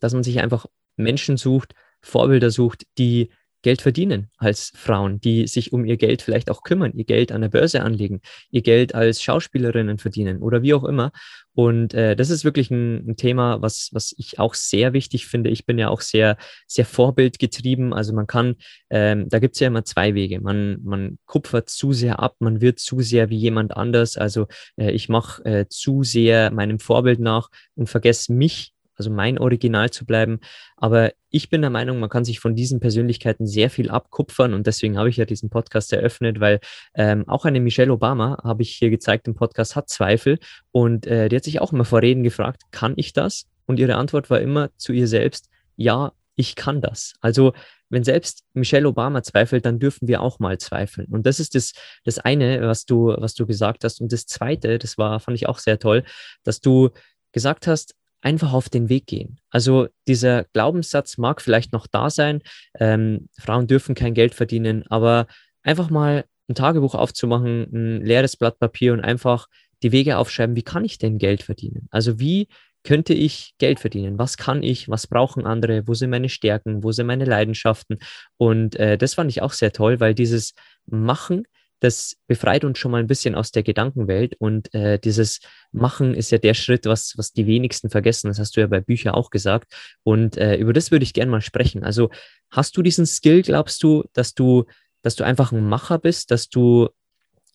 dass 0.00 0.14
man 0.14 0.22
sich 0.22 0.40
einfach 0.40 0.66
Menschen 0.96 1.36
sucht, 1.36 1.74
Vorbilder 2.02 2.50
sucht, 2.50 2.84
die 2.98 3.30
Geld 3.62 3.80
verdienen 3.80 4.28
als 4.38 4.72
Frauen, 4.74 5.20
die 5.20 5.46
sich 5.46 5.72
um 5.72 5.84
ihr 5.84 5.96
Geld 5.96 6.20
vielleicht 6.20 6.50
auch 6.50 6.62
kümmern, 6.64 6.92
ihr 6.94 7.04
Geld 7.04 7.30
an 7.30 7.42
der 7.42 7.48
Börse 7.48 7.82
anlegen, 7.82 8.20
ihr 8.50 8.62
Geld 8.62 8.94
als 8.94 9.22
Schauspielerinnen 9.22 9.98
verdienen 9.98 10.42
oder 10.42 10.62
wie 10.62 10.74
auch 10.74 10.84
immer. 10.84 11.12
Und 11.54 11.94
äh, 11.94 12.16
das 12.16 12.30
ist 12.30 12.44
wirklich 12.44 12.70
ein, 12.70 13.08
ein, 13.08 13.16
Thema, 13.16 13.60
was, 13.62 13.90
was 13.92 14.14
ich 14.16 14.38
auch 14.38 14.54
sehr 14.54 14.94
wichtig 14.94 15.26
finde. 15.26 15.50
Ich 15.50 15.66
bin 15.66 15.78
ja 15.78 15.90
auch 15.90 16.00
sehr, 16.00 16.36
sehr 16.66 16.86
vorbildgetrieben. 16.86 17.92
Also 17.92 18.12
man 18.14 18.26
kann, 18.26 18.56
ähm, 18.90 19.28
da 19.28 19.38
gibt 19.38 19.54
es 19.54 19.60
ja 19.60 19.68
immer 19.68 19.84
zwei 19.84 20.14
Wege. 20.14 20.40
Man, 20.40 20.78
man 20.82 21.18
kupfert 21.26 21.68
zu 21.68 21.92
sehr 21.92 22.20
ab, 22.20 22.36
man 22.40 22.60
wird 22.60 22.80
zu 22.80 23.00
sehr 23.00 23.28
wie 23.28 23.36
jemand 23.36 23.76
anders. 23.76 24.16
Also 24.16 24.46
äh, 24.76 24.90
ich 24.90 25.08
mache 25.08 25.44
äh, 25.44 25.66
zu 25.68 26.02
sehr 26.02 26.50
meinem 26.50 26.78
Vorbild 26.78 27.20
nach 27.20 27.48
und 27.74 27.88
vergesse 27.88 28.32
mich 28.32 28.71
also 28.96 29.10
mein 29.10 29.38
Original 29.38 29.90
zu 29.90 30.04
bleiben. 30.04 30.40
Aber 30.76 31.12
ich 31.30 31.48
bin 31.48 31.60
der 31.60 31.70
Meinung, 31.70 32.00
man 32.00 32.10
kann 32.10 32.24
sich 32.24 32.40
von 32.40 32.54
diesen 32.54 32.80
Persönlichkeiten 32.80 33.46
sehr 33.46 33.70
viel 33.70 33.90
abkupfern 33.90 34.54
und 34.54 34.66
deswegen 34.66 34.98
habe 34.98 35.08
ich 35.08 35.16
ja 35.16 35.24
diesen 35.24 35.50
Podcast 35.50 35.92
eröffnet, 35.92 36.40
weil 36.40 36.60
ähm, 36.94 37.28
auch 37.28 37.44
eine 37.44 37.60
Michelle 37.60 37.92
Obama, 37.92 38.38
habe 38.44 38.62
ich 38.62 38.70
hier 38.70 38.90
gezeigt 38.90 39.28
im 39.28 39.34
Podcast, 39.34 39.76
hat 39.76 39.88
Zweifel 39.88 40.38
und 40.70 41.06
äh, 41.06 41.28
die 41.28 41.36
hat 41.36 41.44
sich 41.44 41.60
auch 41.60 41.72
immer 41.72 41.84
vor 41.84 42.02
Reden 42.02 42.22
gefragt, 42.22 42.62
kann 42.70 42.94
ich 42.96 43.12
das? 43.12 43.46
Und 43.66 43.78
ihre 43.78 43.96
Antwort 43.96 44.30
war 44.30 44.40
immer 44.40 44.70
zu 44.76 44.92
ihr 44.92 45.08
selbst, 45.08 45.48
ja, 45.76 46.12
ich 46.34 46.56
kann 46.56 46.80
das. 46.80 47.14
Also 47.20 47.52
wenn 47.92 48.04
selbst 48.04 48.44
Michelle 48.54 48.88
Obama 48.88 49.22
zweifelt, 49.22 49.66
dann 49.66 49.78
dürfen 49.78 50.08
wir 50.08 50.22
auch 50.22 50.38
mal 50.38 50.58
zweifeln. 50.58 51.08
Und 51.10 51.26
das 51.26 51.38
ist 51.38 51.54
das, 51.54 51.72
das 52.04 52.18
eine, 52.18 52.62
was 52.62 52.86
du, 52.86 53.08
was 53.18 53.34
du 53.34 53.46
gesagt 53.46 53.84
hast. 53.84 54.00
Und 54.00 54.12
das 54.12 54.26
zweite, 54.26 54.78
das 54.78 54.96
war, 54.96 55.20
fand 55.20 55.36
ich 55.36 55.46
auch 55.46 55.58
sehr 55.58 55.78
toll, 55.78 56.04
dass 56.42 56.60
du 56.60 56.88
gesagt 57.32 57.66
hast, 57.66 57.94
einfach 58.22 58.52
auf 58.52 58.68
den 58.68 58.88
Weg 58.88 59.06
gehen. 59.06 59.38
Also 59.50 59.88
dieser 60.08 60.44
Glaubenssatz 60.52 61.18
mag 61.18 61.42
vielleicht 61.42 61.72
noch 61.72 61.86
da 61.86 62.08
sein, 62.08 62.40
ähm, 62.78 63.28
Frauen 63.38 63.66
dürfen 63.66 63.94
kein 63.94 64.14
Geld 64.14 64.34
verdienen, 64.34 64.84
aber 64.88 65.26
einfach 65.62 65.90
mal 65.90 66.24
ein 66.48 66.54
Tagebuch 66.54 66.94
aufzumachen, 66.94 67.68
ein 67.72 68.00
leeres 68.04 68.36
Blatt 68.36 68.58
Papier 68.58 68.92
und 68.92 69.00
einfach 69.00 69.48
die 69.82 69.92
Wege 69.92 70.16
aufschreiben, 70.16 70.56
wie 70.56 70.62
kann 70.62 70.84
ich 70.84 70.98
denn 70.98 71.18
Geld 71.18 71.42
verdienen? 71.42 71.88
Also 71.90 72.20
wie 72.20 72.48
könnte 72.84 73.14
ich 73.14 73.54
Geld 73.58 73.80
verdienen? 73.80 74.18
Was 74.18 74.36
kann 74.36 74.62
ich? 74.62 74.88
Was 74.88 75.06
brauchen 75.06 75.46
andere? 75.46 75.86
Wo 75.86 75.94
sind 75.94 76.10
meine 76.10 76.28
Stärken? 76.28 76.82
Wo 76.82 76.92
sind 76.92 77.06
meine 77.06 77.24
Leidenschaften? 77.24 77.98
Und 78.36 78.76
äh, 78.76 78.98
das 78.98 79.14
fand 79.14 79.30
ich 79.30 79.42
auch 79.42 79.52
sehr 79.52 79.72
toll, 79.72 80.00
weil 80.00 80.14
dieses 80.14 80.54
Machen, 80.86 81.44
das 81.82 82.16
befreit 82.28 82.64
uns 82.64 82.78
schon 82.78 82.92
mal 82.92 83.00
ein 83.00 83.08
bisschen 83.08 83.34
aus 83.34 83.50
der 83.50 83.64
Gedankenwelt 83.64 84.36
und 84.38 84.72
äh, 84.72 85.00
dieses 85.00 85.40
Machen 85.72 86.14
ist 86.14 86.30
ja 86.30 86.38
der 86.38 86.54
Schritt, 86.54 86.86
was, 86.86 87.14
was 87.16 87.32
die 87.32 87.46
wenigsten 87.46 87.90
vergessen. 87.90 88.28
Das 88.28 88.38
hast 88.38 88.56
du 88.56 88.60
ja 88.60 88.68
bei 88.68 88.80
Büchern 88.80 89.14
auch 89.14 89.30
gesagt. 89.30 89.72
Und 90.04 90.36
äh, 90.36 90.56
über 90.56 90.72
das 90.72 90.92
würde 90.92 91.02
ich 91.02 91.12
gerne 91.12 91.32
mal 91.32 91.40
sprechen. 91.40 91.82
Also 91.82 92.10
hast 92.50 92.76
du 92.76 92.82
diesen 92.82 93.04
Skill, 93.04 93.42
glaubst 93.42 93.82
du, 93.82 94.04
dass 94.12 94.34
du, 94.34 94.64
dass 95.02 95.16
du 95.16 95.24
einfach 95.24 95.50
ein 95.50 95.68
Macher 95.68 95.98
bist, 95.98 96.30
dass 96.30 96.48
du 96.48 96.88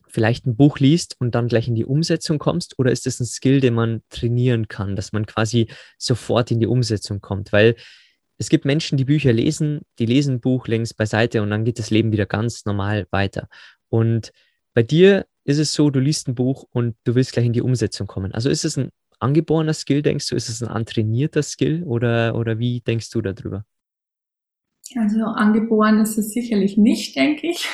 vielleicht 0.09 0.45
ein 0.45 0.57
Buch 0.57 0.79
liest 0.79 1.15
und 1.19 1.33
dann 1.33 1.47
gleich 1.47 1.69
in 1.69 1.75
die 1.75 1.85
Umsetzung 1.85 2.37
kommst? 2.37 2.77
Oder 2.79 2.91
ist 2.91 3.07
es 3.07 3.21
ein 3.21 3.25
Skill, 3.25 3.61
den 3.61 3.75
man 3.75 4.01
trainieren 4.09 4.67
kann, 4.67 4.97
dass 4.97 5.13
man 5.13 5.25
quasi 5.25 5.69
sofort 5.97 6.51
in 6.51 6.59
die 6.59 6.67
Umsetzung 6.67 7.21
kommt? 7.21 7.53
Weil 7.53 7.75
es 8.37 8.49
gibt 8.49 8.65
Menschen, 8.65 8.97
die 8.97 9.05
Bücher 9.05 9.33
lesen, 9.33 9.81
die 9.99 10.05
lesen 10.05 10.35
ein 10.35 10.39
Buch 10.41 10.67
längst 10.67 10.97
beiseite 10.97 11.41
und 11.41 11.49
dann 11.49 11.65
geht 11.65 11.79
das 11.79 11.89
Leben 11.89 12.11
wieder 12.11 12.25
ganz 12.25 12.65
normal 12.65 13.07
weiter. 13.09 13.47
Und 13.89 14.31
bei 14.73 14.83
dir 14.83 15.25
ist 15.43 15.59
es 15.59 15.73
so, 15.73 15.89
du 15.89 15.99
liest 15.99 16.27
ein 16.27 16.35
Buch 16.35 16.65
und 16.71 16.95
du 17.03 17.15
willst 17.15 17.33
gleich 17.33 17.45
in 17.45 17.53
die 17.53 17.61
Umsetzung 17.61 18.07
kommen. 18.07 18.33
Also 18.33 18.49
ist 18.49 18.65
es 18.65 18.77
ein 18.77 18.89
angeborener 19.19 19.73
Skill, 19.73 20.01
denkst 20.01 20.27
du? 20.27 20.35
Ist 20.35 20.49
es 20.49 20.61
ein 20.61 20.67
antrainierter 20.67 21.43
Skill 21.43 21.83
oder, 21.83 22.35
oder 22.35 22.59
wie 22.59 22.81
denkst 22.81 23.09
du 23.11 23.21
darüber? 23.21 23.65
Also 24.95 25.23
angeboren 25.23 25.99
ist 25.99 26.17
es 26.17 26.31
sicherlich 26.31 26.77
nicht, 26.77 27.15
denke 27.15 27.47
ich. 27.47 27.67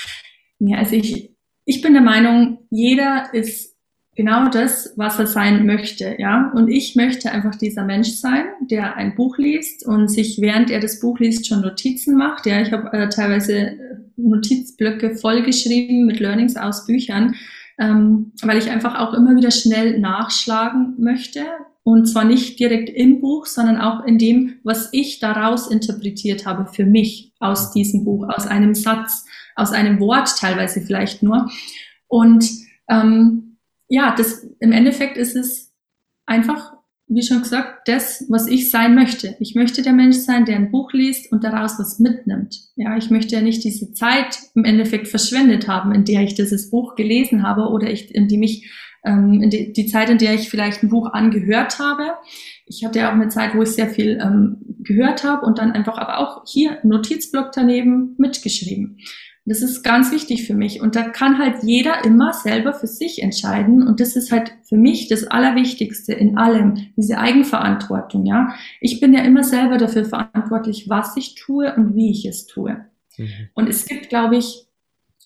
ja, 0.58 0.78
also 0.78 0.94
ich, 0.94 1.34
ich 1.64 1.82
bin 1.82 1.94
der 1.94 2.02
Meinung, 2.02 2.66
jeder 2.70 3.32
ist 3.32 3.76
genau 4.16 4.48
das, 4.48 4.92
was 4.96 5.18
er 5.18 5.26
sein 5.26 5.66
möchte, 5.66 6.16
ja. 6.18 6.50
Und 6.54 6.68
ich 6.68 6.96
möchte 6.96 7.30
einfach 7.30 7.54
dieser 7.54 7.84
Mensch 7.84 8.10
sein, 8.10 8.44
der 8.60 8.96
ein 8.96 9.14
Buch 9.14 9.38
liest 9.38 9.86
und 9.86 10.08
sich 10.08 10.40
während 10.40 10.70
er 10.70 10.80
das 10.80 11.00
Buch 11.00 11.18
liest 11.18 11.46
schon 11.46 11.62
Notizen 11.62 12.16
macht. 12.16 12.46
Ja, 12.46 12.60
ich 12.60 12.72
habe 12.72 12.92
äh, 12.92 13.08
teilweise 13.08 13.78
Notizblöcke 14.16 15.16
vollgeschrieben 15.16 16.06
mit 16.06 16.20
Learnings 16.20 16.56
aus 16.56 16.86
Büchern, 16.86 17.34
ähm, 17.78 18.32
weil 18.42 18.58
ich 18.58 18.70
einfach 18.70 18.98
auch 18.98 19.14
immer 19.14 19.36
wieder 19.36 19.50
schnell 19.50 19.98
nachschlagen 19.98 20.94
möchte. 20.98 21.44
Und 21.82 22.06
zwar 22.06 22.24
nicht 22.24 22.60
direkt 22.60 22.90
im 22.90 23.20
Buch, 23.20 23.46
sondern 23.46 23.80
auch 23.80 24.04
in 24.04 24.18
dem, 24.18 24.56
was 24.64 24.90
ich 24.92 25.18
daraus 25.18 25.70
interpretiert 25.70 26.44
habe 26.44 26.66
für 26.66 26.84
mich 26.84 27.32
aus 27.40 27.72
diesem 27.72 28.04
Buch, 28.04 28.28
aus 28.28 28.46
einem 28.46 28.74
Satz, 28.74 29.24
aus 29.56 29.72
einem 29.72 29.98
Wort 29.98 30.36
teilweise 30.38 30.82
vielleicht 30.82 31.22
nur. 31.22 31.50
Und 32.06 32.44
ähm, 32.88 33.49
ja, 33.90 34.14
das 34.16 34.46
im 34.60 34.72
Endeffekt 34.72 35.16
ist 35.16 35.34
es 35.36 35.74
einfach, 36.24 36.72
wie 37.08 37.22
schon 37.22 37.42
gesagt, 37.42 37.88
das, 37.88 38.24
was 38.28 38.46
ich 38.46 38.70
sein 38.70 38.94
möchte. 38.94 39.36
Ich 39.40 39.56
möchte 39.56 39.82
der 39.82 39.92
Mensch 39.92 40.18
sein, 40.18 40.44
der 40.44 40.56
ein 40.56 40.70
Buch 40.70 40.92
liest 40.92 41.30
und 41.32 41.42
daraus 41.42 41.76
was 41.80 41.98
mitnimmt. 41.98 42.56
Ja, 42.76 42.96
ich 42.96 43.10
möchte 43.10 43.34
ja 43.34 43.42
nicht 43.42 43.64
diese 43.64 43.92
Zeit 43.92 44.38
im 44.54 44.64
Endeffekt 44.64 45.08
verschwendet 45.08 45.66
haben, 45.66 45.92
in 45.92 46.04
der 46.04 46.22
ich 46.22 46.34
dieses 46.34 46.70
Buch 46.70 46.94
gelesen 46.94 47.42
habe 47.42 47.68
oder 47.68 47.90
ich, 47.90 48.14
in 48.14 48.28
die 48.28 48.38
mich 48.38 48.70
ähm, 49.04 49.50
die, 49.50 49.72
die 49.72 49.86
Zeit, 49.86 50.08
in 50.08 50.18
der 50.18 50.34
ich 50.34 50.50
vielleicht 50.50 50.84
ein 50.84 50.88
Buch 50.88 51.12
angehört 51.12 51.80
habe. 51.80 52.12
Ich 52.66 52.84
hatte 52.84 53.00
ja 53.00 53.08
auch 53.08 53.14
eine 53.14 53.28
Zeit, 53.28 53.56
wo 53.56 53.62
ich 53.62 53.70
sehr 53.70 53.88
viel 53.88 54.20
ähm, 54.22 54.58
gehört 54.78 55.24
habe 55.24 55.44
und 55.44 55.58
dann 55.58 55.72
einfach 55.72 55.98
aber 55.98 56.18
auch 56.18 56.44
hier 56.46 56.78
Notizblock 56.84 57.50
daneben 57.52 58.14
mitgeschrieben. 58.18 58.98
Das 59.46 59.62
ist 59.62 59.82
ganz 59.82 60.12
wichtig 60.12 60.46
für 60.46 60.54
mich. 60.54 60.80
Und 60.80 60.96
da 60.96 61.02
kann 61.02 61.38
halt 61.38 61.62
jeder 61.62 62.04
immer 62.04 62.32
selber 62.32 62.72
für 62.72 62.86
sich 62.86 63.22
entscheiden. 63.22 63.86
Und 63.86 63.98
das 63.98 64.14
ist 64.14 64.30
halt 64.30 64.52
für 64.68 64.76
mich 64.76 65.08
das 65.08 65.26
Allerwichtigste 65.26 66.12
in 66.12 66.36
allem, 66.36 66.74
diese 66.96 67.18
Eigenverantwortung, 67.18 68.26
ja. 68.26 68.54
Ich 68.80 69.00
bin 69.00 69.14
ja 69.14 69.22
immer 69.22 69.42
selber 69.42 69.78
dafür 69.78 70.04
verantwortlich, 70.04 70.88
was 70.88 71.16
ich 71.16 71.34
tue 71.34 71.74
und 71.74 71.94
wie 71.94 72.10
ich 72.10 72.26
es 72.26 72.46
tue. 72.46 72.84
Mhm. 73.16 73.48
Und 73.54 73.68
es 73.68 73.86
gibt, 73.86 74.08
glaube 74.08 74.36
ich, 74.36 74.66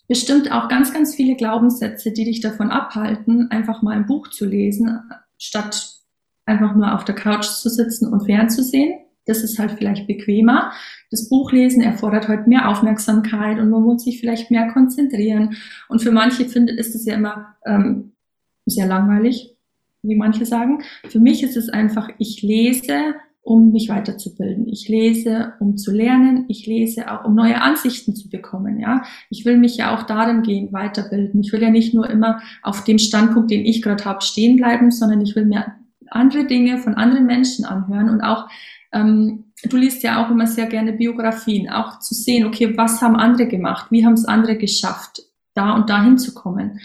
bestimmt 0.08 0.52
auch 0.52 0.68
ganz, 0.68 0.92
ganz 0.92 1.14
viele 1.14 1.34
Glaubenssätze, 1.34 2.12
die 2.12 2.24
dich 2.24 2.40
davon 2.40 2.70
abhalten, 2.70 3.50
einfach 3.50 3.82
mal 3.82 3.96
ein 3.96 4.06
Buch 4.06 4.28
zu 4.28 4.46
lesen, 4.46 5.00
statt 5.38 5.94
einfach 6.46 6.74
nur 6.74 6.94
auf 6.94 7.04
der 7.04 7.14
Couch 7.14 7.46
zu 7.46 7.68
sitzen 7.68 8.12
und 8.12 8.26
fernzusehen. 8.26 9.03
Das 9.26 9.42
ist 9.42 9.58
halt 9.58 9.72
vielleicht 9.72 10.06
bequemer. 10.06 10.72
Das 11.10 11.28
Buchlesen 11.28 11.82
erfordert 11.82 12.28
heute 12.28 12.48
mehr 12.48 12.68
Aufmerksamkeit 12.68 13.58
und 13.58 13.70
man 13.70 13.82
muss 13.82 14.04
sich 14.04 14.20
vielleicht 14.20 14.50
mehr 14.50 14.68
konzentrieren. 14.72 15.56
Und 15.88 16.02
für 16.02 16.12
manche 16.12 16.44
findet 16.44 16.78
ist 16.78 16.94
es 16.94 17.04
ja 17.06 17.14
immer 17.14 17.56
ähm, 17.64 18.12
sehr 18.66 18.86
langweilig, 18.86 19.54
wie 20.02 20.16
manche 20.16 20.46
sagen. 20.46 20.82
Für 21.08 21.20
mich 21.20 21.42
ist 21.42 21.56
es 21.56 21.68
einfach, 21.68 22.08
ich 22.18 22.42
lese, 22.42 23.14
um 23.44 23.72
mich 23.72 23.90
weiterzubilden. 23.90 24.66
Ich 24.68 24.88
lese, 24.88 25.52
um 25.60 25.76
zu 25.76 25.92
lernen. 25.92 26.46
Ich 26.48 26.66
lese 26.66 27.12
auch, 27.12 27.26
um 27.26 27.34
neue 27.34 27.60
Ansichten 27.60 28.16
zu 28.16 28.30
bekommen. 28.30 28.80
Ja, 28.80 29.02
ich 29.28 29.44
will 29.44 29.58
mich 29.58 29.76
ja 29.76 29.94
auch 29.94 30.04
darin 30.04 30.42
gehen, 30.42 30.72
weiterbilden. 30.72 31.40
Ich 31.40 31.52
will 31.52 31.62
ja 31.62 31.70
nicht 31.70 31.92
nur 31.92 32.08
immer 32.08 32.40
auf 32.62 32.84
dem 32.84 32.98
Standpunkt, 32.98 33.50
den 33.50 33.66
ich 33.66 33.82
gerade 33.82 34.04
habe, 34.06 34.22
stehen 34.22 34.56
bleiben, 34.56 34.90
sondern 34.90 35.20
ich 35.20 35.36
will 35.36 35.44
mir 35.44 35.74
andere 36.10 36.46
Dinge 36.46 36.78
von 36.78 36.94
anderen 36.94 37.26
Menschen 37.26 37.66
anhören 37.66 38.08
und 38.08 38.22
auch 38.22 38.48
ähm, 38.94 39.52
du 39.64 39.76
liest 39.76 40.02
ja 40.02 40.24
auch 40.24 40.30
immer 40.30 40.46
sehr 40.46 40.66
gerne 40.66 40.92
Biografien, 40.92 41.68
auch 41.68 41.98
zu 41.98 42.14
sehen, 42.14 42.46
okay, 42.46 42.76
was 42.76 43.02
haben 43.02 43.16
andere 43.16 43.48
gemacht, 43.48 43.90
wie 43.90 44.06
haben 44.06 44.14
es 44.14 44.24
andere 44.24 44.56
geschafft, 44.56 45.22
da 45.54 45.74
und 45.74 45.90
dahin 45.90 46.16
zu 46.16 46.32
kommen. 46.32 46.80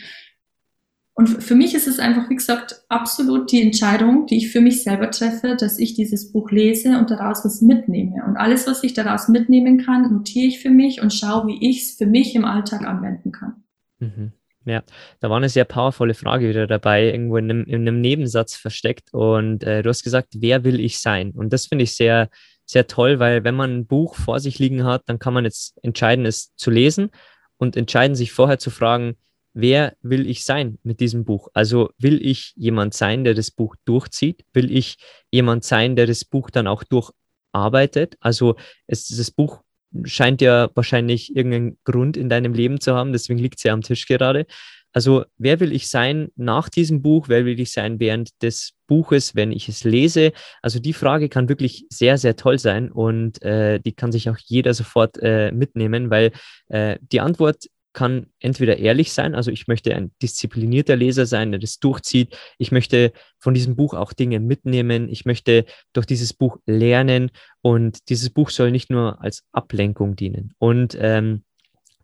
Und 1.13 1.27
für 1.27 1.55
mich 1.55 1.75
ist 1.75 1.87
es 1.87 1.99
einfach, 1.99 2.29
wie 2.29 2.35
gesagt, 2.35 2.85
absolut 2.87 3.51
die 3.51 3.61
Entscheidung, 3.61 4.25
die 4.25 4.37
ich 4.37 4.51
für 4.51 4.61
mich 4.61 4.83
selber 4.83 5.11
treffe, 5.11 5.57
dass 5.59 5.77
ich 5.77 5.93
dieses 5.93 6.31
Buch 6.31 6.49
lese 6.49 6.97
und 6.97 7.11
daraus 7.11 7.43
was 7.43 7.61
mitnehme. 7.61 8.23
Und 8.25 8.37
alles, 8.37 8.67
was 8.67 8.83
ich 8.85 8.93
daraus 8.93 9.27
mitnehmen 9.27 9.79
kann, 9.79 10.13
notiere 10.13 10.47
ich 10.47 10.61
für 10.61 10.69
mich 10.69 11.01
und 11.01 11.13
schaue, 11.13 11.47
wie 11.47 11.69
ich 11.69 11.83
es 11.83 11.91
für 11.97 12.05
mich 12.05 12.35
im 12.35 12.45
Alltag 12.45 12.87
anwenden 12.87 13.33
kann. 13.33 13.63
Mhm. 13.99 14.31
Ja, 14.69 14.83
da 15.19 15.31
war 15.31 15.37
eine 15.37 15.49
sehr 15.49 15.65
powervolle 15.65 16.13
Frage 16.13 16.47
wieder 16.47 16.67
dabei, 16.67 17.05
irgendwo 17.05 17.37
in 17.37 17.49
einem, 17.49 17.63
in 17.63 17.81
einem 17.81 18.01
Nebensatz 18.01 18.55
versteckt. 18.55 19.11
Und 19.11 19.63
äh, 19.63 19.81
du 19.81 19.89
hast 19.89 20.03
gesagt, 20.03 20.33
wer 20.35 20.63
will 20.63 20.79
ich 20.79 20.99
sein? 20.99 21.31
Und 21.31 21.51
das 21.51 21.65
finde 21.65 21.85
ich 21.85 21.95
sehr, 21.95 22.29
sehr 22.65 22.85
toll, 22.85 23.17
weil 23.17 23.43
wenn 23.43 23.55
man 23.55 23.79
ein 23.79 23.87
Buch 23.87 24.13
vor 24.13 24.39
sich 24.39 24.59
liegen 24.59 24.83
hat, 24.83 25.01
dann 25.07 25.17
kann 25.17 25.33
man 25.33 25.43
jetzt 25.43 25.83
entscheiden, 25.83 26.27
es 26.27 26.55
zu 26.55 26.69
lesen 26.69 27.09
und 27.57 27.75
entscheiden, 27.75 28.15
sich 28.15 28.31
vorher 28.31 28.59
zu 28.59 28.69
fragen, 28.69 29.15
wer 29.53 29.95
will 30.01 30.29
ich 30.29 30.45
sein 30.45 30.77
mit 30.83 30.99
diesem 30.99 31.25
Buch? 31.25 31.47
Also 31.55 31.89
will 31.97 32.23
ich 32.23 32.53
jemand 32.55 32.93
sein, 32.93 33.23
der 33.23 33.33
das 33.33 33.49
Buch 33.49 33.75
durchzieht? 33.85 34.45
Will 34.53 34.71
ich 34.71 34.97
jemand 35.31 35.63
sein, 35.63 35.95
der 35.95 36.05
das 36.05 36.25
Buch 36.25 36.51
dann 36.51 36.67
auch 36.67 36.83
durcharbeitet? 36.83 38.17
Also 38.19 38.55
es, 38.85 39.07
das 39.07 39.31
Buch 39.31 39.63
scheint 40.03 40.41
ja 40.41 40.69
wahrscheinlich 40.75 41.35
irgendeinen 41.35 41.77
Grund 41.83 42.17
in 42.17 42.29
deinem 42.29 42.53
Leben 42.53 42.79
zu 42.79 42.95
haben, 42.95 43.11
deswegen 43.11 43.39
liegt 43.39 43.59
sie 43.59 43.67
ja 43.69 43.73
am 43.73 43.81
Tisch 43.81 44.07
gerade. 44.07 44.45
Also, 44.91 45.25
wer 45.37 45.59
will 45.59 45.71
ich 45.71 45.87
sein 45.87 46.29
nach 46.35 46.67
diesem 46.67 47.03
Buch? 47.03 47.29
Wer 47.29 47.45
will 47.45 47.59
ich 47.59 47.71
sein 47.71 47.99
während 47.99 48.41
des 48.41 48.73
Buches, 48.87 49.35
wenn 49.35 49.51
ich 49.51 49.69
es 49.69 49.83
lese? 49.83 50.31
Also, 50.63 50.79
die 50.79 50.93
Frage 50.93 51.29
kann 51.29 51.47
wirklich 51.47 51.85
sehr, 51.89 52.17
sehr 52.17 52.35
toll 52.35 52.57
sein 52.57 52.91
und 52.91 53.41
äh, 53.43 53.79
die 53.79 53.91
kann 53.91 54.11
sich 54.11 54.29
auch 54.29 54.37
jeder 54.43 54.73
sofort 54.73 55.17
äh, 55.21 55.51
mitnehmen, 55.51 56.09
weil 56.09 56.31
äh, 56.69 56.97
die 57.01 57.19
Antwort 57.19 57.65
kann 57.93 58.27
entweder 58.39 58.77
ehrlich 58.77 59.11
sein, 59.13 59.35
also 59.35 59.51
ich 59.51 59.67
möchte 59.67 59.95
ein 59.95 60.11
disziplinierter 60.21 60.95
Leser 60.95 61.25
sein, 61.25 61.51
der 61.51 61.59
das 61.59 61.79
durchzieht. 61.79 62.37
Ich 62.57 62.71
möchte 62.71 63.11
von 63.39 63.53
diesem 63.53 63.75
Buch 63.75 63.93
auch 63.93 64.13
Dinge 64.13 64.39
mitnehmen. 64.39 65.09
Ich 65.09 65.25
möchte 65.25 65.65
durch 65.93 66.05
dieses 66.05 66.33
Buch 66.33 66.57
lernen 66.65 67.31
und 67.61 68.09
dieses 68.09 68.29
Buch 68.29 68.51
soll 68.51 68.71
nicht 68.71 68.89
nur 68.89 69.21
als 69.21 69.43
Ablenkung 69.51 70.15
dienen. 70.15 70.53
Und 70.59 70.97
ähm, 70.99 71.43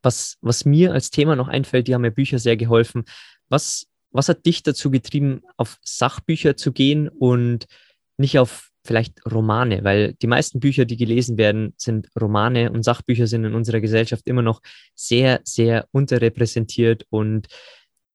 was, 0.01 0.37
was 0.41 0.65
mir 0.65 0.93
als 0.93 1.09
Thema 1.09 1.35
noch 1.35 1.47
einfällt, 1.47 1.87
die 1.87 1.93
haben 1.93 2.01
mir 2.01 2.11
Bücher 2.11 2.39
sehr 2.39 2.57
geholfen. 2.57 3.03
Was, 3.49 3.87
was 4.11 4.29
hat 4.29 4.45
dich 4.45 4.63
dazu 4.63 4.89
getrieben, 4.91 5.41
auf 5.57 5.77
Sachbücher 5.83 6.57
zu 6.57 6.71
gehen 6.71 7.09
und 7.09 7.65
nicht 8.17 8.39
auf 8.39 8.71
vielleicht 8.85 9.19
Romane, 9.25 9.83
weil 9.83 10.13
die 10.13 10.27
meisten 10.27 10.59
Bücher, 10.59 10.85
die 10.85 10.97
gelesen 10.97 11.37
werden, 11.37 11.73
sind 11.77 12.09
Romane 12.19 12.71
und 12.71 12.83
Sachbücher 12.83 13.27
sind 13.27 13.43
in 13.43 13.55
unserer 13.55 13.81
Gesellschaft 13.81 14.27
immer 14.27 14.41
noch 14.41 14.61
sehr, 14.93 15.41
sehr 15.43 15.87
unterrepräsentiert 15.91 17.05
und 17.09 17.47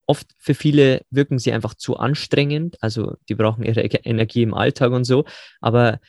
oft 0.06 0.34
für 0.38 0.54
viele 0.54 1.02
wirken 1.10 1.38
sie 1.38 1.52
einfach 1.52 1.74
zu 1.74 1.96
anstrengend. 1.96 2.76
Also 2.80 3.16
die 3.28 3.36
brauchen 3.36 3.62
ihre 3.62 3.82
Energie 3.82 4.42
im 4.42 4.54
Alltag 4.54 4.92
und 4.92 5.04
so. 5.04 5.24
Aber 5.60 6.00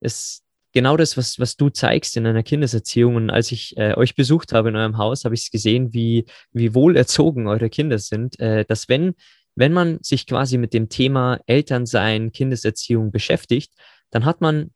es 0.00 0.44
genau 0.72 0.96
das, 0.96 1.16
was, 1.16 1.38
was 1.40 1.56
du 1.56 1.70
zeigst 1.70 2.16
in 2.16 2.26
einer 2.26 2.42
Kindeserziehung. 2.42 3.16
Und 3.16 3.30
als 3.30 3.50
ich 3.52 3.76
äh, 3.76 3.94
euch 3.94 4.14
besucht 4.14 4.52
habe 4.52 4.68
in 4.68 4.76
eurem 4.76 4.96
Haus, 4.96 5.24
habe 5.24 5.34
ich 5.34 5.50
gesehen, 5.50 5.92
wie, 5.92 6.26
wie 6.52 6.74
wohl 6.74 6.96
erzogen 6.96 7.48
eure 7.48 7.68
Kinder 7.68 7.98
sind, 7.98 8.38
äh, 8.38 8.64
dass 8.64 8.88
wenn, 8.88 9.14
wenn 9.56 9.72
man 9.72 9.98
sich 10.02 10.26
quasi 10.26 10.56
mit 10.56 10.72
dem 10.72 10.88
Thema 10.88 11.40
Elternsein, 11.46 12.30
Kindeserziehung 12.30 13.10
beschäftigt, 13.10 13.72
dann 14.10 14.24
hat 14.24 14.40
man 14.40 14.70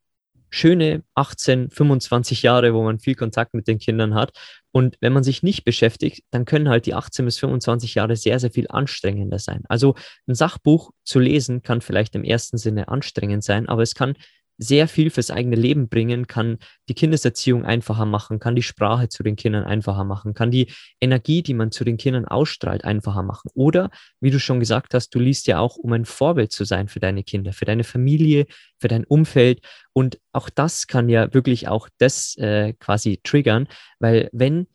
schöne 0.51 1.03
18, 1.15 1.71
25 1.71 2.43
Jahre, 2.43 2.75
wo 2.75 2.83
man 2.83 2.99
viel 2.99 3.15
Kontakt 3.15 3.55
mit 3.55 3.67
den 3.67 3.79
Kindern 3.79 4.15
hat. 4.15 4.33
Und 4.71 4.97
wenn 5.01 5.13
man 5.13 5.25
sich 5.25 5.43
nicht 5.43 5.65
beschäftigt, 5.65 6.25
dann 6.31 6.45
können 6.45 6.69
halt 6.69 6.85
die 6.85 6.95
18 6.95 7.25
bis 7.25 7.39
25 7.39 7.95
Jahre 7.95 8.17
sehr, 8.17 8.39
sehr 8.39 8.51
viel 8.51 8.67
anstrengender 8.69 9.39
sein. 9.39 9.63
Also 9.69 9.95
ein 10.29 10.35
Sachbuch 10.35 10.91
zu 11.05 11.19
lesen 11.19 11.63
kann 11.63 11.81
vielleicht 11.81 12.15
im 12.15 12.23
ersten 12.23 12.59
Sinne 12.59 12.89
anstrengend 12.89 13.43
sein, 13.43 13.67
aber 13.69 13.83
es 13.83 13.95
kann 13.95 14.15
sehr 14.59 14.89
viel 14.89 15.11
fürs 15.11 15.31
eigene 15.31 15.57
Leben 15.57 15.89
bringen, 15.89 16.27
kann 16.27 16.59
die 16.89 16.95
Kindeserziehung 16.95 17.65
einfacher 17.65 18.07
machen, 18.07 18.39
kann 18.39 18.55
die 18.55 18.63
Sprache 18.63 19.09
zu 19.09 19.23
den 19.23 19.37
Kindern 19.37 19.65
einfacher 19.65 20.05
machen, 20.05 20.35
kann 20.35 20.51
die 20.51 20.69
Energie, 21.01 21.43
die 21.43 21.55
man 21.55 21.71
zu 21.73 21.85
den 21.85 21.97
Kindern 21.97 22.27
ausstrahlt, 22.27 22.85
einfacher 22.85 23.23
machen. 23.23 23.51
Oder, 23.55 23.91
wie 24.21 24.31
du 24.31 24.39
schon 24.39 24.61
gesagt 24.61 24.95
hast, 24.95 25.15
du 25.15 25.19
liest 25.19 25.47
ja 25.47 25.59
auch, 25.59 25.77
um 25.77 25.93
ein 25.93 26.05
Vorbild 26.05 26.53
zu 26.53 26.65
sein 26.65 26.89
für 26.89 27.01
deine 27.01 27.25
Kinder, 27.25 27.53
für 27.53 27.65
deine 27.65 27.85
Familie, 27.85 28.47
für 28.79 28.89
dein 28.89 29.05
Umfeld. 29.05 29.61
Und 29.93 30.19
auch 30.33 30.49
das 30.49 30.87
kann 30.87 31.09
ja 31.09 31.33
wirklich 31.35 31.69
auch 31.69 31.89
das 31.99 32.37
äh, 32.37 32.75
quasi 32.75 33.21
triggern, 33.23 33.69
weil 33.99 34.29
wenn 34.33 34.67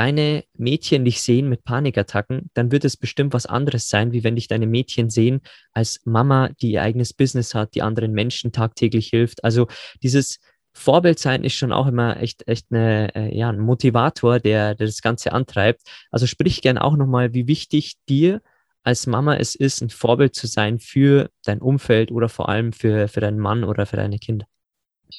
deine 0.00 0.44
Mädchen 0.56 1.04
dich 1.04 1.20
sehen 1.20 1.50
mit 1.50 1.62
Panikattacken, 1.62 2.50
dann 2.54 2.72
wird 2.72 2.86
es 2.86 2.96
bestimmt 2.96 3.34
was 3.34 3.44
anderes 3.44 3.90
sein, 3.90 4.12
wie 4.12 4.24
wenn 4.24 4.34
dich 4.34 4.48
deine 4.48 4.66
Mädchen 4.66 5.10
sehen 5.10 5.42
als 5.72 6.00
Mama, 6.06 6.48
die 6.62 6.72
ihr 6.72 6.82
eigenes 6.82 7.12
Business 7.12 7.54
hat, 7.54 7.74
die 7.74 7.82
anderen 7.82 8.12
Menschen 8.12 8.50
tagtäglich 8.50 9.08
hilft. 9.08 9.44
Also 9.44 9.68
dieses 10.02 10.40
Vorbild 10.72 11.18
sein 11.18 11.44
ist 11.44 11.52
schon 11.52 11.70
auch 11.70 11.86
immer 11.86 12.16
echt, 12.16 12.48
echt 12.48 12.68
eine, 12.70 13.14
äh, 13.14 13.36
ja, 13.36 13.50
ein 13.50 13.58
Motivator, 13.58 14.40
der, 14.40 14.74
der 14.74 14.86
das 14.86 15.02
Ganze 15.02 15.34
antreibt. 15.34 15.82
Also 16.10 16.26
sprich 16.26 16.62
gern 16.62 16.78
auch 16.78 16.96
nochmal, 16.96 17.34
wie 17.34 17.46
wichtig 17.46 17.96
dir 18.08 18.40
als 18.82 19.06
Mama 19.06 19.36
es 19.36 19.54
ist, 19.54 19.82
ein 19.82 19.90
Vorbild 19.90 20.34
zu 20.34 20.46
sein 20.46 20.78
für 20.78 21.28
dein 21.44 21.60
Umfeld 21.60 22.10
oder 22.10 22.30
vor 22.30 22.48
allem 22.48 22.72
für, 22.72 23.06
für 23.08 23.20
deinen 23.20 23.38
Mann 23.38 23.64
oder 23.64 23.84
für 23.84 23.96
deine 23.96 24.18
Kinder. 24.18 24.46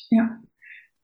Ja, 0.10 0.41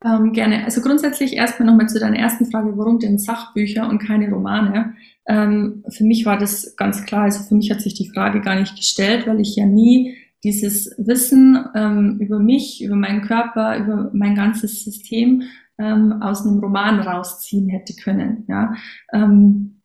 Ähm, 0.06 0.32
gerne. 0.32 0.64
Also 0.64 0.82
grundsätzlich 0.82 1.34
erstmal 1.34 1.68
nochmal 1.68 1.90
zu 1.90 2.00
deiner 2.00 2.18
ersten 2.18 2.46
Frage, 2.52 2.78
warum 2.78 3.00
denn 3.00 3.18
Sachbücher 3.18 3.90
und 3.90 4.00
keine 4.00 4.30
Romane? 4.30 4.94
Ähm, 5.28 5.84
für 5.90 6.04
mich 6.04 6.26
war 6.26 6.38
das 6.38 6.76
ganz 6.76 7.04
klar. 7.06 7.24
Also 7.24 7.44
für 7.44 7.56
mich 7.56 7.72
hat 7.72 7.82
sich 7.82 7.96
die 7.96 8.10
Frage 8.10 8.42
gar 8.42 8.60
nicht 8.60 8.76
gestellt, 8.76 9.26
weil 9.26 9.40
ich 9.40 9.56
ja 9.56 9.66
nie 9.66 10.16
dieses 10.44 10.94
Wissen 10.98 11.58
ähm, 11.76 12.20
über 12.20 12.40
mich, 12.40 12.84
über 12.84 12.96
meinen 12.96 13.22
Körper, 13.22 13.78
über 13.78 14.12
mein 14.14 14.36
ganzes 14.36 14.84
System 14.84 15.44
ähm, 15.80 16.22
aus 16.22 16.46
einem 16.46 16.60
Roman 16.60 17.00
rausziehen 17.00 17.70
hätte 17.70 17.94
können. 17.96 18.46
Ja. 18.48 18.76
Ähm, 19.12 19.77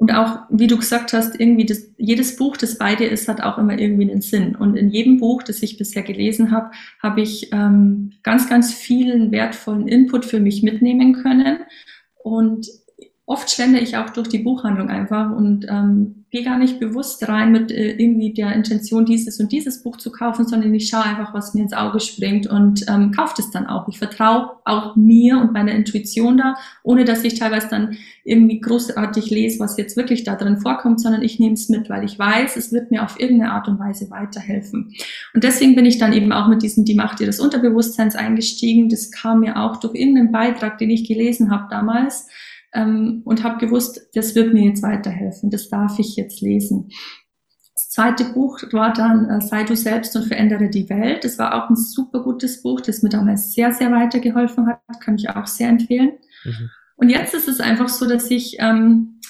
und 0.00 0.14
auch, 0.14 0.38
wie 0.48 0.66
du 0.66 0.78
gesagt 0.78 1.12
hast, 1.12 1.38
irgendwie 1.38 1.66
das, 1.66 1.86
jedes 1.98 2.36
Buch, 2.36 2.56
das 2.56 2.78
bei 2.78 2.94
dir 2.94 3.10
ist, 3.10 3.28
hat 3.28 3.42
auch 3.42 3.58
immer 3.58 3.78
irgendwie 3.78 4.10
einen 4.10 4.22
Sinn. 4.22 4.56
Und 4.56 4.74
in 4.74 4.88
jedem 4.88 5.18
Buch, 5.18 5.42
das 5.42 5.62
ich 5.62 5.76
bisher 5.76 6.02
gelesen 6.02 6.52
habe, 6.52 6.70
habe 7.02 7.20
ich 7.20 7.52
ähm, 7.52 8.12
ganz, 8.22 8.48
ganz 8.48 8.72
vielen 8.72 9.30
wertvollen 9.30 9.86
Input 9.86 10.24
für 10.24 10.40
mich 10.40 10.62
mitnehmen 10.62 11.12
können. 11.12 11.58
Und 12.14 12.66
oft 13.30 13.48
schlendere 13.48 13.80
ich 13.80 13.96
auch 13.96 14.10
durch 14.10 14.26
die 14.26 14.40
Buchhandlung 14.40 14.90
einfach 14.90 15.30
und 15.30 15.64
ähm, 15.68 16.24
gehe 16.32 16.42
gar 16.42 16.58
nicht 16.58 16.80
bewusst 16.80 17.28
rein 17.28 17.52
mit 17.52 17.70
äh, 17.70 17.92
irgendwie 17.92 18.34
der 18.34 18.52
Intention, 18.52 19.06
dieses 19.06 19.38
und 19.38 19.52
dieses 19.52 19.84
Buch 19.84 19.98
zu 19.98 20.10
kaufen, 20.10 20.48
sondern 20.48 20.74
ich 20.74 20.88
schaue 20.88 21.04
einfach, 21.04 21.32
was 21.32 21.54
mir 21.54 21.62
ins 21.62 21.72
Auge 21.72 22.00
springt 22.00 22.48
und 22.48 22.84
ähm, 22.88 23.12
kaufe 23.12 23.34
es 23.38 23.52
dann 23.52 23.68
auch. 23.68 23.86
Ich 23.86 23.98
vertraue 23.98 24.50
auch 24.64 24.96
mir 24.96 25.38
und 25.38 25.52
meiner 25.52 25.70
Intuition 25.70 26.38
da, 26.38 26.56
ohne 26.82 27.04
dass 27.04 27.22
ich 27.22 27.38
teilweise 27.38 27.68
dann 27.68 27.96
irgendwie 28.24 28.60
großartig 28.60 29.30
lese, 29.30 29.60
was 29.60 29.76
jetzt 29.76 29.96
wirklich 29.96 30.24
da 30.24 30.34
drin 30.34 30.58
vorkommt, 30.58 31.00
sondern 31.00 31.22
ich 31.22 31.38
nehme 31.38 31.54
es 31.54 31.68
mit, 31.68 31.88
weil 31.88 32.02
ich 32.02 32.18
weiß, 32.18 32.56
es 32.56 32.72
wird 32.72 32.90
mir 32.90 33.04
auf 33.04 33.20
irgendeine 33.20 33.52
Art 33.52 33.68
und 33.68 33.78
Weise 33.78 34.10
weiterhelfen. 34.10 34.92
Und 35.34 35.44
deswegen 35.44 35.76
bin 35.76 35.86
ich 35.86 35.98
dann 35.98 36.12
eben 36.12 36.32
auch 36.32 36.48
mit 36.48 36.62
diesem 36.62 36.84
Die 36.84 36.96
Macht 36.96 37.20
ihres 37.20 37.38
Unterbewusstseins 37.38 38.16
eingestiegen. 38.16 38.88
Das 38.88 39.12
kam 39.12 39.38
mir 39.38 39.56
auch 39.56 39.76
durch 39.76 39.94
irgendeinen 39.94 40.32
Beitrag, 40.32 40.78
den 40.78 40.90
ich 40.90 41.06
gelesen 41.06 41.52
habe 41.52 41.68
damals 41.70 42.26
ähm, 42.72 43.22
und 43.24 43.42
habe 43.42 43.58
gewusst, 43.58 44.08
das 44.14 44.34
wird 44.34 44.52
mir 44.52 44.64
jetzt 44.64 44.82
weiterhelfen, 44.82 45.50
das 45.50 45.68
darf 45.68 45.98
ich 45.98 46.16
jetzt 46.16 46.40
lesen. 46.40 46.90
Das 47.74 47.90
zweite 47.90 48.24
Buch 48.24 48.58
war 48.72 48.92
dann 48.92 49.28
äh, 49.30 49.40
Sei 49.40 49.64
du 49.64 49.74
selbst 49.74 50.14
und 50.14 50.26
verändere 50.26 50.68
die 50.68 50.88
Welt. 50.90 51.24
Das 51.24 51.38
war 51.38 51.54
auch 51.54 51.70
ein 51.70 51.76
super 51.76 52.22
gutes 52.22 52.62
Buch, 52.62 52.80
das 52.80 53.02
mir 53.02 53.08
damals 53.08 53.54
sehr, 53.54 53.72
sehr 53.72 53.90
weitergeholfen 53.90 54.66
hat, 54.66 54.80
kann 55.00 55.16
ich 55.16 55.30
auch 55.30 55.46
sehr 55.46 55.68
empfehlen. 55.68 56.12
Mhm. 56.44 56.70
Und 56.96 57.08
jetzt 57.08 57.32
ist 57.32 57.48
es 57.48 57.60
einfach 57.60 57.88
so, 57.88 58.06
dass 58.06 58.30
ich 58.30 58.56
ähm, 58.58 59.20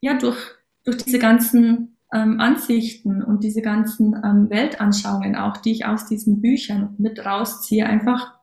ja 0.00 0.18
durch, 0.18 0.38
durch 0.84 0.96
diese 0.96 1.20
ganzen 1.20 1.96
ähm, 2.12 2.40
Ansichten 2.40 3.22
und 3.22 3.44
diese 3.44 3.62
ganzen 3.62 4.14
ähm, 4.24 4.50
Weltanschauungen 4.50 5.36
auch, 5.36 5.58
die 5.58 5.70
ich 5.70 5.86
aus 5.86 6.06
diesen 6.06 6.40
Büchern 6.40 6.96
mit 6.98 7.24
rausziehe, 7.24 7.86
einfach 7.86 8.39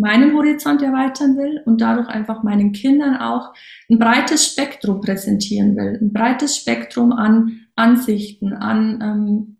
meinen 0.00 0.34
Horizont 0.34 0.82
erweitern 0.82 1.36
will 1.36 1.60
und 1.66 1.80
dadurch 1.80 2.08
einfach 2.08 2.42
meinen 2.42 2.72
Kindern 2.72 3.16
auch 3.16 3.52
ein 3.90 3.98
breites 3.98 4.46
Spektrum 4.46 5.00
präsentieren 5.00 5.76
will, 5.76 5.98
ein 6.00 6.12
breites 6.12 6.56
Spektrum 6.56 7.12
an 7.12 7.66
Ansichten, 7.76 8.54
an 8.54 9.00
ähm, 9.02 9.56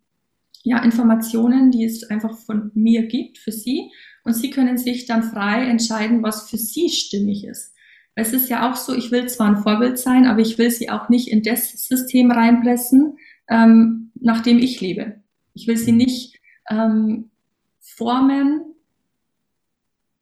ja, 0.62 0.82
Informationen, 0.82 1.70
die 1.70 1.84
es 1.84 2.04
einfach 2.04 2.36
von 2.38 2.70
mir 2.74 3.06
gibt 3.06 3.38
für 3.38 3.52
sie. 3.52 3.90
Und 4.24 4.34
sie 4.34 4.50
können 4.50 4.76
sich 4.76 5.06
dann 5.06 5.22
frei 5.22 5.64
entscheiden, 5.64 6.22
was 6.22 6.48
für 6.48 6.58
sie 6.58 6.90
stimmig 6.90 7.44
ist. 7.44 7.74
Es 8.14 8.32
ist 8.32 8.50
ja 8.50 8.70
auch 8.70 8.76
so, 8.76 8.94
ich 8.94 9.10
will 9.10 9.26
zwar 9.28 9.48
ein 9.48 9.62
Vorbild 9.62 9.98
sein, 9.98 10.26
aber 10.26 10.40
ich 10.40 10.58
will 10.58 10.70
sie 10.70 10.90
auch 10.90 11.08
nicht 11.08 11.28
in 11.28 11.42
das 11.42 11.70
System 11.86 12.30
reinpressen, 12.30 13.16
ähm, 13.48 14.10
nach 14.20 14.42
dem 14.42 14.58
ich 14.58 14.80
lebe. 14.80 15.20
Ich 15.54 15.66
will 15.66 15.76
sie 15.76 15.92
nicht 15.92 16.38
ähm, 16.70 17.30
formen 17.78 18.69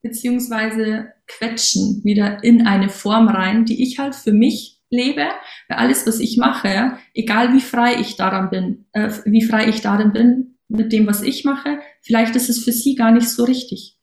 beziehungsweise 0.02 1.12
quetschen 1.26 2.02
wieder 2.04 2.42
in 2.42 2.66
eine 2.66 2.88
Form 2.88 3.28
rein, 3.28 3.64
die 3.64 3.82
ich 3.82 3.98
halt 3.98 4.14
für 4.14 4.32
mich 4.32 4.80
lebe, 4.90 5.26
weil 5.68 5.78
alles, 5.78 6.06
was 6.06 6.20
ich 6.20 6.36
mache, 6.36 6.98
egal 7.14 7.52
wie 7.54 7.60
frei 7.60 8.00
ich 8.00 8.16
daran 8.16 8.50
bin, 8.50 8.86
äh, 8.92 9.10
wie 9.24 9.44
frei 9.44 9.68
ich 9.68 9.80
darin 9.80 10.12
bin 10.12 10.58
mit 10.68 10.92
dem, 10.92 11.06
was 11.06 11.22
ich 11.22 11.44
mache, 11.44 11.78
vielleicht 12.02 12.36
ist 12.36 12.48
es 12.48 12.64
für 12.64 12.72
sie 12.72 12.94
gar 12.94 13.10
nicht 13.10 13.28
so 13.28 13.44
richtig. 13.44 13.98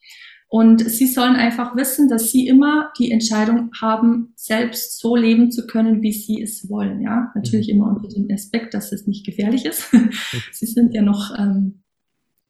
Und 0.48 0.88
sie 0.90 1.08
sollen 1.08 1.36
einfach 1.36 1.76
wissen, 1.76 2.08
dass 2.08 2.32
sie 2.32 2.48
immer 2.48 2.92
die 2.98 3.12
Entscheidung 3.12 3.72
haben, 3.82 4.34
selbst 4.36 5.00
so 5.00 5.16
leben 5.16 5.52
zu 5.52 5.66
können, 5.66 6.02
wie 6.02 6.14
sie 6.14 6.42
es 6.42 6.70
wollen. 6.70 7.02
Ja, 7.02 7.32
natürlich 7.36 7.68
mhm. 7.68 7.76
immer 7.76 7.96
unter 7.96 8.08
dem 8.08 8.28
Aspekt, 8.32 8.74
dass 8.74 8.92
es 8.92 9.08
nicht 9.08 9.26
gefährlich 9.26 9.66
ist. 9.66 9.92
sie 10.52 10.66
sind 10.66 10.94
ja 10.94 11.02
noch 11.02 11.32
ähm, 11.38 11.84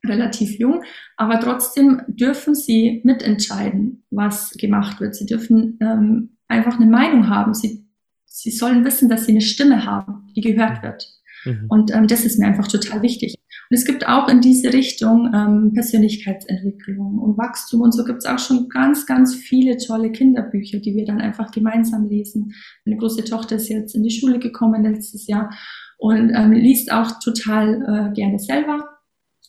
relativ 0.06 0.58
jung, 0.60 0.84
aber 1.18 1.40
trotzdem 1.40 2.02
dürfen 2.08 2.56
sie 2.56 3.02
mitentscheiden, 3.04 4.04
was 4.10 4.52
gemacht 4.52 5.00
wird. 5.00 5.16
Sie 5.16 5.26
dürfen 5.26 5.78
ähm, 5.82 6.38
einfach 6.48 6.80
eine 6.80 6.90
Meinung 6.90 7.30
haben. 7.30 7.54
Sie, 7.54 7.86
sie 8.26 8.52
sollen 8.52 8.86
wissen, 8.86 9.10
dass 9.10 9.26
sie 9.26 9.32
eine 9.32 9.42
Stimme 9.42 9.86
haben, 9.86 10.28
die 10.36 10.42
gehört 10.42 10.84
wird. 10.84 11.08
Mhm. 11.46 11.66
Und 11.70 11.94
ähm, 11.94 12.08
das 12.08 12.26
ist 12.26 12.40
mir 12.40 12.48
einfach 12.48 12.68
total 12.68 13.02
wichtig. 13.02 13.36
Und 13.70 13.78
es 13.78 13.86
gibt 13.86 14.08
auch 14.08 14.28
in 14.28 14.42
diese 14.42 14.74
Richtung 14.74 15.32
ähm, 15.34 15.72
Persönlichkeitsentwicklung 15.74 17.20
und 17.20 17.38
Wachstum 17.38 17.82
und 17.82 17.94
so 17.94 18.04
gibt 18.04 18.20
es 18.20 18.26
auch 18.26 18.40
schon 18.40 18.70
ganz, 18.70 19.06
ganz 19.06 19.36
viele 19.36 19.78
tolle 19.78 20.12
Kinderbücher, 20.12 20.80
die 20.80 20.96
wir 20.96 21.06
dann 21.06 21.22
einfach 21.22 21.52
gemeinsam 21.52 22.08
lesen. 22.08 22.54
Meine 22.86 22.98
große 22.98 23.24
Tochter 23.24 23.56
ist 23.56 23.70
jetzt 23.70 23.96
in 23.96 24.04
die 24.04 24.12
Schule 24.12 24.40
gekommen 24.40 24.84
letztes 24.84 25.28
Jahr 25.28 25.50
und 25.98 26.32
ähm, 26.36 26.52
liest 26.52 26.92
auch 26.92 27.20
total 27.20 28.12
äh, 28.12 28.14
gerne 28.14 28.40
selber 28.40 28.95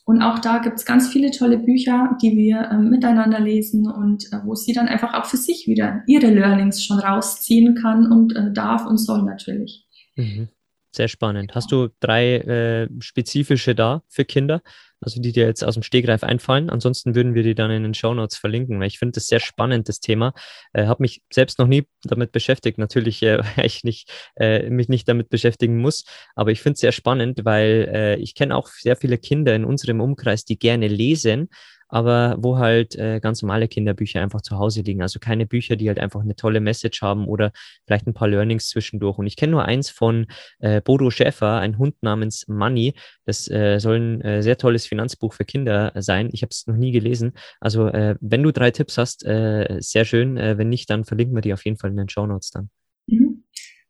und 0.07 0.21
auch 0.21 0.39
da 0.39 0.59
gibt 0.59 0.77
es 0.77 0.85
ganz 0.85 1.09
viele 1.09 1.31
tolle 1.31 1.57
Bücher, 1.57 2.17
die 2.21 2.37
wir 2.37 2.61
äh, 2.71 2.77
miteinander 2.77 3.41
lesen 3.41 3.91
und 3.91 4.23
äh, 4.31 4.37
wo 4.45 4.55
sie 4.55 4.71
dann 4.71 4.87
einfach 4.87 5.13
auch 5.13 5.25
für 5.25 5.35
sich 5.35 5.67
wieder 5.67 6.01
ihre 6.07 6.27
Learnings 6.27 6.81
schon 6.81 6.99
rausziehen 6.99 7.75
kann 7.75 8.09
und 8.09 8.33
äh, 8.33 8.53
darf 8.53 8.85
und 8.85 8.99
soll 8.99 9.23
natürlich. 9.23 9.85
Mhm. 10.15 10.47
Sehr 10.91 11.07
spannend. 11.07 11.53
Hast 11.53 11.71
du 11.71 11.89
drei 11.99 12.37
äh, 12.37 12.89
spezifische 12.99 13.75
da 13.75 14.01
für 14.07 14.25
Kinder, 14.25 14.61
also 15.01 15.21
die 15.21 15.31
dir 15.31 15.45
jetzt 15.45 15.63
aus 15.63 15.75
dem 15.75 15.83
Stegreif 15.83 16.23
einfallen? 16.23 16.69
Ansonsten 16.69 17.13
würden 17.13 17.35
wir 17.35 17.43
die 17.43 17.55
dann 17.55 17.69
in 17.69 17.83
den 17.83 17.93
Show 17.93 18.13
Notes 18.13 18.37
verlinken, 18.37 18.79
weil 18.79 18.87
ich 18.87 18.97
finde 18.97 19.13
das 19.13 19.27
sehr 19.27 19.39
spannend, 19.39 19.89
das 19.89 19.99
Thema. 19.99 20.33
Äh, 20.73 20.87
Habe 20.87 21.03
mich 21.03 21.21
selbst 21.31 21.59
noch 21.59 21.67
nie 21.67 21.87
damit 22.03 22.31
beschäftigt, 22.31 22.77
natürlich, 22.77 23.21
äh, 23.21 23.39
weil 23.57 23.65
ich 23.65 23.83
nicht, 23.83 24.09
äh, 24.37 24.69
mich 24.69 24.87
nicht 24.87 25.07
damit 25.07 25.29
beschäftigen 25.29 25.77
muss, 25.77 26.05
aber 26.35 26.51
ich 26.51 26.61
finde 26.61 26.75
es 26.75 26.79
sehr 26.79 26.93
spannend, 26.93 27.41
weil 27.43 27.89
äh, 27.93 28.15
ich 28.15 28.33
kenne 28.33 28.55
auch 28.55 28.69
sehr 28.69 28.95
viele 28.95 29.17
Kinder 29.17 29.55
in 29.55 29.65
unserem 29.65 29.99
Umkreis, 29.99 30.45
die 30.45 30.57
gerne 30.57 30.87
lesen, 30.87 31.49
aber 31.89 32.35
wo 32.39 32.57
halt 32.57 32.95
äh, 32.95 33.19
ganz 33.19 33.41
normale 33.41 33.67
Kinderbücher 33.67 34.21
einfach 34.21 34.41
zu 34.41 34.57
Hause 34.57 34.81
liegen. 34.81 35.01
Also 35.01 35.19
keine 35.19 35.45
Bücher, 35.45 35.75
die 35.75 35.87
halt 35.87 35.99
einfach 35.99 36.21
eine 36.21 36.35
tolle 36.35 36.59
Message 36.59 37.01
haben 37.01 37.27
oder 37.27 37.51
vielleicht 37.85 38.07
ein 38.07 38.13
paar 38.13 38.27
Learnings 38.27 38.69
zwischendurch. 38.69 39.17
Und 39.17 39.27
ich 39.27 39.35
kenne 39.35 39.51
nur 39.51 39.65
eins 39.65 39.89
von 39.89 40.27
äh, 40.59 40.81
Bodo 40.81 41.09
Schäfer, 41.09 41.59
ein 41.59 41.77
Hund 41.77 41.95
namens 42.01 42.47
Money. 42.47 42.93
Das 43.25 43.49
äh, 43.49 43.79
soll 43.79 43.99
ein 43.99 44.21
äh, 44.21 44.43
sehr 44.43 44.57
tolles 44.57 44.85
Finanzbuch 44.85 45.33
für 45.33 45.45
Kinder 45.45 45.91
sein. 45.95 46.29
Ich 46.33 46.41
habe 46.41 46.49
es 46.51 46.67
noch 46.67 46.75
nie 46.75 46.91
gelesen. 46.91 47.33
Also 47.59 47.87
äh, 47.87 48.15
wenn 48.19 48.43
du 48.43 48.51
drei 48.51 48.71
Tipps 48.71 48.97
hast, 48.97 49.25
äh, 49.25 49.77
sehr 49.79 50.05
schön. 50.05 50.35
Wenn 50.37 50.69
nicht, 50.69 50.89
dann 50.89 51.05
verlinken 51.05 51.35
wir 51.35 51.41
die 51.41 51.53
auf 51.53 51.65
jeden 51.65 51.77
Fall 51.77 51.89
in 51.89 51.97
den 51.97 52.09
Show 52.09 52.25
Notes 52.25 52.51
dann. 52.51 52.69
Mhm. 53.07 53.43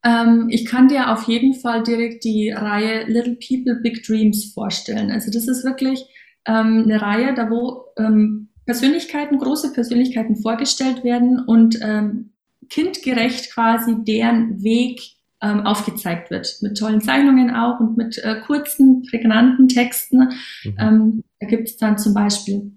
Ähm, 0.04 0.48
ich 0.50 0.66
kann 0.66 0.88
dir 0.88 1.12
auf 1.12 1.28
jeden 1.28 1.54
Fall 1.54 1.84
direkt 1.84 2.24
die 2.24 2.52
Reihe 2.52 3.06
Little 3.06 3.36
People, 3.36 3.80
Big 3.82 4.04
Dreams 4.04 4.52
vorstellen. 4.54 5.12
Also 5.12 5.32
das 5.32 5.48
ist 5.48 5.66
wirklich 5.66 6.06
ähm, 6.48 6.84
eine 6.86 7.02
Reihe, 7.02 7.34
da 7.34 7.50
wo 7.50 7.86
ähm, 7.98 8.50
Persönlichkeiten, 8.66 9.38
große 9.38 9.74
Persönlichkeiten 9.74 10.36
vorgestellt 10.36 11.04
werden 11.04 11.40
und 11.40 11.80
ähm, 11.82 12.32
kindgerecht 12.70 13.54
quasi 13.54 13.96
deren 14.04 14.64
Weg 14.64 15.00
ähm, 15.42 15.62
aufgezeigt 15.62 16.32
wird. 16.32 16.58
Mit 16.62 16.78
tollen 16.78 17.02
Zeichnungen 17.02 17.54
auch 17.54 17.80
und 17.80 17.98
mit 17.98 18.18
äh, 18.18 18.42
kurzen, 18.46 19.04
prägnanten 19.04 19.68
Texten. 19.68 20.18
Mhm. 20.64 20.76
Ähm, 20.80 21.24
da 21.40 21.48
gibt 21.48 21.70
es 21.70 21.78
dann 21.78 21.98
zum 21.98 22.14
Beispiel 22.14 22.72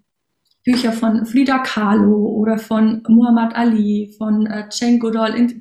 Bücher 0.65 0.93
von 0.93 1.25
Frida 1.25 1.59
Kahlo 1.59 2.27
oder 2.29 2.59
von 2.59 3.03
Muhammad 3.09 3.57
Ali, 3.57 4.15
von 4.19 4.47
äh, 4.47 4.69
Jane 4.71 4.99
Goodall, 4.99 5.35
in, 5.35 5.59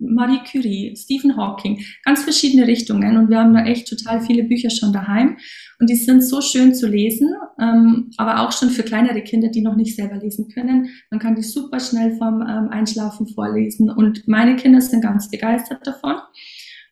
Marie 0.00 0.40
Curie, 0.50 0.94
Stephen 0.96 1.36
Hawking, 1.36 1.84
ganz 2.04 2.22
verschiedene 2.22 2.66
Richtungen. 2.66 3.16
Und 3.16 3.30
wir 3.30 3.38
haben 3.38 3.54
da 3.54 3.64
echt 3.64 3.88
total 3.88 4.20
viele 4.20 4.44
Bücher 4.44 4.70
schon 4.70 4.92
daheim. 4.92 5.36
Und 5.78 5.90
die 5.90 5.96
sind 5.96 6.22
so 6.22 6.40
schön 6.40 6.74
zu 6.74 6.86
lesen, 6.86 7.34
ähm, 7.60 8.10
aber 8.16 8.40
auch 8.40 8.52
schon 8.52 8.70
für 8.70 8.82
kleinere 8.82 9.22
Kinder, 9.22 9.48
die 9.48 9.62
noch 9.62 9.76
nicht 9.76 9.96
selber 9.96 10.16
lesen 10.16 10.48
können. 10.48 10.88
Man 11.10 11.20
kann 11.20 11.34
die 11.34 11.42
super 11.42 11.80
schnell 11.80 12.16
vom 12.16 12.42
ähm, 12.42 12.68
Einschlafen 12.70 13.26
vorlesen. 13.26 13.90
Und 13.90 14.26
meine 14.26 14.56
Kinder 14.56 14.80
sind 14.80 15.02
ganz 15.02 15.30
begeistert 15.30 15.86
davon. 15.86 16.16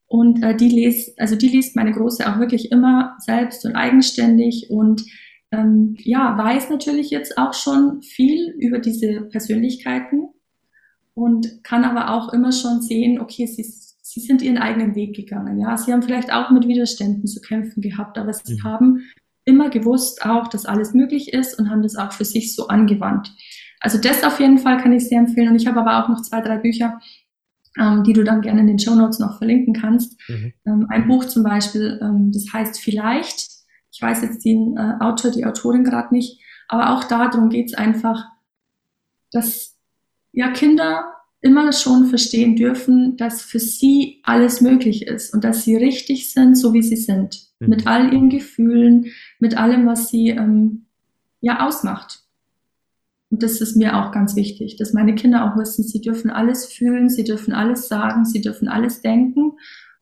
Und 0.07 0.43
äh, 0.43 0.55
die 0.55 0.69
liest, 0.69 1.19
also 1.19 1.37
die 1.37 1.49
liest 1.49 1.75
meine 1.75 1.93
Große 1.93 2.29
auch 2.31 2.39
wirklich 2.39 2.71
immer 2.71 3.17
selbst 3.19 3.65
und 3.65 3.77
eigenständig. 3.77 4.67
Und 4.69 5.05
ähm, 5.53 5.97
ja, 5.99 6.37
weiß 6.37 6.71
natürlich 6.71 7.11
jetzt 7.11 7.39
auch 7.39 7.55
schon 7.55 8.03
viel 8.03 8.55
über 8.59 8.79
diese 8.79 9.23
Persönlichkeiten 9.23 10.29
und 11.15 11.63
kann 11.63 11.85
aber 11.85 12.15
auch 12.15 12.33
immer 12.33 12.53
schon 12.53 12.81
sehen, 12.81 13.21
okay, 13.21 13.47
sie, 13.47 13.65
sie 13.65 14.21
sind 14.21 14.43
ihren 14.43 14.59
eigenen 14.59 14.95
Weg 14.95 15.15
gegangen. 15.15 15.59
Ja, 15.59 15.77
sie 15.77 15.93
haben 15.93 16.03
vielleicht 16.03 16.33
auch 16.33 16.51
mit 16.51 16.67
Widerständen 16.67 17.27
zu 17.27 17.41
kämpfen 17.41 17.83
gehabt, 17.83 18.19
aber 18.19 18.33
sie 18.33 18.55
mhm. 18.55 18.65
haben 18.65 19.03
immer 19.45 19.71
gewusst 19.71 20.25
auch, 20.25 20.49
dass 20.49 20.67
alles 20.67 20.95
möglich 20.95 21.33
ist 21.33 21.59
und 21.59 21.71
haben 21.71 21.83
das 21.83 21.97
auch 21.97 22.13
für 22.13 22.25
sich 22.25 22.55
so 22.55 22.69
angewandt. 22.69 23.35
Also 23.81 23.99
das 23.99 24.23
auf 24.23 24.39
jeden 24.39 24.59
Fall 24.59 24.79
kann 24.79 24.93
ich 24.93 25.09
sehr 25.09 25.19
empfehlen. 25.19 25.49
Und 25.49 25.57
ich 25.57 25.67
habe 25.67 25.81
aber 25.81 26.03
auch 26.03 26.09
noch 26.09 26.23
zwei, 26.23 26.41
drei 26.41 26.59
Bücher, 26.59 27.01
ähm, 27.79 28.05
die 28.05 28.13
du 28.13 28.23
dann 28.23 28.41
gerne 28.41 28.61
in 28.61 28.69
den 28.69 28.79
Show 28.79 28.95
Notes 28.95 29.19
noch 29.19 29.39
verlinken 29.39 29.75
kannst. 29.75 30.19
Mhm. 30.29 30.53
Ähm, 30.65 30.87
ein 30.89 31.09
Buch 31.09 31.25
zum 31.25 31.43
Beispiel, 31.43 31.99
ähm, 32.01 32.31
das 32.33 32.53
heißt 32.53 32.81
Vielleicht. 32.81 33.51
Ich 33.91 34.01
weiß 34.01 34.23
jetzt 34.23 34.45
den 34.45 34.77
äh, 34.77 34.95
Autor, 35.01 35.33
die 35.33 35.45
Autorin 35.45 35.85
gerade 35.85 36.15
nicht, 36.15 36.41
aber 36.69 36.95
auch 36.95 37.05
darum 37.05 37.51
geht 37.51 37.67
es 37.67 37.75
einfach, 37.75 38.25
dass 39.31 39.79
ja 40.33 40.51
Kinder 40.51 41.05
immer 41.41 41.72
schon 41.72 42.07
verstehen 42.07 42.57
dürfen, 42.57 43.16
dass 43.16 43.43
für 43.43 43.59
sie 43.59 44.20
alles 44.22 44.61
möglich 44.61 45.07
ist 45.07 45.35
und 45.35 45.45
dass 45.45 45.64
sie 45.64 45.76
richtig 45.76 46.33
sind, 46.33 46.57
so 46.57 46.72
wie 46.72 46.83
sie 46.83 46.97
sind. 46.97 47.49
Mhm. 47.59 47.68
Mit 47.68 47.87
all 47.87 48.12
ihren 48.12 48.30
Gefühlen, 48.30 49.07
mit 49.41 49.57
allem, 49.57 49.87
was 49.87 50.09
sie 50.09 50.30
ähm, 50.30 50.87
ja 51.41 51.66
ausmacht. 51.66 52.20
Und 53.30 53.43
das 53.43 53.61
ist 53.61 53.76
mir 53.76 53.97
auch 53.97 54.12
ganz 54.12 54.37
wichtig, 54.37 54.76
dass 54.76 54.93
meine 54.93 55.14
Kinder 55.14 55.45
auch 55.45 55.59
wissen, 55.59 55.85
sie 55.85 56.01
dürfen 56.01 56.30
alles 56.30 56.66
fühlen, 56.66 57.09
sie 57.09 57.24
dürfen 57.24 57.53
alles 57.55 57.89
sagen, 57.89 58.24
sie 58.24 58.41
dürfen 58.41 58.68
alles 58.68 59.01
denken 59.01 59.53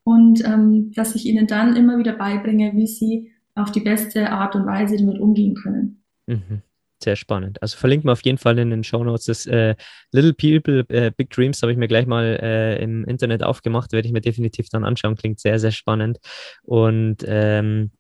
und 0.05 0.45
ähm, 0.45 0.93
dass 0.95 1.15
ich 1.15 1.27
ihnen 1.27 1.47
dann 1.47 1.77
immer 1.77 1.99
wieder 1.99 2.13
beibringe, 2.13 2.73
wie 2.75 2.87
sie 2.87 3.31
auf 3.55 3.71
die 3.71 3.81
beste 3.81 4.31
Art 4.31 4.57
und 4.57 4.67
Weise 4.67 4.97
damit 4.97 5.21
umgehen 5.21 5.55
können. 5.55 6.03
Mhm. 6.27 6.63
Sehr 7.03 7.17
spannend. 7.17 7.63
Also 7.63 7.79
verlinkt 7.79 8.05
mal 8.05 8.13
auf 8.13 8.25
jeden 8.25 8.37
Fall 8.37 8.59
in 8.59 8.69
den 8.69 8.85
Show 8.85 9.03
Notes 9.03 9.25
das 9.25 9.47
äh, 9.47 9.75
Little 10.13 10.35
People 10.35 10.85
äh, 10.95 11.11
Big 11.11 11.31
Dreams 11.31 11.63
habe 11.63 11.73
ich 11.73 11.79
mir 11.79 11.89
gleich 11.89 12.07
mal 12.07 12.39
äh, 12.43 12.83
im 12.83 13.05
Internet 13.07 13.43
aufgemacht, 13.43 13.93
werde 13.93 14.07
ich 14.07 14.13
mir 14.13 14.21
definitiv 14.21 14.69
dann 14.69 14.85
anschauen. 14.85 15.17
Klingt 15.17 15.41
sehr, 15.41 15.59
sehr 15.59 15.73
spannend. 15.73 16.19
Und 16.63 17.25
ähm, 17.27 17.91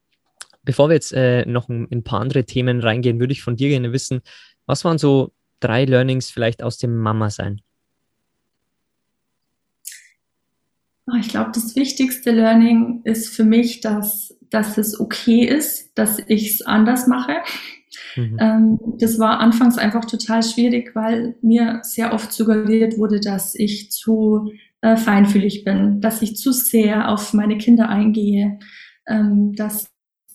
bevor 0.64 0.90
wir 0.90 0.94
jetzt 0.94 1.12
äh, 1.14 1.46
noch 1.46 1.70
in 1.70 1.88
ein 1.90 2.04
paar 2.04 2.20
andere 2.20 2.44
Themen 2.44 2.80
reingehen, 2.80 3.20
würde 3.20 3.32
ich 3.32 3.42
von 3.42 3.56
dir 3.56 3.70
gerne 3.70 3.92
wissen, 3.92 4.20
was 4.66 4.84
waren 4.84 4.98
so 4.98 5.32
drei 5.60 5.86
Learnings 5.86 6.30
vielleicht 6.30 6.62
aus 6.62 6.76
dem 6.76 6.98
Mama-Sein? 6.98 7.62
Ah, 11.06 11.16
ich 11.18 11.28
glaube, 11.28 11.50
das 11.54 11.74
wichtigste 11.74 12.30
Learning 12.30 13.00
ist 13.04 13.34
für 13.34 13.44
mich, 13.44 13.80
dass, 13.80 14.36
dass 14.50 14.78
es 14.78 15.00
okay 15.00 15.44
ist, 15.44 15.90
dass 15.96 16.18
ich 16.26 16.54
es 16.54 16.62
anders 16.62 17.06
mache. 17.06 17.38
Mhm. 18.16 18.36
Ähm, 18.40 18.80
das 18.98 19.18
war 19.18 19.40
anfangs 19.40 19.78
einfach 19.78 20.04
total 20.04 20.42
schwierig, 20.42 20.94
weil 20.94 21.36
mir 21.42 21.80
sehr 21.82 22.12
oft 22.12 22.32
suggeriert 22.32 22.98
wurde, 22.98 23.20
dass 23.20 23.54
ich 23.54 23.90
zu 23.90 24.52
äh, 24.80 24.96
feinfühlig 24.96 25.64
bin, 25.64 26.00
dass 26.00 26.22
ich 26.22 26.36
zu 26.36 26.52
sehr 26.52 27.10
auf 27.10 27.34
meine 27.34 27.58
Kinder 27.58 27.88
eingehe, 27.88 28.58
ähm, 29.06 29.54
dass 29.54 29.90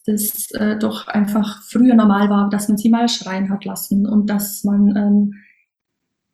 das 0.05 0.51
äh, 0.51 0.77
doch 0.77 1.07
einfach 1.07 1.63
früher 1.63 1.95
normal 1.95 2.29
war, 2.29 2.49
dass 2.49 2.67
man 2.67 2.77
sie 2.77 2.89
mal 2.89 3.09
schreien 3.09 3.49
hat 3.49 3.65
lassen 3.65 4.05
und 4.05 4.29
dass 4.29 4.63
man 4.63 4.95
ähm, 4.95 5.33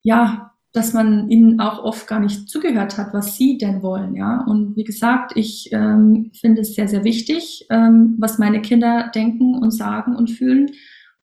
ja, 0.03 0.51
dass 0.74 0.93
man 0.93 1.30
ihnen 1.30 1.59
auch 1.59 1.84
oft 1.84 2.07
gar 2.07 2.19
nicht 2.19 2.49
zugehört 2.49 2.97
hat, 2.97 3.13
was 3.13 3.36
sie 3.36 3.57
denn 3.57 3.82
wollen, 3.82 4.15
ja. 4.15 4.41
Und 4.45 4.76
wie 4.78 4.86
gesagt, 4.86 5.34
ich 5.36 5.69
ähm, 5.74 6.32
finde 6.34 6.61
es 6.61 6.76
sehr, 6.76 6.88
sehr 6.88 7.03
wichtig, 7.03 7.67
ähm, 7.69 8.15
was 8.19 8.39
meine 8.39 8.61
Kinder 8.61 9.11
denken 9.13 9.55
und 9.55 9.72
sagen 9.72 10.15
und 10.15 10.30
fühlen 10.30 10.72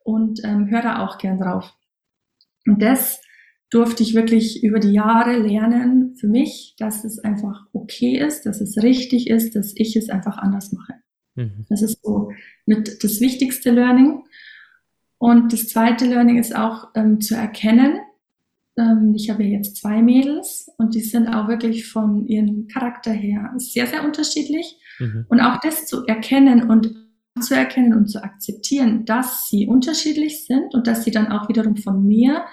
und 0.08 0.40
ähm, 0.42 0.70
höre 0.70 0.80
da 0.80 1.04
auch 1.04 1.18
gern 1.18 1.38
drauf. 1.38 1.70
Und 2.66 2.80
das 2.80 3.20
durfte 3.68 4.02
ich 4.02 4.14
wirklich 4.14 4.64
über 4.64 4.80
die 4.80 4.92
Jahre 4.92 5.36
lernen 5.36 6.16
für 6.16 6.28
mich, 6.28 6.74
dass 6.78 7.04
es 7.04 7.18
einfach 7.18 7.66
okay 7.74 8.16
ist, 8.18 8.46
dass 8.46 8.62
es 8.62 8.82
richtig 8.82 9.28
ist, 9.28 9.54
dass 9.54 9.74
ich 9.76 9.96
es 9.96 10.08
einfach 10.08 10.38
anders 10.38 10.72
mache. 10.72 10.94
Mhm. 11.34 11.66
Das 11.68 11.82
ist 11.82 12.02
so 12.02 12.30
mit 12.64 13.04
das 13.04 13.20
wichtigste 13.20 13.70
Learning. 13.70 14.24
Und 15.18 15.52
das 15.52 15.68
zweite 15.68 16.06
Learning 16.06 16.38
ist 16.38 16.56
auch 16.56 16.88
ähm, 16.94 17.20
zu 17.20 17.34
erkennen. 17.34 17.98
Ähm, 18.78 19.12
ich 19.14 19.28
habe 19.28 19.44
jetzt 19.44 19.76
zwei 19.76 20.00
Mädels 20.00 20.70
und 20.78 20.94
die 20.94 21.02
sind 21.02 21.28
auch 21.28 21.48
wirklich 21.48 21.86
von 21.86 22.26
ihrem 22.26 22.66
Charakter 22.68 23.12
her 23.12 23.52
sehr, 23.58 23.86
sehr 23.86 24.04
unterschiedlich. 24.04 24.80
Mhm. 25.00 25.26
Und 25.28 25.40
auch 25.40 25.60
das 25.60 25.84
zu 25.84 26.06
erkennen 26.06 26.70
und 26.70 27.07
zu 27.40 27.54
erkennen 27.54 27.94
und 27.94 28.08
zu 28.08 28.22
akzeptieren, 28.22 29.04
dass 29.04 29.48
sie 29.48 29.66
unterschiedlich 29.66 30.46
sind 30.46 30.74
und 30.74 30.86
dass 30.86 31.04
sie 31.04 31.10
dann 31.10 31.32
auch 31.32 31.48
wiederum 31.48 31.76
von 31.76 32.06
mir 32.06 32.44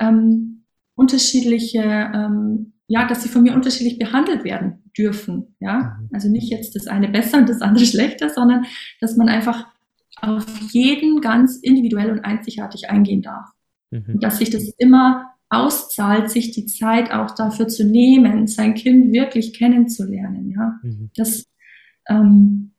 ähm, 0.00 0.64
unterschiedliche 0.94 1.80
ähm, 2.14 2.74
ja, 2.86 3.06
dass 3.06 3.22
sie 3.22 3.28
von 3.28 3.42
mir 3.42 3.54
unterschiedlich 3.54 3.98
behandelt 3.98 4.44
werden 4.44 4.82
dürfen. 4.96 5.56
Ja, 5.60 5.98
mhm. 6.00 6.08
also 6.12 6.28
nicht 6.28 6.50
jetzt 6.50 6.76
das 6.76 6.86
eine 6.86 7.08
besser 7.08 7.38
und 7.38 7.48
das 7.48 7.62
andere 7.62 7.86
schlechter, 7.86 8.28
sondern 8.28 8.66
dass 9.00 9.16
man 9.16 9.28
einfach 9.28 9.66
auf 10.20 10.46
jeden 10.70 11.20
ganz 11.20 11.56
individuell 11.56 12.10
und 12.10 12.20
einzigartig 12.20 12.90
eingehen 12.90 13.22
darf. 13.22 13.48
Mhm. 13.90 14.04
Und 14.14 14.22
dass 14.22 14.38
sich 14.38 14.50
das 14.50 14.68
immer 14.78 15.30
auszahlt, 15.48 16.30
sich 16.30 16.52
die 16.52 16.66
Zeit 16.66 17.12
auch 17.12 17.34
dafür 17.34 17.68
zu 17.68 17.84
nehmen, 17.84 18.46
sein 18.46 18.74
Kind 18.74 19.12
wirklich 19.12 19.54
kennenzulernen. 19.54 20.50
Ja, 20.50 20.78
mhm. 20.82 21.10
das 21.16 21.46
ähm, 22.08 22.73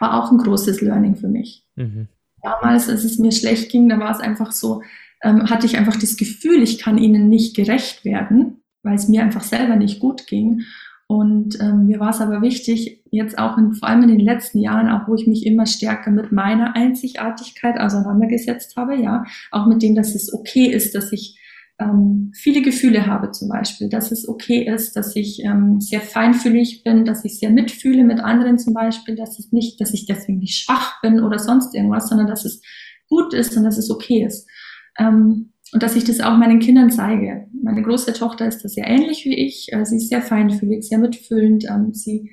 war 0.00 0.22
auch 0.22 0.30
ein 0.30 0.38
großes 0.38 0.80
Learning 0.80 1.16
für 1.16 1.28
mich. 1.28 1.64
Mhm. 1.76 2.08
Damals, 2.42 2.88
als 2.88 3.04
es 3.04 3.18
mir 3.18 3.32
schlecht 3.32 3.70
ging, 3.70 3.88
da 3.88 3.98
war 3.98 4.10
es 4.10 4.20
einfach 4.20 4.52
so, 4.52 4.82
ähm, 5.22 5.50
hatte 5.50 5.66
ich 5.66 5.76
einfach 5.76 5.96
das 5.96 6.16
Gefühl, 6.16 6.62
ich 6.62 6.78
kann 6.78 6.98
ihnen 6.98 7.28
nicht 7.28 7.56
gerecht 7.56 8.04
werden 8.04 8.58
weil 8.82 8.94
es 8.94 9.08
mir 9.08 9.22
einfach 9.22 9.42
selber 9.42 9.76
nicht 9.76 10.00
gut 10.00 10.26
ging. 10.26 10.62
Und 11.06 11.58
ähm, 11.60 11.86
mir 11.86 12.00
war 12.00 12.10
es 12.10 12.20
aber 12.20 12.42
wichtig, 12.42 13.02
jetzt 13.10 13.38
auch 13.38 13.56
in, 13.56 13.72
vor 13.72 13.88
allem 13.88 14.02
in 14.02 14.08
den 14.08 14.20
letzten 14.20 14.58
Jahren, 14.58 14.90
auch 14.90 15.08
wo 15.08 15.14
ich 15.14 15.26
mich 15.26 15.46
immer 15.46 15.64
stärker 15.64 16.10
mit 16.10 16.32
meiner 16.32 16.76
Einzigartigkeit 16.76 17.80
auseinandergesetzt 17.80 18.76
habe, 18.76 18.94
ja, 18.96 19.24
auch 19.50 19.66
mit 19.66 19.82
dem, 19.82 19.94
dass 19.94 20.14
es 20.14 20.32
okay 20.32 20.66
ist, 20.66 20.94
dass 20.94 21.12
ich 21.12 21.38
ähm, 21.78 22.32
viele 22.34 22.62
Gefühle 22.62 23.06
habe 23.06 23.30
zum 23.30 23.48
Beispiel, 23.48 23.88
dass 23.88 24.10
es 24.10 24.28
okay 24.28 24.66
ist, 24.68 24.96
dass 24.96 25.14
ich 25.14 25.44
ähm, 25.44 25.80
sehr 25.80 26.00
feinfühlig 26.00 26.82
bin, 26.82 27.04
dass 27.04 27.24
ich 27.24 27.38
sehr 27.38 27.50
mitfühle 27.50 28.04
mit 28.04 28.20
anderen 28.20 28.58
zum 28.58 28.74
Beispiel, 28.74 29.14
dass 29.14 29.38
es 29.38 29.52
nicht, 29.52 29.80
dass 29.80 29.94
ich 29.94 30.06
deswegen 30.06 30.38
nicht 30.38 30.62
schwach 30.62 31.00
bin 31.02 31.22
oder 31.22 31.38
sonst 31.38 31.74
irgendwas, 31.74 32.08
sondern 32.08 32.26
dass 32.26 32.44
es 32.44 32.60
gut 33.08 33.32
ist 33.32 33.56
und 33.56 33.62
dass 33.62 33.78
es 33.78 33.90
okay 33.90 34.24
ist. 34.24 34.48
Ähm, 34.98 35.52
und 35.72 35.82
dass 35.82 35.96
ich 35.96 36.04
das 36.04 36.20
auch 36.20 36.36
meinen 36.36 36.60
Kindern 36.60 36.90
zeige. 36.90 37.46
Meine 37.62 37.82
große 37.82 38.14
Tochter 38.14 38.46
ist 38.46 38.64
da 38.64 38.68
sehr 38.68 38.86
ähnlich 38.86 39.24
wie 39.24 39.36
ich. 39.46 39.68
Äh, 39.72 39.84
sie 39.84 39.96
ist 39.96 40.08
sehr 40.08 40.22
feinfühlig, 40.22 40.88
sehr 40.88 40.98
mitfühlend, 40.98 41.66
ähm, 41.70 41.92
sie 41.92 42.30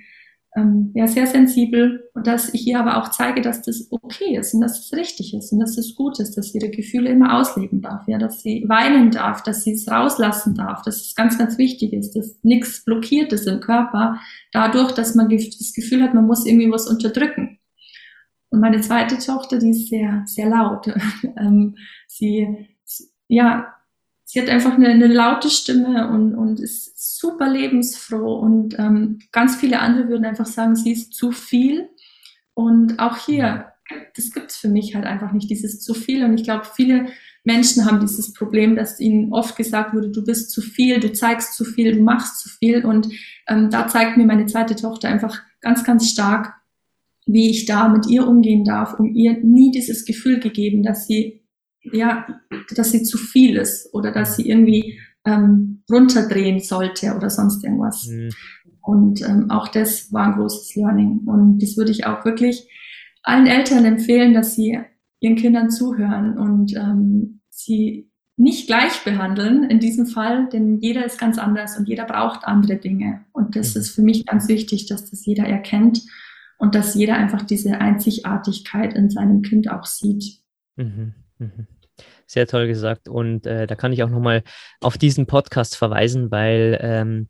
ähm, 0.55 0.91
ja 0.93 1.07
sehr 1.07 1.27
sensibel 1.27 2.09
und 2.13 2.27
dass 2.27 2.53
ich 2.53 2.65
ihr 2.65 2.79
aber 2.79 2.97
auch 2.97 3.09
zeige, 3.09 3.41
dass 3.41 3.61
das 3.61 3.87
okay 3.91 4.37
ist 4.37 4.53
und 4.53 4.61
dass 4.61 4.79
es 4.79 4.93
richtig 4.93 5.33
ist 5.33 5.51
und 5.51 5.59
dass 5.59 5.77
es 5.77 5.95
gut 5.95 6.19
ist, 6.19 6.37
dass 6.37 6.51
sie 6.51 6.59
ihre 6.59 6.69
Gefühle 6.69 7.09
immer 7.09 7.37
ausleben 7.37 7.81
darf, 7.81 8.07
ja, 8.07 8.17
dass 8.17 8.41
sie 8.41 8.63
weinen 8.67 9.11
darf, 9.11 9.43
dass 9.43 9.63
sie 9.63 9.73
es 9.73 9.89
rauslassen 9.89 10.55
darf, 10.55 10.81
dass 10.83 11.01
es 11.01 11.15
ganz, 11.15 11.37
ganz 11.37 11.57
wichtig 11.57 11.93
ist, 11.93 12.15
dass 12.15 12.39
nichts 12.43 12.85
blockiert 12.85 13.33
ist 13.33 13.47
im 13.47 13.59
Körper, 13.59 14.19
dadurch, 14.53 14.93
dass 14.93 15.15
man 15.15 15.29
das 15.29 15.73
Gefühl 15.73 16.01
hat, 16.01 16.13
man 16.13 16.25
muss 16.25 16.45
irgendwie 16.45 16.71
was 16.71 16.87
unterdrücken. 16.87 17.59
Und 18.49 18.61
meine 18.61 18.79
zweite 18.79 19.17
Tochter, 19.17 19.59
die 19.59 19.71
ist 19.71 19.89
sehr, 19.89 20.23
sehr 20.25 20.47
laut. 20.47 20.87
ähm, 21.37 21.75
sie 22.07 22.69
ja, 23.27 23.74
sie 24.25 24.41
hat 24.41 24.49
einfach 24.49 24.73
eine, 24.73 24.89
eine 24.89 25.07
laute 25.07 25.49
Stimme 25.49 26.09
und, 26.09 26.35
und 26.35 26.59
ist 26.59 27.19
super 27.19 27.49
lebensfroh 27.49 28.35
und 28.35 28.77
ähm, 28.77 29.19
ganz 29.31 29.55
viele 29.55 29.79
andere 29.79 30.09
würden 30.09 30.25
einfach 30.25 30.47
sagen, 30.47 30.75
sie 30.75 30.91
ist 30.91 31.13
zu 31.13 31.31
viel. 31.31 31.89
Und 32.55 32.99
auch 32.99 33.17
hier, 33.17 33.67
das 34.15 34.31
gibt's 34.31 34.57
für 34.57 34.67
mich 34.67 34.95
halt 34.95 35.05
einfach 35.05 35.31
nicht, 35.31 35.49
dieses 35.49 35.81
zu 35.81 35.93
viel. 35.93 36.25
Und 36.25 36.33
ich 36.33 36.43
glaube, 36.43 36.65
viele 36.73 37.07
Menschen 37.43 37.85
haben 37.85 37.99
dieses 37.99 38.33
Problem, 38.33 38.75
dass 38.75 38.99
ihnen 38.99 39.31
oft 39.31 39.55
gesagt 39.55 39.93
wurde, 39.93 40.09
du 40.09 40.23
bist 40.23 40.49
zu 40.51 40.61
viel, 40.61 40.99
du 40.99 41.13
zeigst 41.13 41.53
zu 41.53 41.63
viel, 41.63 41.95
du 41.95 42.01
machst 42.01 42.39
zu 42.39 42.49
viel. 42.49 42.83
Und 42.83 43.09
ähm, 43.47 43.69
da 43.69 43.87
zeigt 43.87 44.17
mir 44.17 44.25
meine 44.25 44.47
zweite 44.47 44.75
Tochter 44.75 45.09
einfach 45.09 45.39
ganz, 45.61 45.83
ganz 45.83 46.09
stark, 46.09 46.53
wie 47.27 47.51
ich 47.51 47.65
da 47.65 47.89
mit 47.89 48.07
ihr 48.07 48.27
umgehen 48.27 48.63
darf, 48.63 48.99
um 48.99 49.13
ihr 49.13 49.37
nie 49.43 49.71
dieses 49.71 50.05
Gefühl 50.05 50.39
gegeben, 50.39 50.81
dass 50.81 51.05
sie 51.05 51.44
ja, 51.91 52.27
dass 52.75 52.91
sie 52.91 53.03
zu 53.03 53.17
viel 53.17 53.57
ist 53.57 53.93
oder 53.93 54.11
dass 54.11 54.35
sie 54.35 54.49
irgendwie 54.49 54.99
ähm, 55.25 55.83
runterdrehen 55.89 56.59
sollte 56.59 57.15
oder 57.15 57.29
sonst 57.29 57.63
irgendwas. 57.63 58.07
Mhm. 58.07 58.29
Und 58.81 59.21
ähm, 59.21 59.49
auch 59.49 59.67
das 59.67 60.13
war 60.13 60.27
ein 60.27 60.39
großes 60.39 60.75
Learning. 60.75 61.21
Und 61.25 61.59
das 61.59 61.75
würde 61.77 61.91
ich 61.91 62.05
auch 62.05 62.23
wirklich 62.25 62.69
allen 63.23 63.47
Eltern 63.47 63.85
empfehlen, 63.85 64.33
dass 64.33 64.55
sie 64.55 64.79
ihren 65.19 65.35
Kindern 65.35 65.71
zuhören 65.71 66.37
und 66.37 66.75
ähm, 66.75 67.41
sie 67.49 68.11
nicht 68.37 68.67
gleich 68.67 69.03
behandeln 69.03 69.63
in 69.63 69.79
diesem 69.79 70.05
Fall, 70.05 70.49
denn 70.49 70.79
jeder 70.79 71.05
ist 71.05 71.19
ganz 71.19 71.37
anders 71.37 71.77
und 71.77 71.87
jeder 71.87 72.05
braucht 72.05 72.45
andere 72.45 72.75
Dinge. 72.75 73.25
Und 73.31 73.55
das 73.55 73.73
mhm. 73.73 73.81
ist 73.81 73.95
für 73.95 74.01
mich 74.01 74.25
ganz 74.25 74.47
wichtig, 74.49 74.87
dass 74.87 75.09
das 75.09 75.25
jeder 75.25 75.45
erkennt 75.45 76.01
und 76.57 76.75
dass 76.75 76.95
jeder 76.95 77.15
einfach 77.15 77.43
diese 77.43 77.79
Einzigartigkeit 77.79 78.93
in 78.93 79.09
seinem 79.09 79.41
Kind 79.41 79.71
auch 79.71 79.85
sieht. 79.85 80.41
Mhm. 80.75 81.13
Mhm. 81.39 81.67
Sehr 82.25 82.47
toll 82.47 82.67
gesagt. 82.67 83.07
Und 83.07 83.45
äh, 83.45 83.67
da 83.67 83.75
kann 83.75 83.93
ich 83.93 84.03
auch 84.03 84.09
nochmal 84.09 84.43
auf 84.81 84.97
diesen 84.97 85.25
Podcast 85.27 85.75
verweisen, 85.75 86.31
weil 86.31 86.79
ähm, 86.81 87.29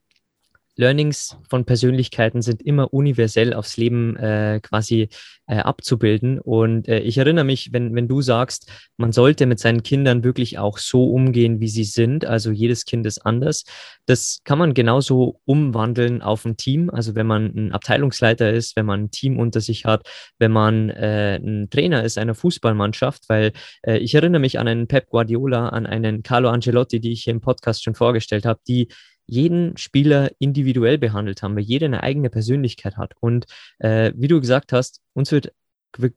Learnings 0.77 1.37
von 1.49 1.65
Persönlichkeiten 1.65 2.41
sind 2.41 2.61
immer 2.61 2.93
universell 2.93 3.53
aufs 3.53 3.77
Leben 3.77 4.15
äh, 4.17 4.59
quasi 4.61 5.09
äh, 5.47 5.57
abzubilden. 5.57 6.39
Und 6.39 6.87
äh, 6.87 6.99
ich 6.99 7.17
erinnere 7.17 7.45
mich, 7.45 7.71
wenn, 7.71 7.95
wenn 7.95 8.07
du 8.07 8.21
sagst, 8.21 8.69
man 8.97 9.11
sollte 9.11 9.45
mit 9.45 9.59
seinen 9.59 9.83
Kindern 9.83 10.23
wirklich 10.23 10.57
auch 10.57 10.77
so 10.77 11.05
umgehen, 11.05 11.59
wie 11.59 11.67
sie 11.67 11.83
sind. 11.83 12.25
Also 12.25 12.51
jedes 12.51 12.85
Kind 12.85 13.05
ist 13.05 13.25
anders. 13.25 13.63
Das 14.05 14.41
kann 14.43 14.57
man 14.59 14.73
genauso 14.73 15.39
umwandeln 15.45 16.21
auf 16.21 16.45
ein 16.45 16.57
Team. 16.57 16.89
Also 16.89 17.15
wenn 17.15 17.27
man 17.27 17.45
ein 17.55 17.71
Abteilungsleiter 17.71 18.51
ist, 18.51 18.75
wenn 18.75 18.85
man 18.85 19.03
ein 19.03 19.11
Team 19.11 19.39
unter 19.39 19.61
sich 19.61 19.85
hat, 19.85 20.07
wenn 20.39 20.51
man 20.51 20.89
äh, 20.89 21.37
ein 21.37 21.69
Trainer 21.69 22.03
ist 22.03 22.17
einer 22.17 22.35
Fußballmannschaft, 22.35 23.29
weil 23.29 23.53
äh, 23.83 23.97
ich 23.97 24.15
erinnere 24.15 24.41
mich 24.41 24.59
an 24.59 24.67
einen 24.67 24.87
Pep 24.87 25.09
Guardiola, 25.09 25.69
an 25.69 25.85
einen 25.85 26.23
Carlo 26.23 26.49
Angelotti, 26.49 26.99
die 26.99 27.11
ich 27.11 27.23
hier 27.23 27.33
im 27.33 27.41
Podcast 27.41 27.83
schon 27.83 27.95
vorgestellt 27.95 28.45
habe, 28.45 28.59
die 28.67 28.89
jeden 29.27 29.77
Spieler 29.77 30.31
individuell 30.39 30.97
behandelt 30.97 31.41
haben, 31.41 31.55
weil 31.55 31.63
jeder 31.63 31.85
eine 31.85 32.03
eigene 32.03 32.29
Persönlichkeit 32.29 32.97
hat. 32.97 33.13
Und 33.19 33.45
äh, 33.79 34.11
wie 34.15 34.27
du 34.27 34.39
gesagt 34.39 34.71
hast, 34.71 35.01
uns 35.13 35.31
wird 35.31 35.51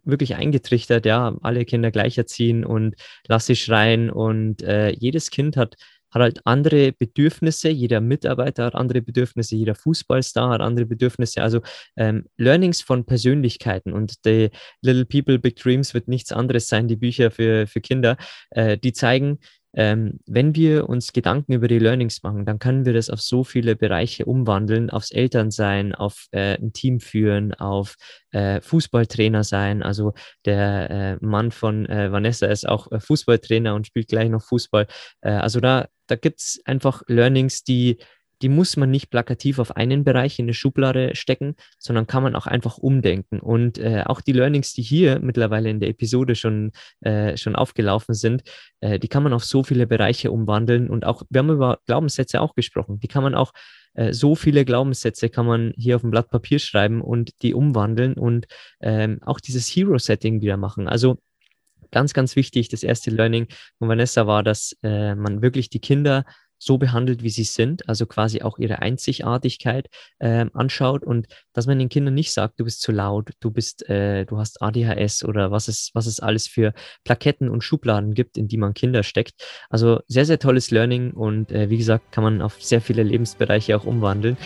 wirklich 0.05 0.35
eingetrichtert, 0.37 1.07
ja, 1.07 1.37
alle 1.43 1.65
Kinder 1.65 1.91
gleich 1.91 2.19
erziehen 2.19 2.65
und 2.65 2.95
lass 3.27 3.47
sie 3.47 3.57
schreien. 3.57 4.11
Und 4.11 4.63
äh, 4.63 4.91
jedes 4.91 5.31
Kind 5.31 5.57
hat, 5.57 5.77
hat 6.11 6.23
halt 6.23 6.41
andere 6.45 6.93
Bedürfnisse, 6.93 7.69
jeder 7.69 8.01
Mitarbeiter 8.01 8.65
hat 8.65 8.75
andere 8.75 9.03
Bedürfnisse, 9.03 9.57
jeder 9.57 9.75
Fußballstar 9.75 10.51
hat 10.51 10.61
andere 10.61 10.87
Bedürfnisse. 10.87 11.43
Also 11.43 11.61
ähm, 11.97 12.27
Learnings 12.37 12.81
von 12.81 13.05
Persönlichkeiten 13.05 13.93
und 13.93 14.15
The 14.25 14.51
Little 14.83 15.05
People, 15.05 15.39
Big 15.39 15.57
Dreams 15.57 15.95
wird 15.95 16.09
nichts 16.09 16.33
anderes 16.33 16.69
sein, 16.69 16.89
die 16.89 16.97
Bücher 16.97 17.31
für, 17.31 17.67
für 17.67 17.81
Kinder, 17.81 18.17
äh, 18.51 18.79
die 18.79 18.93
zeigen, 18.93 19.39
ähm, 19.79 20.19
wenn 20.27 20.57
wir 20.57 20.89
uns 20.89 21.13
Gedanken 21.13 21.53
über 21.53 21.69
die 21.69 21.79
Learnings 21.79 22.25
machen, 22.25 22.45
dann 22.45 22.59
können 22.59 22.85
wir 22.85 22.93
das 22.95 23.11
auf 23.11 23.21
so 23.21 23.45
viele 23.45 23.77
Bereiche 23.77 24.25
umwandeln, 24.25 24.91
aufs 24.91 25.13
Elternsein, 25.13 25.95
auf 25.95 26.27
äh, 26.33 26.59
ein 26.59 26.73
Team 26.73 26.99
führen, 26.99 27.55
auf 27.55 27.95
äh, 28.33 28.61
Fußballtrainer 28.61 29.45
sein. 29.45 29.85
Also 29.85 30.15
der 30.45 30.91
äh, 30.91 31.25
Mann 31.25 31.53
von 31.53 31.87
äh, 31.87 32.11
Vanessa 32.11 32.49
ist 32.49 32.69
auch 32.69 32.91
äh, 32.91 32.99
Fußballtrainer 32.99 33.77
und 33.77 33.87
spielt 33.87 34.09
gleich 34.09 34.29
noch 34.31 34.43
Fußball. 34.43 34.89
Äh, 35.21 35.31
also 35.31 35.61
da, 35.61 35.87
da 36.09 36.17
gibt 36.17 36.41
es 36.41 36.61
einfach 36.65 37.03
Learnings, 37.07 37.63
die 37.63 37.99
die 38.43 38.49
muss 38.49 38.77
man 38.77 38.91
nicht 38.91 39.11
plakativ 39.11 39.59
auf 39.59 39.77
einen 39.77 40.05
Bereich 40.05 40.39
in 40.39 40.45
eine 40.45 40.55
Schublade 40.55 41.15
stecken, 41.15 41.55
sondern 41.79 42.07
kann 42.07 42.23
man 42.23 42.37
auch 42.37 42.47
einfach 42.47 42.79
umdenken. 42.79 43.41
Und 43.41 43.79
äh, 43.79 44.03
auch 44.07 44.21
die 44.21 44.33
Learnings, 44.33 44.73
die 44.73 44.83
hier 44.83 45.19
mittlerweile 45.21 45.71
in 45.71 45.81
der 45.81 45.89
Episode 45.89 46.35
schon, 46.35 46.73
äh, 47.01 47.37
schon 47.37 47.57
aufgelaufen 47.57 48.15
sind, 48.15 48.43
äh, 48.81 48.99
die 48.99 49.09
kann 49.09 49.23
man 49.23 49.33
auf 49.33 49.45
so 49.45 49.63
viele 49.63 49.87
Bereiche 49.87 50.31
umwandeln. 50.31 50.89
Und 50.89 51.05
auch, 51.05 51.23
wir 51.31 51.41
haben 51.41 51.51
über 51.51 51.81
Glaubenssätze 51.87 52.41
auch 52.41 52.55
gesprochen, 52.55 53.01
die 53.01 53.09
kann 53.09 53.23
man 53.23 53.35
auch, 53.35 53.53
äh, 53.95 54.13
so 54.13 54.35
viele 54.35 54.65
Glaubenssätze 54.65 55.29
kann 55.29 55.47
man 55.47 55.73
hier 55.77 55.97
auf 55.97 56.05
ein 56.05 56.11
Blatt 56.11 56.31
Papier 56.31 56.59
schreiben 56.59 57.01
und 57.01 57.33
die 57.43 57.55
umwandeln 57.55 58.15
und 58.15 58.47
ähm, 58.81 59.19
auch 59.23 59.41
dieses 59.41 59.67
Hero-Setting 59.67 60.41
wieder 60.41 60.57
machen. 60.57 60.89
Also 60.89 61.19
ganz, 61.91 62.15
ganz 62.15 62.37
wichtig, 62.37 62.69
das 62.69 62.83
erste 62.83 63.11
Learning 63.11 63.47
von 63.79 63.89
Vanessa 63.89 64.27
war, 64.27 64.43
dass 64.43 64.77
äh, 64.83 65.15
man 65.15 65.43
wirklich 65.43 65.71
die 65.71 65.81
Kinder 65.81 66.25
so 66.59 66.79
behandelt, 66.79 67.23
wie 67.23 67.31
sie 67.31 67.45
sind, 67.45 67.89
also 67.89 68.07
quasi 68.07 68.43
auch 68.43 68.59
ihre 68.59 68.81
Einzigartigkeit 68.81 69.89
äh, 70.19 70.47
anschaut 70.53 71.05
und 71.05 71.27
dass 71.53 71.67
man 71.67 71.79
den 71.79 71.89
Kindern 71.89 72.15
nicht 72.15 72.33
sagt, 72.33 72.61
du 72.61 72.65
bist 72.65 72.81
zu 72.81 72.93
laut, 72.93 73.31
du 73.41 73.51
bist, 73.51 73.89
äh, 73.89 74.25
du 74.25 74.39
hast 74.39 74.63
ADHS 74.63 75.25
oder 75.25 75.51
was 75.51 75.69
es, 75.69 75.91
was 75.95 76.07
es 76.07 76.21
alles 76.21 76.47
für 76.47 76.73
Plaketten 77.05 77.49
und 77.49 77.63
Schubladen 77.63 78.15
gibt, 78.15 78.37
in 78.37 78.49
die 78.49 78.57
man 78.57 78.75
Kinder 78.75 79.03
steckt. 79.03 79.35
Also 79.71 80.01
sehr, 80.07 80.27
sehr 80.27 80.39
tolles 80.39 80.71
Learning 80.71 81.13
und 81.13 81.53
äh, 81.53 81.71
wie 81.71 81.79
gesagt, 81.79 82.13
kann 82.13 82.25
man 82.25 82.43
auf 82.43 82.63
sehr 82.63 82.81
viele 82.81 83.03
Lebensbereiche 83.03 83.77
auch 83.77 83.85
umwandeln. 83.85 84.37